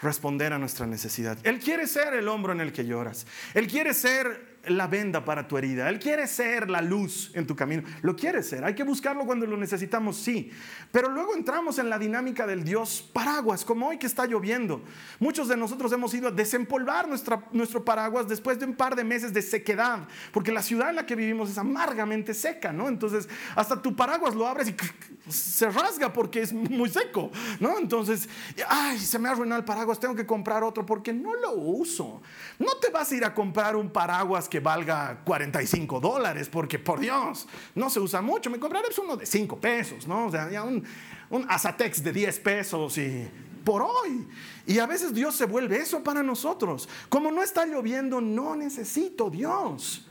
responder 0.00 0.52
a 0.52 0.58
nuestra 0.58 0.84
necesidad. 0.84 1.38
Él 1.44 1.60
quiere 1.60 1.86
ser 1.86 2.14
el 2.14 2.26
hombro 2.28 2.52
en 2.52 2.60
el 2.60 2.72
que 2.72 2.84
lloras. 2.84 3.26
Él 3.54 3.68
quiere 3.68 3.94
ser 3.94 4.55
la 4.68 4.86
venda 4.86 5.24
para 5.24 5.46
tu 5.46 5.56
herida. 5.56 5.88
Él 5.88 5.98
quiere 5.98 6.26
ser 6.26 6.70
la 6.70 6.80
luz 6.80 7.30
en 7.34 7.46
tu 7.46 7.54
camino. 7.54 7.82
Lo 8.02 8.16
quiere 8.16 8.42
ser. 8.42 8.64
Hay 8.64 8.74
que 8.74 8.84
buscarlo 8.84 9.24
cuando 9.24 9.46
lo 9.46 9.56
necesitamos, 9.56 10.16
sí. 10.16 10.50
Pero 10.92 11.08
luego 11.08 11.34
entramos 11.34 11.78
en 11.78 11.90
la 11.90 11.98
dinámica 11.98 12.46
del 12.46 12.64
Dios 12.64 13.08
paraguas, 13.12 13.64
como 13.64 13.88
hoy 13.88 13.98
que 13.98 14.06
está 14.06 14.26
lloviendo. 14.26 14.82
Muchos 15.18 15.48
de 15.48 15.56
nosotros 15.56 15.92
hemos 15.92 16.12
ido 16.14 16.28
a 16.28 16.30
desempolvar 16.30 17.08
nuestra, 17.08 17.44
nuestro 17.52 17.84
paraguas 17.84 18.28
después 18.28 18.58
de 18.58 18.66
un 18.66 18.74
par 18.74 18.96
de 18.96 19.04
meses 19.04 19.32
de 19.32 19.42
sequedad, 19.42 20.06
porque 20.32 20.52
la 20.52 20.62
ciudad 20.62 20.90
en 20.90 20.96
la 20.96 21.06
que 21.06 21.16
vivimos 21.16 21.50
es 21.50 21.58
amargamente 21.58 22.34
seca, 22.34 22.72
¿no? 22.72 22.88
Entonces, 22.88 23.28
hasta 23.54 23.80
tu 23.80 23.94
paraguas 23.94 24.34
lo 24.34 24.46
abres 24.46 24.68
y 24.68 24.76
se 25.28 25.70
rasga 25.70 26.12
porque 26.12 26.42
es 26.42 26.52
muy 26.52 26.88
seco, 26.88 27.30
¿no? 27.60 27.78
Entonces, 27.78 28.28
ay, 28.68 28.98
se 28.98 29.18
me 29.18 29.28
ha 29.28 29.32
arruinado 29.32 29.60
el 29.60 29.64
paraguas, 29.64 30.00
tengo 30.00 30.16
que 30.16 30.26
comprar 30.26 30.64
otro 30.64 30.84
porque 30.84 31.12
no 31.12 31.34
lo 31.34 31.52
uso. 31.52 32.20
No 32.58 32.76
te 32.80 32.90
vas 32.90 33.12
a 33.12 33.14
ir 33.14 33.24
a 33.24 33.32
comprar 33.32 33.76
un 33.76 33.90
paraguas 33.90 34.48
que 34.48 34.56
que 34.56 34.60
valga 34.60 35.20
45 35.22 36.00
dólares, 36.00 36.48
porque 36.48 36.78
por 36.78 36.98
Dios, 36.98 37.46
no 37.74 37.90
se 37.90 38.00
usa 38.00 38.22
mucho. 38.22 38.48
Me 38.48 38.58
compraré 38.58 38.86
pues, 38.86 38.98
uno 38.98 39.14
de 39.14 39.26
5 39.26 39.58
pesos, 39.58 40.08
¿no? 40.08 40.28
O 40.28 40.30
sea, 40.30 40.50
ya 40.50 40.62
un, 40.62 40.82
un 41.28 41.44
Azatex 41.46 42.02
de 42.02 42.10
10 42.10 42.40
pesos 42.40 42.96
y 42.96 43.28
por 43.66 43.82
hoy. 43.82 44.26
Y 44.66 44.78
a 44.78 44.86
veces 44.86 45.12
Dios 45.12 45.36
se 45.36 45.44
vuelve 45.44 45.76
eso 45.76 46.02
para 46.02 46.22
nosotros. 46.22 46.88
Como 47.10 47.30
no 47.30 47.42
está 47.42 47.66
lloviendo, 47.66 48.22
no 48.22 48.56
necesito 48.56 49.28
Dios. 49.28 50.06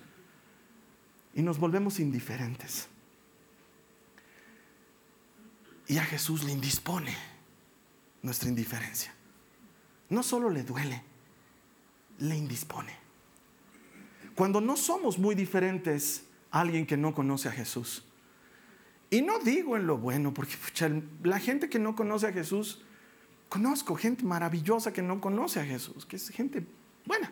Y 1.34 1.42
nos 1.42 1.58
volvemos 1.58 2.00
indiferentes. 2.00 2.88
Y 5.88 5.98
a 5.98 6.06
Jesús 6.06 6.44
le 6.44 6.52
indispone 6.52 7.16
nuestra 8.22 8.50
indiferencia. 8.50 9.14
No 10.10 10.24
solo 10.24 10.50
le 10.50 10.64
duele, 10.64 11.04
le 12.20 12.36
indispone 12.36 13.06
cuando 14.36 14.60
no 14.62 14.76
somos 14.76 15.18
muy 15.18 15.34
diferentes 15.34 16.26
a 16.52 16.60
alguien 16.60 16.86
que 16.86 16.98
no 16.98 17.16
conoce 17.16 17.48
a 17.48 17.52
Jesús. 17.52 18.04
Y 19.10 19.22
no 19.22 19.40
digo 19.40 19.78
en 19.78 19.88
lo 19.88 19.98
bueno, 19.98 20.34
porque 20.34 20.56
la 21.24 21.40
gente 21.40 21.70
que 21.70 21.80
no 21.80 21.96
conoce 21.96 22.28
a 22.28 22.34
Jesús, 22.34 22.82
conozco 23.48 23.96
gente 23.96 24.24
maravillosa 24.24 24.92
que 24.92 25.02
no 25.02 25.22
conoce 25.22 25.62
a 25.62 25.66
Jesús, 25.66 26.06
que 26.06 26.18
es 26.18 26.30
gente 26.30 26.66
buena. 27.06 27.32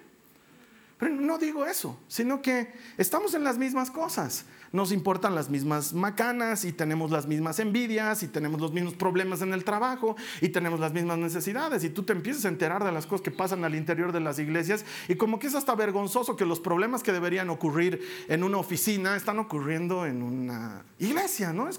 No 1.12 1.38
digo 1.38 1.66
eso, 1.66 1.99
sino 2.08 2.41
que 2.41 2.74
estamos 2.97 3.34
en 3.34 3.43
las 3.43 3.58
mismas 3.58 3.91
cosas. 3.91 4.45
Nos 4.72 4.91
importan 4.91 5.36
las 5.36 5.49
mismas 5.49 5.93
macanas 5.93 6.66
y 6.66 6.74
tenemos 6.74 7.12
las 7.12 7.28
mismas 7.28 7.60
envidias 7.60 8.24
y 8.24 8.28
tenemos 8.28 8.60
los 8.60 8.74
mismos 8.74 8.95
problemas 8.95 9.41
en 9.41 9.54
el 9.54 9.64
trabajo 9.64 10.16
y 10.41 10.49
tenemos 10.49 10.80
las 10.80 10.93
mismas 10.93 11.20
necesidades. 11.20 11.84
Y 11.84 11.89
tú 11.89 12.04
te 12.04 12.14
empiezas 12.14 12.45
a 12.45 12.47
enterar 12.47 12.84
de 12.84 12.91
las 12.91 13.06
cosas 13.06 13.24
que 13.24 13.32
pasan 13.32 13.64
al 13.64 13.76
interior 13.76 14.12
de 14.12 14.20
las 14.20 14.39
iglesias 14.39 14.84
y 15.08 15.16
como 15.16 15.38
que 15.38 15.47
es 15.47 15.56
hasta 15.56 15.76
vergonzoso 15.76 16.36
que 16.36 16.45
los 16.45 16.60
problemas 16.60 17.04
que 17.04 17.12
deberían 17.12 17.49
ocurrir 17.49 18.01
en 18.28 18.43
una 18.43 18.58
oficina 18.58 19.16
están 19.16 19.39
ocurriendo 19.39 20.06
en 20.06 20.24
una 20.24 20.84
iglesia, 20.99 21.54
¿no? 21.54 21.70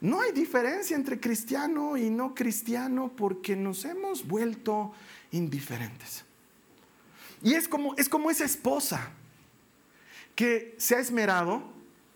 No 0.00 0.20
hay 0.22 0.32
diferencia 0.32 0.96
entre 0.96 1.20
cristiano 1.20 1.96
y 1.96 2.08
no 2.08 2.34
cristiano 2.34 3.12
porque 3.14 3.54
nos 3.54 3.84
hemos 3.84 4.26
vuelto 4.26 4.92
indiferentes. 5.30 6.24
Y 7.42 7.54
es 7.54 7.68
como, 7.68 7.94
es 7.96 8.08
como 8.08 8.30
esa 8.30 8.44
esposa 8.44 9.10
que 10.34 10.74
se 10.78 10.96
ha 10.96 11.00
esmerado 11.00 11.62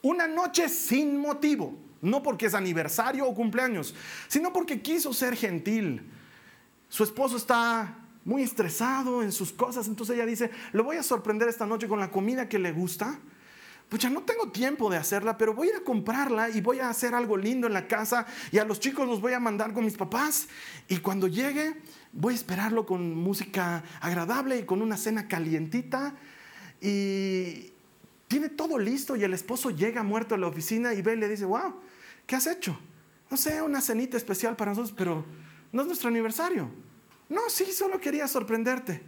una 0.03 0.27
noche 0.27 0.69
sin 0.69 1.19
motivo, 1.19 1.75
no 2.03 2.23
porque 2.23 2.47
es 2.47 2.55
aniversario 2.55 3.27
o 3.27 3.35
cumpleaños, 3.35 3.95
sino 4.29 4.53
porque 4.53 4.83
quiso 4.83 5.13
ser 5.15 5.35
gentil. 5.37 6.03
Su 6.89 7.05
esposo 7.05 7.37
está 7.37 7.99
muy 8.25 8.43
estresado 8.43 9.23
en 9.23 9.33
sus 9.33 9.53
cosas, 9.53 9.89
entonces 9.89 10.17
ella 10.17 10.27
dice, 10.27 10.51
lo 10.73 10.85
voy 10.85 10.97
a 10.97 11.03
sorprender 11.03 11.49
esta 11.49 11.67
noche 11.67 11.89
con 11.89 12.01
la 12.01 12.11
comida 12.11 12.49
que 12.49 12.59
le 12.59 12.73
gusta. 12.73 13.19
Pues 13.89 14.03
ya 14.03 14.11
no 14.11 14.23
tengo 14.23 14.51
tiempo 14.51 14.91
de 14.91 14.97
hacerla, 14.97 15.37
pero 15.37 15.55
voy 15.55 15.71
a 15.71 15.79
a 15.79 15.81
comprarla 15.85 16.49
y 16.49 16.61
voy 16.61 16.81
a 16.81 16.89
hacer 16.89 17.15
algo 17.15 17.37
lindo 17.37 17.67
en 17.67 17.75
la 17.75 17.87
casa 17.87 18.27
y 18.51 18.59
a 18.59 18.65
los 18.65 18.81
chicos 18.81 19.07
los 19.07 19.21
voy 19.21 19.35
a 19.35 19.41
mandar 19.41 19.73
con 19.73 19.85
mis 19.85 19.97
papás. 19.97 20.49
Y 20.89 20.99
cuando 20.99 21.29
llegue, 21.29 21.81
voy 22.15 22.33
a 22.33 22.37
esperarlo 22.37 22.87
con 22.87 23.15
música 23.15 23.83
agradable 24.01 24.59
y 24.59 24.65
con 24.65 24.81
una 24.81 24.97
cena 24.97 25.29
calientita. 25.29 26.15
Y 26.81 27.73
tiene 28.29 28.49
todo 28.49 28.79
listo 28.79 29.17
y 29.17 29.25
el 29.25 29.35
esposo 29.35 29.71
llega 29.71 30.03
muerto 30.03 30.35
a 30.35 30.39
la 30.39 30.47
oficina 30.47 30.95
y 30.95 31.03
ve 31.03 31.15
y 31.15 31.17
le 31.19 31.29
dice, 31.29 31.45
wow, 31.45 31.75
¿qué 32.27 32.37
has 32.37 32.47
hecho? 32.47 32.79
No 33.31 33.37
sé, 33.37 33.63
una 33.63 33.81
cenita 33.81 34.17
especial 34.17 34.57
para 34.57 34.71
nosotros, 34.71 34.95
pero 34.97 35.25
no 35.73 35.83
es 35.83 35.87
nuestro 35.87 36.09
aniversario. 36.09 36.71
No, 37.29 37.41
sí, 37.49 37.65
solo 37.73 38.01
quería 38.01 38.29
sorprenderte. 38.29 39.03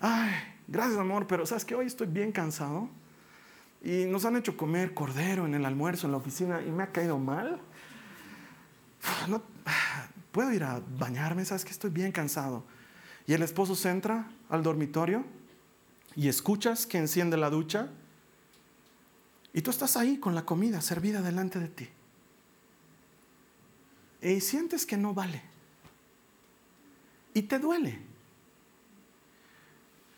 Ay, 0.00 0.30
gracias 0.66 0.98
amor, 0.98 1.26
pero 1.26 1.44
sabes 1.46 1.64
que 1.64 1.74
hoy 1.74 1.86
estoy 1.86 2.06
bien 2.06 2.30
cansado 2.30 2.88
y 3.82 4.04
nos 4.04 4.24
han 4.24 4.36
hecho 4.36 4.56
comer 4.56 4.94
cordero 4.94 5.46
en 5.46 5.54
el 5.54 5.64
almuerzo 5.64 6.06
en 6.06 6.12
la 6.12 6.18
oficina 6.18 6.62
y 6.62 6.70
me 6.70 6.84
ha 6.84 6.92
caído 6.92 7.18
mal. 7.18 7.60
No, 9.28 9.42
puedo 10.32 10.52
ir 10.52 10.64
a 10.64 10.80
bañarme, 10.98 11.44
sabes 11.44 11.64
que 11.64 11.70
estoy 11.70 11.90
bien 11.90 12.12
cansado. 12.12 12.64
Y 13.26 13.34
el 13.34 13.42
esposo 13.42 13.74
se 13.74 13.90
entra 13.90 14.30
al 14.48 14.62
dormitorio 14.62 15.24
y 16.16 16.28
escuchas 16.28 16.86
que 16.86 16.98
enciende 16.98 17.36
la 17.36 17.50
ducha 17.50 17.90
y 19.52 19.62
tú 19.62 19.70
estás 19.70 19.96
ahí 19.96 20.18
con 20.18 20.34
la 20.34 20.44
comida 20.44 20.80
servida 20.80 21.20
delante 21.22 21.58
de 21.58 21.68
ti. 21.68 21.88
Y 24.22 24.40
sientes 24.40 24.84
que 24.84 24.96
no 24.96 25.14
vale. 25.14 25.42
Y 27.34 27.42
te 27.42 27.58
duele. 27.58 28.00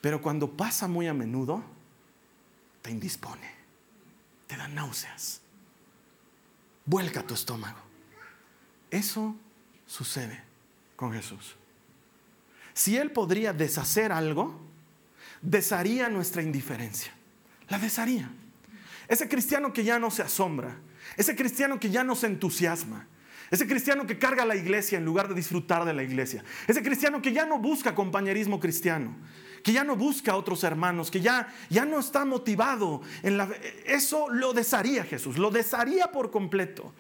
Pero 0.01 0.23
cuando 0.23 0.57
pasa 0.57 0.89
muy 0.89 1.07
a 1.07 1.15
menudo, 1.15 1.63
te 2.81 2.91
indispone, 2.91 3.51
te 4.47 4.57
da 4.57 4.67
náuseas, 4.69 5.43
vuelca 6.87 7.27
tu 7.27 7.35
estómago. 7.35 7.79
Eso 8.91 9.37
sucede 9.91 10.41
con 10.95 11.13
Jesús. 11.13 11.57
Si 12.73 12.97
Él 12.97 13.11
podría 13.11 13.53
deshacer 13.53 14.13
algo, 14.13 14.61
desharía 15.43 16.09
nuestra 16.09 16.43
indiferencia. 16.43 17.13
La 17.69 17.79
desharía. 17.79 18.31
Ese 19.09 19.29
cristiano 19.29 19.73
que 19.73 19.83
ya 19.83 19.99
no 19.99 20.13
se 20.13 20.23
asombra, 20.23 20.77
ese 21.17 21.35
cristiano 21.35 21.81
que 21.81 21.91
ya 21.91 22.05
no 22.05 22.15
se 22.15 22.29
entusiasma, 22.29 23.09
ese 23.51 23.67
cristiano 23.67 24.07
que 24.07 24.17
carga 24.17 24.45
la 24.45 24.55
iglesia 24.55 24.97
en 24.97 25.05
lugar 25.05 25.29
de 25.29 25.35
disfrutar 25.35 25.85
de 25.85 25.93
la 25.93 26.05
iglesia, 26.05 26.45
ese 26.69 26.85
cristiano 26.85 27.21
que 27.21 27.33
ya 27.33 27.45
no 27.45 27.59
busca 27.59 27.97
compañerismo 27.97 28.61
cristiano, 28.61 29.17
que 29.65 29.73
ya 29.73 29.83
no 29.83 29.97
busca 29.97 30.33
a 30.33 30.37
otros 30.37 30.63
hermanos, 30.63 31.11
que 31.11 31.21
ya, 31.21 31.53
ya 31.69 31.85
no 31.85 31.99
está 31.99 32.25
motivado 32.25 33.03
en 33.25 33.37
la... 33.37 33.51
Eso 33.85 34.31
lo 34.31 34.53
desharía 34.53 35.03
Jesús, 35.03 35.37
lo 35.37 35.51
desharía 35.51 36.13
por 36.13 36.31
completo. 36.31 36.95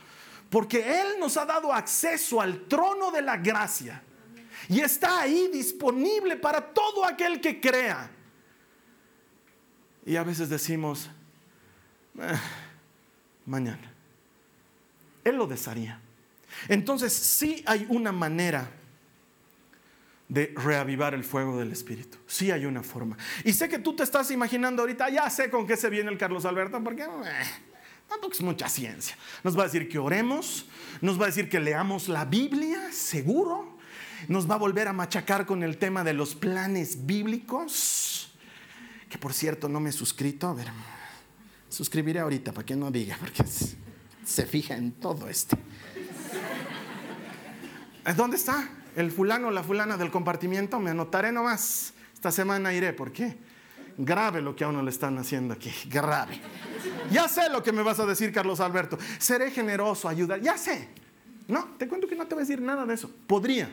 Porque 0.50 1.00
Él 1.00 1.20
nos 1.20 1.36
ha 1.36 1.46
dado 1.46 1.72
acceso 1.72 2.40
al 2.40 2.66
trono 2.66 3.10
de 3.12 3.22
la 3.22 3.36
gracia. 3.36 4.02
Y 4.68 4.80
está 4.80 5.22
ahí 5.22 5.48
disponible 5.52 6.36
para 6.36 6.60
todo 6.60 7.04
aquel 7.04 7.40
que 7.40 7.60
crea. 7.60 8.10
Y 10.04 10.16
a 10.16 10.24
veces 10.24 10.48
decimos, 10.48 11.08
eh, 12.18 12.38
mañana. 13.46 13.92
Él 15.22 15.36
lo 15.36 15.46
desharía. 15.46 16.00
Entonces 16.68 17.12
sí 17.12 17.62
hay 17.66 17.86
una 17.88 18.10
manera 18.10 18.70
de 20.28 20.52
reavivar 20.56 21.14
el 21.14 21.24
fuego 21.24 21.58
del 21.58 21.72
Espíritu. 21.72 22.18
Sí 22.26 22.50
hay 22.50 22.64
una 22.64 22.82
forma. 22.82 23.16
Y 23.44 23.52
sé 23.52 23.68
que 23.68 23.78
tú 23.78 23.94
te 23.94 24.02
estás 24.02 24.30
imaginando 24.30 24.82
ahorita, 24.82 25.08
ya 25.10 25.28
sé 25.30 25.50
con 25.50 25.66
qué 25.66 25.76
se 25.76 25.90
viene 25.90 26.10
el 26.10 26.18
Carlos 26.18 26.44
Alberto, 26.44 26.82
porque... 26.82 27.02
Eh, 27.02 27.69
Tampoco 28.10 28.34
es 28.34 28.42
mucha 28.42 28.68
ciencia. 28.68 29.16
Nos 29.44 29.56
va 29.56 29.62
a 29.62 29.66
decir 29.66 29.88
que 29.88 29.96
oremos, 29.96 30.66
nos 31.00 31.18
va 31.18 31.24
a 31.24 31.26
decir 31.28 31.48
que 31.48 31.60
leamos 31.60 32.08
la 32.08 32.24
Biblia, 32.24 32.90
seguro. 32.90 33.78
Nos 34.26 34.50
va 34.50 34.56
a 34.56 34.58
volver 34.58 34.88
a 34.88 34.92
machacar 34.92 35.46
con 35.46 35.62
el 35.62 35.78
tema 35.78 36.02
de 36.02 36.12
los 36.12 36.34
planes 36.34 37.06
bíblicos. 37.06 38.32
Que 39.08 39.16
por 39.16 39.32
cierto 39.32 39.68
no 39.68 39.78
me 39.78 39.90
he 39.90 39.92
suscrito. 39.92 40.48
A 40.48 40.54
ver, 40.54 40.66
suscribiré 41.68 42.18
ahorita 42.18 42.52
para 42.52 42.66
que 42.66 42.74
no 42.74 42.90
diga, 42.90 43.16
porque 43.20 43.44
se 44.24 44.44
fija 44.44 44.76
en 44.76 44.90
todo 44.90 45.28
esto. 45.28 45.56
¿Dónde 48.16 48.36
está? 48.36 48.70
El 48.96 49.12
fulano 49.12 49.48
o 49.48 49.50
la 49.52 49.62
fulana 49.62 49.96
del 49.96 50.10
compartimiento. 50.10 50.80
Me 50.80 50.90
anotaré 50.90 51.30
nomás. 51.30 51.92
Esta 52.12 52.32
semana 52.32 52.74
iré. 52.74 52.92
¿Por 52.92 53.12
qué? 53.12 53.38
Grave 54.02 54.40
lo 54.40 54.56
que 54.56 54.64
a 54.64 54.68
uno 54.68 54.82
le 54.82 54.90
están 54.90 55.18
haciendo 55.18 55.52
aquí. 55.52 55.70
Grave. 55.86 56.40
Ya 57.10 57.28
sé 57.28 57.50
lo 57.50 57.62
que 57.62 57.70
me 57.70 57.82
vas 57.82 58.00
a 58.00 58.06
decir, 58.06 58.32
Carlos 58.32 58.58
Alberto. 58.60 58.98
Seré 59.18 59.50
generoso, 59.50 60.08
ayudar. 60.08 60.40
Ya 60.40 60.56
sé. 60.56 60.88
No, 61.48 61.74
te 61.76 61.86
cuento 61.86 62.08
que 62.08 62.14
no 62.16 62.26
te 62.26 62.34
voy 62.34 62.42
a 62.42 62.46
decir 62.46 62.62
nada 62.62 62.86
de 62.86 62.94
eso. 62.94 63.10
Podría. 63.26 63.70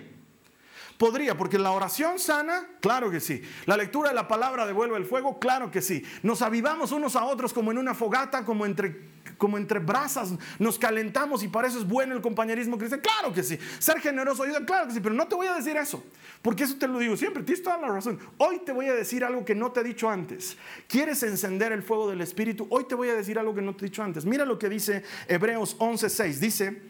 Podría, 0.97 1.38
porque 1.38 1.57
la 1.57 1.71
oración 1.71 2.19
sana, 2.19 2.67
claro 2.82 3.09
que 3.09 3.21
sí. 3.21 3.41
La 3.65 3.78
lectura 3.78 4.09
de 4.09 4.15
la 4.15 4.28
palabra 4.28 4.65
devuelve 4.65 4.97
el 4.97 5.05
fuego, 5.05 5.39
claro 5.39 5.71
que 5.71 5.82
sí. 5.82 6.03
Nos 6.23 6.41
avivamos 6.41 6.91
unos 6.91 7.15
a 7.15 7.23
otros 7.23 7.53
como 7.53 7.71
en 7.71 7.78
una 7.78 7.93
fogata, 7.93 8.43
como 8.43 8.65
entre 8.65 9.16
como 9.38 9.57
entre 9.57 9.79
brasas, 9.79 10.33
nos 10.59 10.77
calentamos 10.79 11.43
y 11.43 11.47
para 11.47 11.67
eso 11.67 11.79
es 11.79 11.88
bueno 11.88 12.15
el 12.15 12.21
compañerismo 12.21 12.77
cristiano. 12.77 13.03
Claro 13.03 13.33
que 13.33 13.43
sí. 13.43 13.57
Ser 13.79 13.99
generoso 13.99 14.43
ayuda, 14.43 14.65
claro 14.65 14.88
que 14.88 14.93
sí, 14.93 14.99
pero 14.99 15.15
no 15.15 15.27
te 15.27 15.35
voy 15.35 15.47
a 15.47 15.53
decir 15.53 15.77
eso, 15.77 16.03
porque 16.41 16.63
eso 16.63 16.75
te 16.75 16.88
lo 16.88 16.99
digo 16.99 17.15
siempre, 17.17 17.43
tienes 17.43 17.63
toda 17.63 17.77
la 17.77 17.88
razón. 17.88 18.19
Hoy 18.38 18.59
te 18.65 18.71
voy 18.71 18.88
a 18.88 18.93
decir 18.93 19.23
algo 19.23 19.45
que 19.45 19.55
no 19.55 19.71
te 19.71 19.81
he 19.81 19.83
dicho 19.83 20.09
antes. 20.09 20.57
¿Quieres 20.88 21.21
encender 21.23 21.71
el 21.71 21.83
fuego 21.83 22.09
del 22.09 22.21
Espíritu? 22.21 22.67
Hoy 22.69 22.85
te 22.85 22.95
voy 22.95 23.09
a 23.09 23.15
decir 23.15 23.39
algo 23.39 23.53
que 23.53 23.61
no 23.61 23.75
te 23.75 23.85
he 23.85 23.89
dicho 23.89 24.03
antes. 24.03 24.25
Mira 24.25 24.45
lo 24.45 24.57
que 24.59 24.69
dice 24.69 25.03
Hebreos 25.27 25.77
11:6. 25.79 26.39
Dice, 26.39 26.81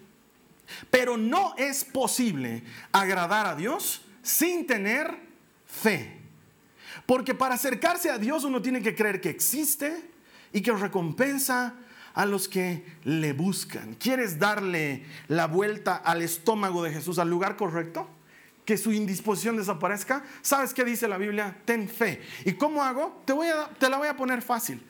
pero 0.89 1.18
no 1.18 1.54
es 1.58 1.84
posible 1.86 2.64
agradar 2.91 3.45
a 3.45 3.56
Dios 3.56 4.06
sin 4.22 4.68
tener 4.68 5.16
fe. 5.66 6.18
Porque 7.06 7.34
para 7.34 7.56
acercarse 7.56 8.10
a 8.10 8.18
Dios 8.18 8.43
uno 8.43 8.62
tiene 8.62 8.82
que 8.82 8.95
creer 8.95 9.22
que 9.22 9.30
existe 9.30 10.12
y 10.52 10.62
que 10.62 10.72
recompensa 10.74 11.76
a 12.18 12.26
los 12.26 12.47
que 12.47 12.84
le 13.03 13.32
buscan. 13.32 13.93
¿Quieres 13.93 14.39
darle 14.39 15.05
la 15.28 15.45
vuelta 15.45 15.97
al 15.97 16.24
estómago 16.24 16.82
de 16.82 16.91
Jesús, 16.91 17.20
al 17.20 17.30
lugar 17.30 17.55
correcto? 17.55 18.09
Que 18.65 18.76
su 18.76 18.91
indisposición 18.91 19.55
desaparezca. 19.55 20.24
¿Sabes 20.41 20.74
qué 20.74 20.84
dice 20.84 21.07
la 21.07 21.20
Biblia? 21.20 21.55
Ten 21.63 21.88
fe. 21.88 22.24
¿Y 22.43 22.53
cómo 22.53 22.84
hago? 22.84 23.22
Te, 23.24 23.34
voy 23.34 23.49
a, 23.49 23.70
te 23.70 23.88
la 23.88 23.99
voy 23.99 24.07
a 24.07 24.18
poner 24.18 24.41
fácil. 24.41 24.82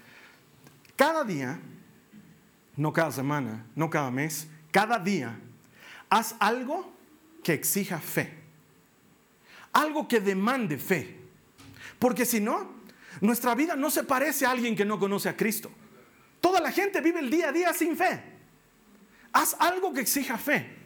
Cada 0.96 1.26
día, 1.26 1.60
no 2.78 2.94
cada 2.94 3.12
semana, 3.12 3.66
no 3.76 3.90
cada 3.90 4.10
mes, 4.10 4.48
cada 4.72 4.98
día, 4.98 5.38
haz 6.10 6.34
algo 6.40 6.94
que 7.44 7.52
exija 7.52 8.00
fe. 8.00 8.36
Algo 9.74 10.08
que 10.08 10.22
demande 10.22 10.78
fe. 10.78 11.18
Porque 12.00 12.26
si 12.26 12.40
no, 12.40 12.72
nuestra 13.20 13.54
vida 13.54 13.76
no 13.76 13.90
se 13.90 14.06
parece 14.06 14.46
a 14.46 14.52
alguien 14.52 14.78
que 14.78 14.86
no 14.86 14.98
conoce 14.98 15.28
a 15.28 15.36
Cristo. 15.36 15.70
Toda 16.42 16.60
la 16.60 16.72
gente 16.72 17.02
vive 17.02 17.20
el 17.20 17.30
día 17.30 17.50
a 17.50 17.52
día 17.52 17.74
sin 17.74 17.96
fe. 17.96 18.22
Haz 19.34 19.56
algo 19.60 19.94
que 19.94 20.02
exija 20.02 20.38
fe. 20.38 20.78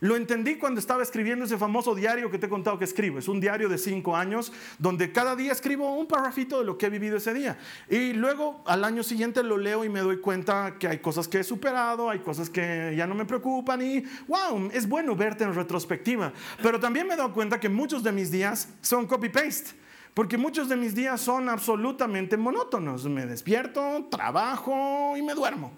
Lo 0.00 0.16
entendí 0.16 0.56
cuando 0.56 0.80
estaba 0.80 1.02
escribiendo 1.02 1.44
ese 1.44 1.58
famoso 1.58 1.94
diario 1.94 2.30
que 2.30 2.38
te 2.38 2.46
he 2.46 2.48
contado 2.48 2.78
que 2.78 2.86
escribo. 2.86 3.18
Es 3.18 3.28
un 3.28 3.38
diario 3.38 3.68
de 3.68 3.76
cinco 3.76 4.16
años 4.16 4.50
donde 4.78 5.12
cada 5.12 5.36
día 5.36 5.52
escribo 5.52 5.94
un 5.94 6.06
parrafito 6.06 6.58
de 6.58 6.64
lo 6.64 6.78
que 6.78 6.86
he 6.86 6.90
vivido 6.90 7.18
ese 7.18 7.34
día. 7.34 7.58
Y 7.88 8.14
luego 8.14 8.64
al 8.66 8.82
año 8.84 9.02
siguiente 9.02 9.42
lo 9.42 9.58
leo 9.58 9.84
y 9.84 9.90
me 9.90 10.00
doy 10.00 10.18
cuenta 10.18 10.76
que 10.78 10.88
hay 10.88 11.00
cosas 11.00 11.28
que 11.28 11.40
he 11.40 11.44
superado, 11.44 12.08
hay 12.08 12.20
cosas 12.20 12.48
que 12.48 12.94
ya 12.96 13.06
no 13.06 13.14
me 13.14 13.26
preocupan 13.26 13.82
y 13.82 14.02
wow, 14.26 14.70
es 14.72 14.88
bueno 14.88 15.14
verte 15.14 15.44
en 15.44 15.54
retrospectiva. 15.54 16.32
Pero 16.62 16.80
también 16.80 17.06
me 17.06 17.12
he 17.12 17.16
dado 17.18 17.34
cuenta 17.34 17.60
que 17.60 17.68
muchos 17.68 18.02
de 18.02 18.10
mis 18.10 18.30
días 18.30 18.68
son 18.80 19.06
copy-paste. 19.06 19.78
Porque 20.14 20.36
muchos 20.36 20.68
de 20.68 20.76
mis 20.76 20.94
días 20.94 21.20
son 21.20 21.48
absolutamente 21.48 22.36
monótonos. 22.36 23.04
Me 23.06 23.26
despierto, 23.26 24.08
trabajo 24.10 25.14
y 25.16 25.22
me 25.22 25.34
duermo. 25.34 25.72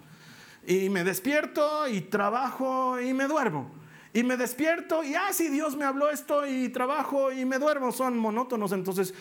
Y 0.65 0.89
me 0.89 1.03
despierto 1.03 1.87
y 1.87 2.01
trabajo 2.01 2.99
y 2.99 3.13
me 3.13 3.27
duermo. 3.27 3.69
Y 4.13 4.23
me 4.23 4.37
despierto 4.37 5.03
y, 5.03 5.15
ah, 5.15 5.31
sí, 5.31 5.49
Dios 5.49 5.75
me 5.75 5.85
habló 5.85 6.09
esto 6.09 6.47
y 6.47 6.69
trabajo 6.69 7.31
y 7.31 7.45
me 7.45 7.59
duermo. 7.59 7.91
Son 7.91 8.17
monótonos. 8.17 8.71
Entonces, 8.71 9.13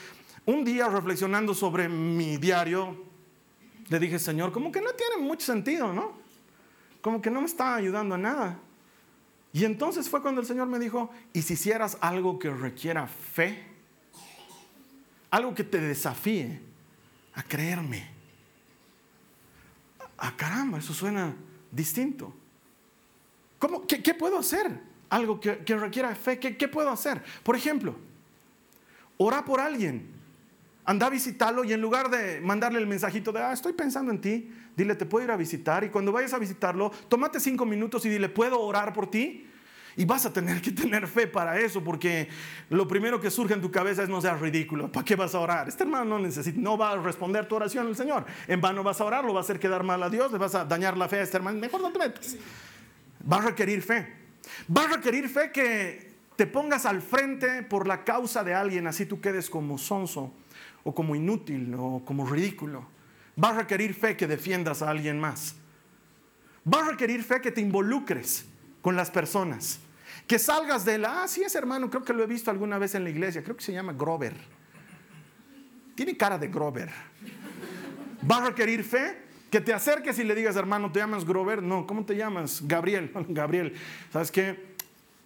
un 0.46 0.64
día 0.64 0.88
reflexionando 0.88 1.54
sobre 1.54 1.88
mi 1.88 2.36
diario, 2.36 2.96
le 3.88 3.98
dije, 3.98 4.18
Señor, 4.18 4.52
como 4.52 4.72
que 4.72 4.80
no 4.80 4.92
tiene 4.92 5.18
mucho 5.18 5.46
sentido, 5.46 5.92
¿no? 5.92 6.12
Como 7.00 7.20
que 7.20 7.30
no 7.30 7.40
me 7.40 7.46
está 7.46 7.74
ayudando 7.74 8.14
a 8.14 8.18
nada. 8.18 8.58
Y 9.52 9.64
entonces 9.64 10.08
fue 10.08 10.22
cuando 10.22 10.40
el 10.40 10.46
Señor 10.46 10.66
me 10.66 10.78
dijo, 10.78 11.10
¿y 11.32 11.42
si 11.42 11.54
hicieras 11.54 11.98
algo 12.00 12.38
que 12.38 12.50
requiera 12.50 13.06
fe? 13.06 13.71
Algo 15.32 15.54
que 15.54 15.64
te 15.64 15.80
desafíe 15.80 16.60
a 17.34 17.42
creerme. 17.42 18.06
Ah, 20.18 20.34
caramba, 20.36 20.78
eso 20.78 20.92
suena 20.92 21.34
distinto. 21.70 22.32
¿Cómo, 23.58 23.86
qué, 23.86 24.14
puedo 24.14 24.38
hacer? 24.38 24.78
Algo 25.08 25.40
que, 25.40 25.56
requiera 25.74 26.14
fe, 26.14 26.38
¿qué, 26.38 26.56
¿qué, 26.56 26.68
puedo 26.68 26.90
hacer? 26.90 27.22
Por 27.42 27.56
ejemplo, 27.56 27.96
ora 29.16 29.44
por 29.44 29.58
alguien. 29.58 30.06
Anda 30.84 31.06
a 31.06 31.10
visitarlo 31.10 31.64
y 31.64 31.72
en 31.72 31.80
lugar 31.80 32.10
de 32.10 32.40
mandarle 32.42 32.78
el 32.78 32.86
mensajito 32.86 33.32
de, 33.32 33.40
ah, 33.40 33.52
estoy 33.54 33.72
pensando 33.72 34.12
en 34.12 34.20
ti, 34.20 34.52
dile, 34.76 34.94
te 34.96 35.06
puedo 35.06 35.24
ir 35.24 35.30
a 35.30 35.36
visitar. 35.36 35.82
Y 35.82 35.88
cuando 35.88 36.12
vayas 36.12 36.34
a 36.34 36.38
visitarlo, 36.38 36.90
tómate 37.08 37.40
cinco 37.40 37.64
minutos 37.64 38.04
y 38.04 38.10
dile, 38.10 38.28
¿puedo 38.28 38.60
orar 38.60 38.92
por 38.92 39.10
ti? 39.10 39.48
Y 39.96 40.04
vas 40.04 40.24
a 40.24 40.32
tener 40.32 40.62
que 40.62 40.70
tener 40.72 41.06
fe 41.06 41.26
para 41.26 41.58
eso, 41.58 41.84
porque 41.84 42.28
lo 42.70 42.88
primero 42.88 43.20
que 43.20 43.30
surge 43.30 43.54
en 43.54 43.60
tu 43.60 43.70
cabeza 43.70 44.02
es 44.02 44.08
no 44.08 44.20
seas 44.20 44.40
ridículo. 44.40 44.90
¿Para 44.90 45.04
qué 45.04 45.16
vas 45.16 45.34
a 45.34 45.40
orar? 45.40 45.68
Este 45.68 45.82
hermano 45.82 46.04
no 46.04 46.18
necesita, 46.18 46.58
no 46.58 46.78
va 46.78 46.92
a 46.92 46.96
responder 46.96 47.46
tu 47.46 47.56
oración 47.56 47.86
al 47.86 47.96
Señor. 47.96 48.24
En 48.46 48.60
vano 48.60 48.82
vas 48.82 49.00
a 49.00 49.04
orar, 49.04 49.24
lo 49.24 49.34
va 49.34 49.40
a 49.40 49.42
hacer 49.42 49.58
quedar 49.58 49.82
mal 49.82 50.02
a 50.02 50.08
Dios, 50.08 50.32
le 50.32 50.38
vas 50.38 50.54
a 50.54 50.64
dañar 50.64 50.96
la 50.96 51.08
fe 51.08 51.18
a 51.18 51.22
este 51.22 51.36
hermano. 51.36 51.58
Mejor 51.58 51.82
no 51.82 51.92
te 51.92 51.98
metas. 51.98 52.36
Va 53.30 53.36
a 53.36 53.42
requerir 53.42 53.82
fe. 53.82 54.14
Va 54.74 54.84
a 54.84 54.88
requerir 54.88 55.28
fe 55.28 55.52
que 55.52 56.12
te 56.36 56.46
pongas 56.46 56.86
al 56.86 57.02
frente 57.02 57.62
por 57.62 57.86
la 57.86 58.02
causa 58.04 58.42
de 58.42 58.54
alguien, 58.54 58.86
así 58.86 59.04
tú 59.04 59.20
quedes 59.20 59.50
como 59.50 59.76
sonso, 59.76 60.32
o 60.84 60.94
como 60.94 61.14
inútil, 61.14 61.74
o 61.78 62.02
como 62.04 62.26
ridículo. 62.26 62.86
Va 63.42 63.50
a 63.50 63.58
requerir 63.58 63.94
fe 63.94 64.16
que 64.16 64.26
defiendas 64.26 64.82
a 64.82 64.90
alguien 64.90 65.20
más. 65.20 65.56
Va 66.66 66.80
a 66.80 66.90
requerir 66.90 67.22
fe 67.22 67.40
que 67.40 67.50
te 67.50 67.60
involucres 67.60 68.46
con 68.82 68.96
las 68.96 69.10
personas. 69.10 69.80
Que 70.26 70.38
salgas 70.38 70.84
de 70.84 70.98
la, 70.98 71.22
ah, 71.22 71.28
sí 71.28 71.42
es 71.42 71.54
hermano, 71.54 71.88
creo 71.88 72.04
que 72.04 72.12
lo 72.12 72.22
he 72.22 72.26
visto 72.26 72.50
alguna 72.50 72.78
vez 72.78 72.94
en 72.94 73.04
la 73.04 73.10
iglesia, 73.10 73.42
creo 73.42 73.56
que 73.56 73.64
se 73.64 73.72
llama 73.72 73.92
Grover. 73.92 74.34
Tiene 75.94 76.16
cara 76.16 76.38
de 76.38 76.48
Grover. 76.48 76.90
Va 78.30 78.38
a 78.38 78.48
requerir 78.48 78.84
fe 78.84 79.18
que 79.50 79.60
te 79.60 79.72
acerques 79.72 80.18
y 80.18 80.24
le 80.24 80.34
digas, 80.34 80.56
hermano, 80.56 80.90
¿te 80.92 81.00
llamas 81.00 81.24
Grover? 81.24 81.62
No, 81.62 81.86
¿cómo 81.86 82.04
te 82.04 82.16
llamas? 82.16 82.62
Gabriel. 82.66 83.12
Gabriel, 83.28 83.74
¿sabes 84.12 84.30
qué? 84.30 84.72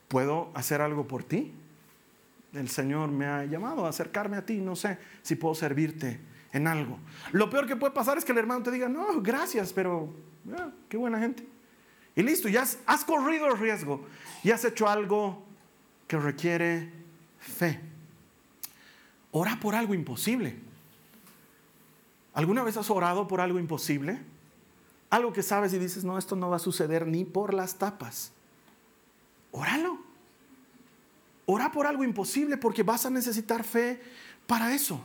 ¿Puedo 0.09 0.51
hacer 0.55 0.81
algo 0.81 1.07
por 1.07 1.25
ti? 1.25 1.53
El 2.53 2.69
Señor 2.69 3.11
me 3.11 3.27
ha 3.27 3.45
llamado 3.45 3.87
a 3.87 3.91
acercarme 3.91 4.37
a 4.37 4.47
ti, 4.47 4.59
no 4.59 4.77
sé 4.77 4.99
si 5.23 5.37
puedo 5.37 5.55
servirte 5.55 6.19
en 6.53 6.67
algo. 6.67 6.99
Lo 7.33 7.51
peor 7.51 7.67
que 7.67 7.77
puede 7.77 7.93
pasar 7.93 8.19
es 8.19 8.25
que 8.25 8.33
el 8.33 8.39
hermano 8.39 8.63
te 8.63 8.71
diga, 8.71 8.89
no, 8.89 9.21
gracias, 9.21 9.73
pero 9.73 10.13
ah, 10.59 10.71
qué 10.89 10.97
buena 10.97 11.19
gente. 11.19 11.47
Y 12.17 12.23
listo, 12.23 12.49
ya 12.49 12.67
has, 12.87 13.05
corrido 13.05 13.47
el 13.47 13.59
riesgo 13.59 14.07
y 14.43 14.51
has 14.51 14.64
hecho 14.64 14.89
algo 14.89 15.45
que 16.09 16.19
requiere 16.19 16.91
fe. 17.39 17.79
Ora 19.33 19.61
por 19.61 19.75
algo 19.75 19.93
imposible. 19.93 20.57
¿Alguna 22.33 22.64
vez 22.64 22.79
has 22.79 22.89
orado 22.89 23.29
por 23.29 23.43
algo 23.43 23.59
imposible? 23.59 24.19
Algo 25.11 25.35
que 25.35 25.43
sabes 25.43 25.75
y 25.75 25.79
dices, 25.79 26.05
no, 26.05 26.17
esto 26.17 26.37
no 26.37 26.49
va 26.49 26.57
a 26.57 26.59
suceder 26.59 27.07
ni 27.07 27.27
por 27.27 27.53
las 27.53 27.77
tapas. 27.77 28.33
Óralo. 29.53 29.99
Ora 31.45 31.71
por 31.71 31.87
algo 31.87 32.03
imposible 32.03 32.57
porque 32.57 32.83
vas 32.83 33.05
a 33.05 33.11
necesitar 33.11 33.62
fe 33.62 34.01
para 34.47 34.75
eso. 34.75 35.05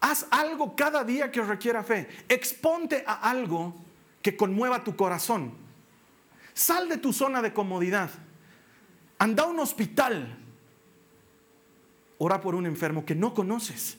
Haz 0.00 0.28
algo 0.30 0.76
cada 0.76 1.02
día 1.02 1.32
que 1.32 1.42
requiera 1.42 1.82
fe. 1.82 2.08
Exponte 2.28 3.02
a 3.04 3.14
algo 3.14 3.74
que 4.22 4.36
conmueva 4.36 4.84
tu 4.84 4.96
corazón. 4.96 5.52
Sal 6.54 6.88
de 6.88 6.98
tu 6.98 7.12
zona 7.12 7.42
de 7.42 7.52
comodidad. 7.52 8.10
Anda 9.18 9.44
a 9.44 9.46
un 9.46 9.58
hospital. 9.60 10.36
Ora 12.18 12.40
por 12.40 12.54
un 12.54 12.66
enfermo 12.66 13.04
que 13.04 13.14
no 13.14 13.32
conoces. 13.32 13.98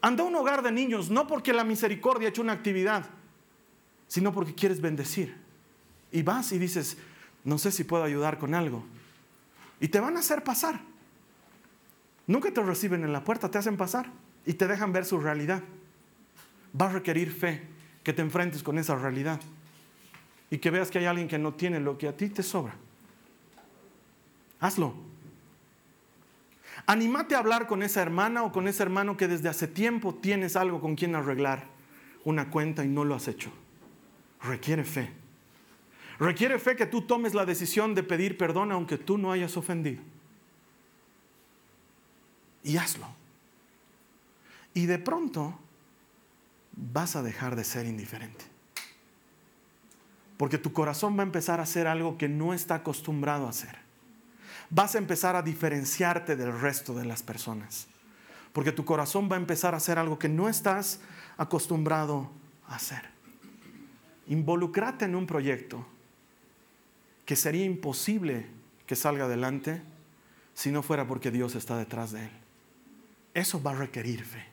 Anda 0.00 0.24
a 0.24 0.26
un 0.26 0.36
hogar 0.36 0.62
de 0.62 0.70
niños, 0.70 1.10
no 1.10 1.26
porque 1.26 1.52
la 1.52 1.64
misericordia 1.64 2.28
ha 2.28 2.30
hecho 2.30 2.42
una 2.42 2.52
actividad, 2.52 3.06
sino 4.06 4.32
porque 4.32 4.54
quieres 4.54 4.80
bendecir. 4.80 5.36
Y 6.12 6.22
vas 6.22 6.52
y 6.52 6.58
dices, 6.58 6.98
no 7.44 7.58
sé 7.58 7.72
si 7.72 7.84
puedo 7.84 8.04
ayudar 8.04 8.38
con 8.38 8.54
algo. 8.54 8.84
Y 9.80 9.88
te 9.88 10.00
van 10.00 10.16
a 10.16 10.20
hacer 10.20 10.44
pasar. 10.44 10.80
Nunca 12.26 12.52
te 12.52 12.62
reciben 12.62 13.04
en 13.04 13.12
la 13.12 13.24
puerta, 13.24 13.50
te 13.50 13.58
hacen 13.58 13.76
pasar 13.76 14.12
y 14.44 14.54
te 14.54 14.66
dejan 14.68 14.92
ver 14.92 15.04
su 15.04 15.18
realidad. 15.18 15.62
Va 16.78 16.86
a 16.86 16.92
requerir 16.92 17.32
fe 17.32 17.77
que 18.02 18.12
te 18.12 18.22
enfrentes 18.22 18.62
con 18.62 18.78
esa 18.78 18.94
realidad 18.96 19.40
y 20.50 20.58
que 20.58 20.70
veas 20.70 20.90
que 20.90 20.98
hay 20.98 21.06
alguien 21.06 21.28
que 21.28 21.38
no 21.38 21.54
tiene 21.54 21.80
lo 21.80 21.98
que 21.98 22.08
a 22.08 22.16
ti 22.16 22.28
te 22.28 22.42
sobra. 22.42 22.74
Hazlo. 24.60 24.94
Anímate 26.86 27.34
a 27.34 27.38
hablar 27.38 27.66
con 27.66 27.82
esa 27.82 28.00
hermana 28.00 28.44
o 28.44 28.52
con 28.52 28.66
ese 28.66 28.82
hermano 28.82 29.16
que 29.16 29.28
desde 29.28 29.48
hace 29.48 29.68
tiempo 29.68 30.14
tienes 30.14 30.56
algo 30.56 30.80
con 30.80 30.94
quien 30.94 31.14
arreglar 31.14 31.66
una 32.24 32.50
cuenta 32.50 32.84
y 32.84 32.88
no 32.88 33.04
lo 33.04 33.14
has 33.14 33.28
hecho. 33.28 33.50
Requiere 34.42 34.84
fe. 34.84 35.12
Requiere 36.18 36.58
fe 36.58 36.76
que 36.76 36.86
tú 36.86 37.02
tomes 37.02 37.34
la 37.34 37.44
decisión 37.44 37.94
de 37.94 38.02
pedir 38.02 38.38
perdón 38.38 38.72
aunque 38.72 38.98
tú 38.98 39.18
no 39.18 39.32
hayas 39.32 39.56
ofendido. 39.56 40.02
Y 42.64 42.76
hazlo. 42.76 43.06
Y 44.74 44.86
de 44.86 44.98
pronto 44.98 45.58
vas 46.78 47.16
a 47.16 47.22
dejar 47.22 47.56
de 47.56 47.64
ser 47.64 47.86
indiferente. 47.86 48.44
Porque 50.36 50.58
tu 50.58 50.72
corazón 50.72 51.16
va 51.16 51.22
a 51.22 51.26
empezar 51.26 51.58
a 51.58 51.64
hacer 51.64 51.86
algo 51.88 52.16
que 52.16 52.28
no 52.28 52.54
está 52.54 52.76
acostumbrado 52.76 53.46
a 53.46 53.50
hacer. 53.50 53.76
vas 54.70 54.94
a 54.94 54.98
empezar 54.98 55.34
a 55.34 55.42
diferenciarte 55.42 56.36
del 56.36 56.58
resto 56.60 56.94
de 56.94 57.06
las 57.06 57.22
personas. 57.22 57.86
Porque 58.52 58.70
tu 58.70 58.84
corazón 58.84 59.28
va 59.30 59.36
a 59.36 59.40
empezar 59.40 59.72
a 59.74 59.78
hacer 59.78 59.98
algo 59.98 60.18
que 60.18 60.28
no 60.28 60.48
estás 60.48 61.00
acostumbrado 61.36 62.30
a 62.66 62.76
hacer. 62.76 63.02
Involucrate 64.26 65.06
en 65.06 65.14
un 65.14 65.26
proyecto 65.26 65.86
que 67.24 67.34
sería 67.34 67.64
imposible 67.64 68.46
que 68.86 68.94
salga 68.94 69.24
adelante 69.24 69.82
si 70.54 70.70
no 70.70 70.82
fuera 70.82 71.06
porque 71.06 71.30
Dios 71.30 71.54
está 71.54 71.76
detrás 71.76 72.12
de 72.12 72.24
él. 72.24 72.30
Eso 73.32 73.62
va 73.62 73.70
a 73.70 73.76
requerir 73.76 74.24
fe. 74.24 74.47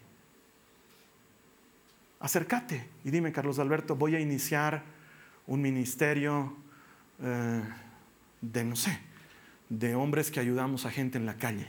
Acércate 2.26 2.90
y 3.04 3.12
dime, 3.12 3.32
Carlos 3.32 3.60
Alberto, 3.60 3.96
voy 3.96 4.16
a 4.16 4.20
iniciar 4.20 4.82
un 5.46 5.62
ministerio 5.62 6.58
eh, 7.22 7.62
de, 8.42 8.64
no 8.64 8.76
sé, 8.76 9.00
de 9.70 9.94
hombres 9.94 10.32
que 10.32 10.40
ayudamos 10.40 10.88
a 10.88 10.90
gente 10.90 11.20
en 11.20 11.28
la 11.28 11.38
calle. 11.38 11.68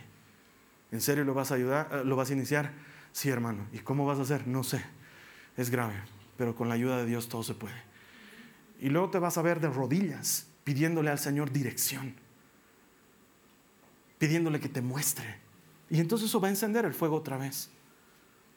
¿En 0.93 1.03
serio 1.03 1.25
lo 1.25 1.35
vas 1.35 1.53
a 1.53 1.57
ayudar? 1.57 1.91
Eh, 1.93 2.05
¿Lo 2.07 2.17
vas 2.17 2.31
a 2.31 2.33
iniciar? 2.33 2.73
Sí, 3.13 3.29
hermano. 3.29 3.67
¿Y 3.71 3.81
cómo 3.81 4.07
vas 4.07 4.19
a 4.19 4.23
hacer? 4.23 4.47
No 4.47 4.65
sé. 4.65 4.83
Es 5.59 5.69
grave, 5.69 5.97
pero 6.39 6.55
con 6.55 6.71
la 6.71 6.75
ayuda 6.77 6.97
de 6.97 7.05
Dios 7.05 7.29
todo 7.29 7.43
se 7.43 7.53
puede. 7.53 7.83
Y 8.81 8.89
luego 8.89 9.11
te 9.11 9.19
vas 9.19 9.37
a 9.37 9.43
ver 9.43 9.61
de 9.61 9.69
rodillas 9.69 10.47
pidiéndole 10.65 11.11
al 11.11 11.19
Señor 11.19 11.53
dirección, 11.53 12.15
pidiéndole 14.17 14.59
que 14.59 14.71
te 14.71 14.81
muestre. 14.81 15.37
Y 15.91 16.01
entonces 16.01 16.31
eso 16.31 16.41
va 16.41 16.49
a 16.49 16.51
encender 16.51 16.87
el 16.87 16.95
fuego 16.95 17.17
otra 17.17 17.37
vez. 17.37 17.76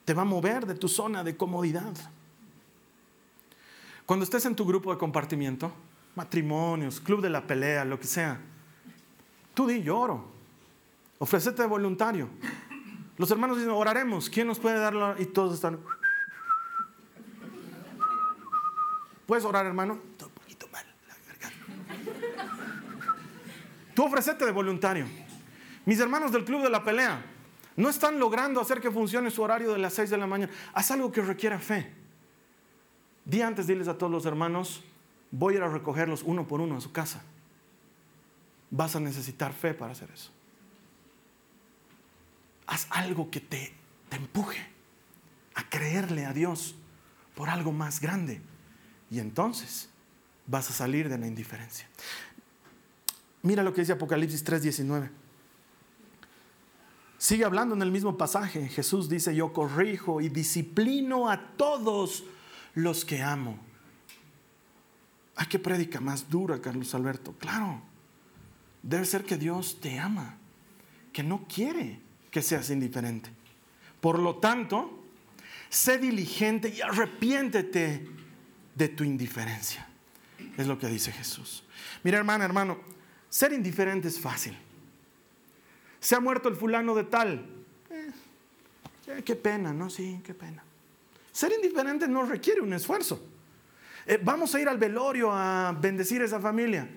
Te 0.09 0.15
va 0.15 0.23
a 0.23 0.25
mover 0.25 0.65
de 0.65 0.73
tu 0.73 0.87
zona 0.87 1.23
de 1.23 1.37
comodidad. 1.37 1.93
Cuando 4.07 4.23
estés 4.23 4.43
en 4.45 4.55
tu 4.55 4.65
grupo 4.65 4.91
de 4.91 4.97
compartimiento, 4.97 5.71
matrimonios, 6.15 6.99
club 6.99 7.21
de 7.21 7.29
la 7.29 7.45
pelea, 7.45 7.85
lo 7.85 7.99
que 7.99 8.07
sea, 8.07 8.39
tú 9.53 9.67
di, 9.67 9.83
yo 9.83 9.99
oro. 9.99 10.25
Ofrecete 11.19 11.61
de 11.61 11.67
voluntario. 11.67 12.27
Los 13.17 13.29
hermanos 13.29 13.57
dicen, 13.57 13.71
oraremos. 13.71 14.31
¿Quién 14.31 14.47
nos 14.47 14.57
puede 14.57 14.79
dar 14.79 15.15
Y 15.19 15.27
todos 15.27 15.53
están. 15.53 15.79
¿Puedes 19.27 19.45
orar, 19.45 19.67
hermano? 19.67 19.93
un 19.93 20.31
poquito 20.31 20.67
mal. 20.69 20.85
Tú 23.93 24.05
ofrecete 24.05 24.43
de 24.43 24.51
voluntario. 24.51 25.05
Mis 25.85 25.99
hermanos 25.99 26.31
del 26.31 26.45
club 26.45 26.63
de 26.63 26.71
la 26.71 26.83
pelea 26.83 27.23
no 27.79 27.89
están 27.89 28.19
logrando 28.19 28.59
hacer 28.59 28.81
que 28.81 28.91
funcione 28.91 29.31
su 29.31 29.41
horario 29.41 29.71
de 29.71 29.79
las 29.79 29.93
6 29.93 30.09
de 30.09 30.17
la 30.17 30.27
mañana. 30.27 30.51
Haz 30.73 30.91
algo 30.91 31.13
que 31.13 31.21
requiera 31.21 31.59
fe. 31.59 31.89
Día 33.23 33.47
antes 33.47 33.67
diles 33.67 33.87
a 33.87 33.97
todos 33.97 34.11
los 34.11 34.25
hermanos, 34.25 34.83
voy 35.31 35.53
a 35.53 35.57
ir 35.57 35.63
a 35.63 35.69
recogerlos 35.69 36.23
uno 36.23 36.45
por 36.45 36.59
uno 36.59 36.75
a 36.75 36.81
su 36.81 36.91
casa. 36.91 37.23
Vas 38.69 38.97
a 38.97 38.99
necesitar 38.99 39.53
fe 39.53 39.73
para 39.73 39.93
hacer 39.93 40.11
eso. 40.11 40.29
Haz 42.67 42.85
algo 42.89 43.31
que 43.31 43.39
te, 43.39 43.73
te 44.09 44.17
empuje 44.17 44.59
a 45.55 45.69
creerle 45.69 46.25
a 46.25 46.33
Dios 46.33 46.75
por 47.33 47.49
algo 47.49 47.71
más 47.71 48.01
grande. 48.01 48.41
Y 49.09 49.19
entonces 49.19 49.89
vas 50.47 50.69
a 50.69 50.73
salir 50.73 51.07
de 51.07 51.17
la 51.17 51.27
indiferencia. 51.27 51.87
Mira 53.41 53.63
lo 53.63 53.73
que 53.73 53.81
dice 53.81 53.93
Apocalipsis 53.93 54.43
3:19. 54.43 55.28
Sigue 57.19 57.43
hablando 57.43 57.75
en 57.75 57.81
el 57.81 57.91
mismo 57.91 58.17
pasaje. 58.17 58.69
Jesús 58.69 59.09
dice, 59.09 59.35
yo 59.35 59.51
corrijo 59.51 60.21
y 60.21 60.29
disciplino 60.29 61.29
a 61.29 61.37
todos 61.57 62.23
los 62.75 63.03
que 63.03 63.21
amo. 63.21 63.59
Ay, 65.35 65.47
qué 65.47 65.59
prédica 65.59 65.99
más 65.99 66.29
dura, 66.29 66.61
Carlos 66.61 66.95
Alberto. 66.95 67.33
Claro, 67.37 67.81
debe 68.81 69.03
ser 69.03 69.25
que 69.25 69.37
Dios 69.37 69.81
te 69.81 69.99
ama, 69.99 70.37
que 71.11 71.21
no 71.21 71.45
quiere 71.53 71.99
que 72.31 72.41
seas 72.41 72.69
indiferente. 72.69 73.29
Por 73.99 74.17
lo 74.17 74.37
tanto, 74.37 75.03
sé 75.67 75.97
diligente 75.97 76.69
y 76.69 76.79
arrepiéntete 76.79 78.07
de 78.75 78.87
tu 78.87 79.03
indiferencia. 79.03 79.85
Es 80.55 80.67
lo 80.67 80.79
que 80.79 80.87
dice 80.87 81.11
Jesús. 81.11 81.65
Mira, 82.01 82.17
hermana, 82.17 82.45
hermano, 82.45 82.79
ser 83.27 83.51
indiferente 83.51 84.07
es 84.07 84.21
fácil. 84.21 84.57
Se 85.99 86.15
ha 86.15 86.19
muerto 86.19 86.49
el 86.49 86.55
fulano 86.55 86.95
de 86.95 87.03
tal. 87.03 87.45
Eh, 89.07 89.23
qué 89.23 89.35
pena, 89.35 89.73
¿no? 89.73 89.89
Sí, 89.89 90.21
qué 90.23 90.33
pena. 90.33 90.63
Ser 91.31 91.51
indiferente 91.51 92.07
no 92.07 92.23
requiere 92.23 92.61
un 92.61 92.73
esfuerzo. 92.73 93.21
Eh, 94.05 94.19
vamos 94.21 94.53
a 94.55 94.61
ir 94.61 94.69
al 94.69 94.77
velorio 94.77 95.31
a 95.31 95.75
bendecir 95.79 96.21
a 96.21 96.25
esa 96.25 96.39
familia. 96.39 96.87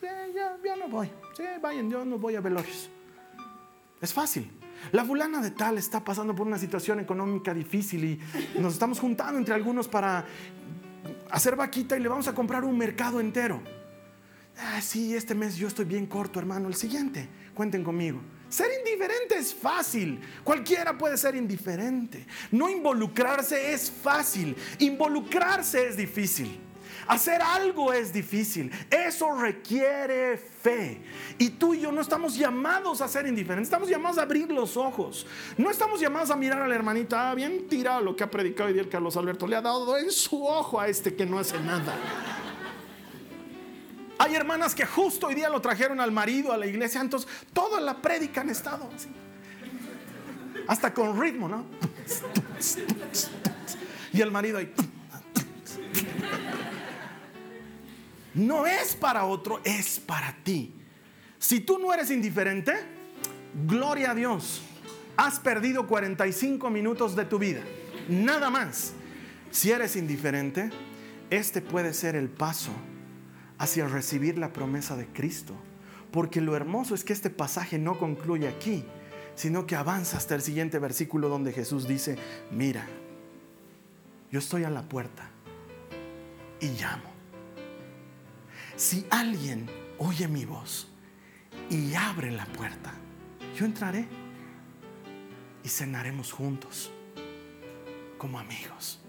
ya, 0.00 0.76
no 0.76 0.88
voy. 0.88 1.10
Sí, 1.36 1.44
vayan, 1.60 1.90
yo 1.90 2.04
no 2.04 2.18
voy 2.18 2.36
a 2.36 2.40
velorios. 2.40 2.90
Es 4.00 4.12
fácil. 4.12 4.50
La 4.92 5.04
fulana 5.04 5.40
de 5.40 5.50
tal 5.50 5.78
está 5.78 6.04
pasando 6.04 6.34
por 6.34 6.46
una 6.46 6.58
situación 6.58 7.00
económica 7.00 7.52
difícil 7.54 8.04
y 8.04 8.20
nos 8.60 8.74
estamos 8.74 9.00
juntando 9.00 9.38
entre 9.38 9.54
algunos 9.54 9.88
para 9.88 10.24
hacer 11.30 11.56
vaquita 11.56 11.96
y 11.96 12.00
le 12.00 12.08
vamos 12.08 12.28
a 12.28 12.34
comprar 12.34 12.64
un 12.64 12.76
mercado 12.76 13.20
entero. 13.20 13.60
Ah, 14.58 14.80
sí, 14.80 15.14
este 15.14 15.34
mes 15.34 15.56
yo 15.56 15.68
estoy 15.68 15.84
bien 15.84 16.06
corto, 16.06 16.38
hermano. 16.38 16.68
El 16.68 16.74
siguiente, 16.74 17.28
cuenten 17.56 17.82
conmigo. 17.82 18.20
Ser 18.48 18.68
indiferente 18.78 19.36
es 19.36 19.52
fácil. 19.52 20.20
Cualquiera 20.44 20.96
puede 20.96 21.16
ser 21.16 21.34
indiferente. 21.34 22.24
No 22.52 22.70
involucrarse 22.70 23.72
es 23.72 23.90
fácil. 23.90 24.54
Involucrarse 24.78 25.88
es 25.88 25.96
difícil. 25.96 26.60
Hacer 27.08 27.40
algo 27.42 27.92
es 27.92 28.12
difícil. 28.12 28.70
Eso 28.90 29.34
requiere 29.34 30.36
fe. 30.36 31.00
Y 31.38 31.50
tú 31.50 31.74
y 31.74 31.80
yo 31.80 31.90
no 31.90 32.00
estamos 32.00 32.36
llamados 32.36 33.00
a 33.00 33.08
ser 33.08 33.26
indiferentes. 33.26 33.68
Estamos 33.68 33.88
llamados 33.88 34.18
a 34.18 34.22
abrir 34.22 34.50
los 34.50 34.76
ojos. 34.76 35.26
No 35.56 35.70
estamos 35.70 36.00
llamados 36.00 36.30
a 36.30 36.36
mirar 36.36 36.62
a 36.62 36.68
la 36.68 36.74
hermanita. 36.74 37.30
Ah, 37.30 37.34
bien 37.34 37.66
tirado 37.68 38.00
lo 38.00 38.14
que 38.14 38.24
ha 38.24 38.30
predicado 38.30 38.68
hoy 38.68 38.74
día 38.74 38.88
Carlos 38.88 39.16
Alberto. 39.16 39.46
Le 39.46 39.56
ha 39.56 39.62
dado 39.62 39.96
en 39.98 40.10
su 40.10 40.46
ojo 40.46 40.80
a 40.80 40.88
este 40.88 41.14
que 41.14 41.26
no 41.26 41.38
hace 41.38 41.58
nada. 41.60 41.94
Hay 44.18 44.34
hermanas 44.34 44.74
que 44.74 44.86
justo 44.86 45.26
hoy 45.26 45.34
día 45.34 45.48
lo 45.48 45.60
trajeron 45.60 46.00
al 46.00 46.10
marido 46.10 46.52
a 46.52 46.56
la 46.56 46.66
iglesia, 46.66 47.00
entonces 47.00 47.28
toda 47.52 47.80
la 47.80 48.00
prédica 48.00 48.40
han 48.40 48.50
estado 48.50 48.90
así. 48.94 49.08
Hasta 50.66 50.92
con 50.92 51.20
ritmo, 51.20 51.48
¿no? 51.48 51.66
Y 54.12 54.20
el 54.20 54.30
marido 54.30 54.58
ahí. 54.58 54.72
No 58.34 58.66
es 58.66 58.94
para 58.94 59.24
otro, 59.24 59.60
es 59.64 60.00
para 60.00 60.34
ti. 60.42 60.72
Si 61.38 61.60
tú 61.60 61.78
no 61.78 61.92
eres 61.92 62.10
indiferente, 62.10 62.74
gloria 63.66 64.12
a 64.12 64.14
Dios. 64.14 64.62
Has 65.16 65.38
perdido 65.38 65.86
45 65.86 66.68
minutos 66.70 67.14
de 67.16 67.24
tu 67.24 67.38
vida. 67.38 67.62
Nada 68.08 68.50
más. 68.50 68.92
Si 69.50 69.70
eres 69.70 69.96
indiferente, 69.96 70.70
este 71.30 71.62
puede 71.62 71.94
ser 71.94 72.16
el 72.16 72.28
paso 72.28 72.72
hacia 73.58 73.88
recibir 73.88 74.38
la 74.38 74.52
promesa 74.52 74.96
de 74.96 75.06
Cristo. 75.06 75.54
Porque 76.10 76.40
lo 76.40 76.56
hermoso 76.56 76.94
es 76.94 77.04
que 77.04 77.12
este 77.12 77.30
pasaje 77.30 77.78
no 77.78 77.98
concluye 77.98 78.48
aquí, 78.48 78.84
sino 79.34 79.66
que 79.66 79.76
avanza 79.76 80.16
hasta 80.16 80.34
el 80.34 80.42
siguiente 80.42 80.78
versículo 80.78 81.28
donde 81.28 81.52
Jesús 81.52 81.86
dice, 81.86 82.16
mira, 82.50 82.86
yo 84.30 84.38
estoy 84.38 84.64
a 84.64 84.70
la 84.70 84.82
puerta 84.82 85.28
y 86.60 86.68
llamo. 86.68 87.10
Si 88.76 89.06
alguien 89.10 89.68
oye 89.98 90.28
mi 90.28 90.44
voz 90.44 90.88
y 91.70 91.94
abre 91.94 92.30
la 92.30 92.46
puerta, 92.46 92.92
yo 93.56 93.64
entraré 93.64 94.06
y 95.62 95.68
cenaremos 95.68 96.32
juntos 96.32 96.90
como 98.18 98.38
amigos. 98.38 99.00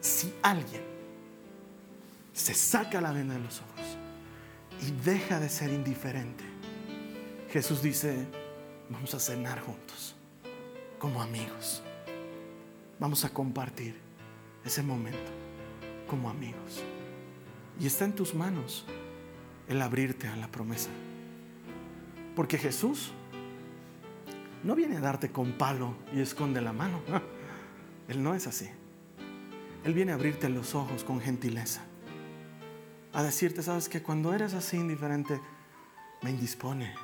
Si 0.00 0.32
alguien 0.42 0.97
se 2.38 2.54
saca 2.54 3.00
la 3.00 3.10
venda 3.10 3.34
de 3.34 3.40
los 3.40 3.60
ojos 3.60 3.98
y 4.86 4.92
deja 5.04 5.40
de 5.40 5.48
ser 5.48 5.70
indiferente. 5.70 6.44
Jesús 7.50 7.82
dice, 7.82 8.26
vamos 8.88 9.12
a 9.14 9.18
cenar 9.18 9.60
juntos, 9.60 10.14
como 11.00 11.20
amigos. 11.20 11.82
Vamos 13.00 13.24
a 13.24 13.30
compartir 13.30 13.96
ese 14.64 14.82
momento 14.84 15.32
como 16.06 16.30
amigos. 16.30 16.84
Y 17.80 17.86
está 17.86 18.04
en 18.04 18.14
tus 18.14 18.34
manos 18.34 18.86
el 19.66 19.82
abrirte 19.82 20.28
a 20.28 20.36
la 20.36 20.48
promesa. 20.48 20.90
Porque 22.36 22.56
Jesús 22.56 23.10
no 24.62 24.76
viene 24.76 24.96
a 24.96 25.00
darte 25.00 25.32
con 25.32 25.52
palo 25.52 25.96
y 26.14 26.20
esconde 26.20 26.60
la 26.60 26.72
mano. 26.72 27.00
Él 28.08 28.22
no 28.22 28.34
es 28.34 28.46
así. 28.46 28.68
Él 29.84 29.92
viene 29.92 30.12
a 30.12 30.14
abrirte 30.14 30.48
los 30.48 30.76
ojos 30.76 31.02
con 31.02 31.20
gentileza 31.20 31.87
a 33.12 33.22
decirte, 33.22 33.62
sabes 33.62 33.88
que 33.88 34.02
cuando 34.02 34.34
eres 34.34 34.54
así 34.54 34.76
indiferente, 34.76 35.40
me 36.22 36.30
indispone. 36.30 36.94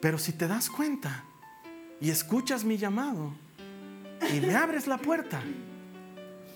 Pero 0.00 0.18
si 0.18 0.32
te 0.32 0.46
das 0.46 0.68
cuenta 0.68 1.24
y 2.00 2.10
escuchas 2.10 2.64
mi 2.64 2.76
llamado 2.76 3.32
y 4.32 4.40
me 4.40 4.54
abres 4.54 4.86
la 4.86 4.98
puerta, 4.98 5.42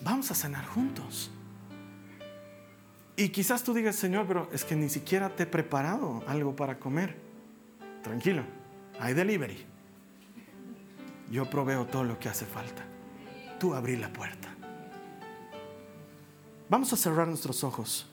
vamos 0.03 0.31
a 0.31 0.35
cenar 0.35 0.67
juntos. 0.67 1.31
Y 3.17 3.31
quizás 3.31 3.65
tú 3.65 3.75
digas, 3.75 3.97
Señor, 3.97 4.27
pero 4.27 4.49
es 4.53 4.65
que 4.65 4.77
ni 4.77 4.89
siquiera 4.89 5.35
te 5.35 5.43
he 5.43 5.47
preparado 5.47 6.23
algo 6.29 6.55
para 6.55 6.79
comer. 6.79 7.17
Tranquilo, 8.03 8.45
hay 9.01 9.13
delivery. 9.13 9.67
Yo 11.31 11.51
proveo 11.51 11.87
todo 11.87 12.05
lo 12.05 12.19
que 12.19 12.29
hace 12.29 12.47
falta. 12.47 12.85
Tú 13.59 13.75
abrí 13.75 13.97
la 13.97 14.13
puerta. 14.13 14.49
Vamos 16.69 16.93
a 16.93 16.97
cerrar 16.97 17.27
nuestros 17.27 17.65
ojos. 17.65 18.07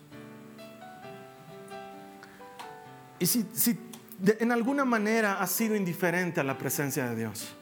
Y 3.20 3.26
si, 3.26 3.46
si 3.54 3.78
en 4.40 4.52
alguna 4.52 4.86
manera 4.86 5.42
has 5.42 5.52
sido 5.52 5.76
indiferente 5.76 6.40
a 6.40 6.44
la 6.44 6.58
presencia 6.58 7.10
de 7.10 7.16
Dios, 7.16 7.54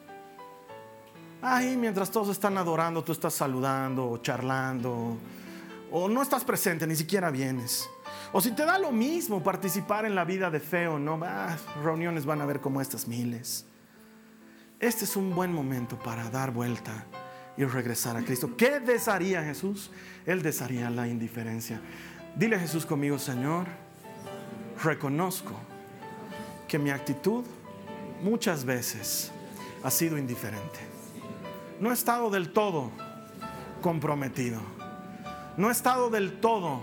ahí 1.42 1.76
mientras 1.78 2.12
todos 2.12 2.30
están 2.30 2.58
adorando, 2.58 3.04
tú 3.04 3.12
estás 3.12 3.34
saludando 3.34 4.10
o 4.10 4.18
charlando, 4.20 5.18
o 5.92 6.10
no 6.10 6.22
estás 6.22 6.44
presente, 6.44 6.86
ni 6.86 6.96
siquiera 6.96 7.32
vienes. 7.32 7.90
O 8.32 8.42
si 8.42 8.52
te 8.52 8.66
da 8.66 8.78
lo 8.78 8.92
mismo 8.92 9.44
participar 9.44 10.06
en 10.06 10.16
la 10.16 10.26
vida 10.26 10.50
de 10.50 10.60
fe 10.60 10.88
o 10.88 11.00
no, 11.00 11.20
ah, 11.24 11.56
reuniones 11.84 12.26
van 12.26 12.42
a 12.42 12.46
ver 12.46 12.62
como 12.62 12.82
estas 12.82 13.08
miles. 13.08 13.66
Este 14.80 15.06
es 15.06 15.16
un 15.16 15.34
buen 15.34 15.54
momento 15.54 15.98
para 15.98 16.30
dar 16.30 16.52
vuelta 16.52 17.06
y 17.58 17.66
regresar 17.66 18.18
a 18.18 18.24
Cristo. 18.24 18.56
¿Qué 18.58 18.80
desearía 18.80 19.44
Jesús? 19.44 19.92
Él 20.26 20.42
desearía 20.42 20.90
la 20.90 21.08
indiferencia. 21.08 21.80
Dile 22.36 22.56
a 22.56 22.60
Jesús 22.60 22.86
conmigo, 22.86 23.20
Señor, 23.20 23.68
reconozco 24.84 25.54
que 26.68 26.80
mi 26.80 26.90
actitud 26.90 27.44
muchas 28.24 28.66
veces 28.66 29.32
ha 29.84 29.92
sido 29.92 30.18
indiferente. 30.18 30.80
No 31.80 31.92
he 31.92 31.94
estado 31.94 32.30
del 32.30 32.52
todo 32.52 32.92
comprometido. 33.82 34.60
No 35.58 35.70
he 35.70 35.72
estado 35.72 36.10
del 36.10 36.40
todo 36.40 36.82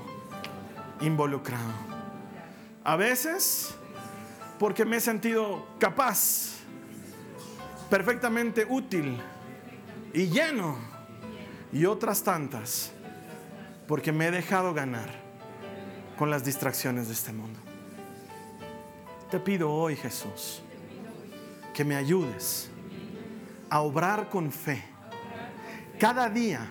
involucrado. 1.00 1.72
A 2.84 2.96
veces 2.96 3.74
porque 4.58 4.84
me 4.84 4.98
he 4.98 5.00
sentido 5.00 5.66
capaz, 5.78 6.58
perfectamente 7.88 8.66
útil 8.68 9.18
y 10.12 10.28
lleno. 10.28 10.76
Y 11.72 11.84
otras 11.84 12.22
tantas 12.24 12.90
porque 13.86 14.12
me 14.12 14.26
he 14.26 14.30
dejado 14.30 14.74
ganar 14.74 15.08
con 16.18 16.30
las 16.30 16.44
distracciones 16.44 17.06
de 17.06 17.14
este 17.14 17.32
mundo. 17.32 17.61
Te 19.30 19.38
pido 19.38 19.72
hoy, 19.72 19.94
Jesús, 19.94 20.62
que 21.72 21.84
me 21.84 21.94
ayudes 21.94 22.70
a 23.68 23.80
obrar 23.80 24.28
con 24.28 24.50
fe. 24.50 24.82
Cada 25.98 26.28
día, 26.28 26.66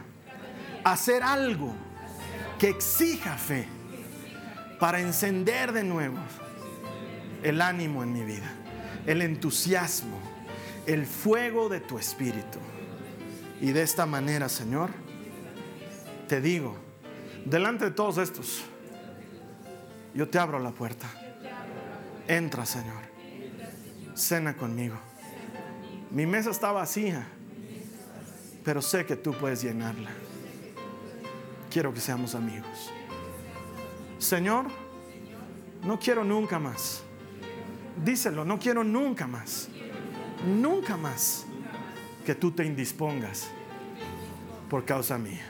hacer 0.84 1.24
algo 1.24 1.74
que 2.58 2.70
exija 2.70 3.36
fe 3.38 3.66
para 4.80 5.00
encender 5.00 5.72
de 5.72 5.84
nuevo 5.84 6.18
el 7.44 7.62
ánimo 7.62 8.04
en 8.04 8.12
mi 8.12 8.24
vida, 8.24 8.52
el 9.06 9.22
entusiasmo, 9.22 10.20
el 10.86 11.06
fuego 11.06 11.70
de 11.70 11.80
tu 11.80 11.98
espíritu. 11.98 12.60
Y 13.62 13.72
de 13.72 13.82
esta 13.82 14.06
manera, 14.06 14.48
Señor, 14.48 14.90
te 16.28 16.40
digo, 16.40 16.78
delante 17.46 17.86
de 17.86 17.92
todos 17.92 18.18
estos, 18.18 18.64
yo 20.14 20.30
te 20.30 20.40
abro 20.40 20.60
la 20.60 20.72
puerta. 20.72 21.08
Entra, 22.28 22.66
Señor. 22.66 23.10
Cena 24.16 24.56
conmigo. 24.56 24.96
Mi 26.12 26.26
mesa 26.26 26.52
está 26.52 26.72
vacía, 26.72 27.28
pero 28.64 28.82
sé 28.82 29.06
que 29.06 29.16
tú 29.16 29.34
puedes 29.34 29.62
llenarla. 29.62 30.12
Quiero 31.70 31.94
que 31.94 32.00
seamos 32.00 32.36
amigos. 32.36 32.92
Señor, 34.18 34.66
no 35.84 36.00
quiero 36.00 36.24
nunca 36.24 36.60
más. 36.60 37.04
Díselo, 38.04 38.46
no 38.46 38.58
quiero 38.58 38.84
nunca 38.84 39.28
más. 39.28 39.70
Nunca 40.46 40.96
más 40.96 41.46
que 42.30 42.36
tú 42.36 42.52
te 42.52 42.64
indispongas 42.64 43.48
por 44.70 44.86
causa 44.86 45.18
mía. 45.18 45.42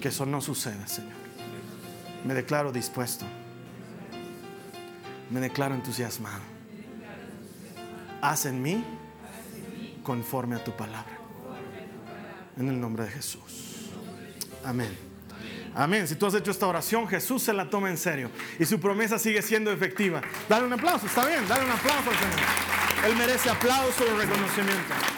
Que 0.00 0.10
eso 0.10 0.24
no 0.24 0.40
suceda, 0.40 0.86
Señor. 0.86 1.10
Me 2.24 2.34
declaro 2.34 2.70
dispuesto 2.70 3.24
me 5.28 5.40
declaro 5.40 5.74
entusiasmado. 5.74 6.40
Haz 8.22 8.46
en 8.46 8.62
mí 8.62 8.84
conforme 10.04 10.54
a 10.54 10.62
tu 10.62 10.70
palabra. 10.70 11.18
En 12.56 12.68
el 12.68 12.80
nombre 12.80 13.02
de 13.02 13.10
Jesús. 13.10 13.90
Amén. 14.64 14.96
Amén. 15.74 16.06
Si 16.06 16.14
tú 16.14 16.26
has 16.26 16.34
hecho 16.34 16.52
esta 16.52 16.68
oración, 16.68 17.08
Jesús 17.08 17.42
se 17.42 17.52
la 17.52 17.68
toma 17.68 17.90
en 17.90 17.98
serio 17.98 18.30
y 18.60 18.64
su 18.66 18.78
promesa 18.78 19.18
sigue 19.18 19.42
siendo 19.42 19.72
efectiva. 19.72 20.22
Dale 20.48 20.64
un 20.64 20.72
aplauso, 20.74 21.06
está 21.06 21.26
bien, 21.26 21.40
dale 21.48 21.64
un 21.64 21.72
aplauso 21.72 22.08
al 22.08 22.16
Señor. 22.16 22.68
Él 23.04 23.16
merece 23.16 23.50
aplauso 23.50 24.04
y 24.06 24.16
reconocimiento. 24.16 25.17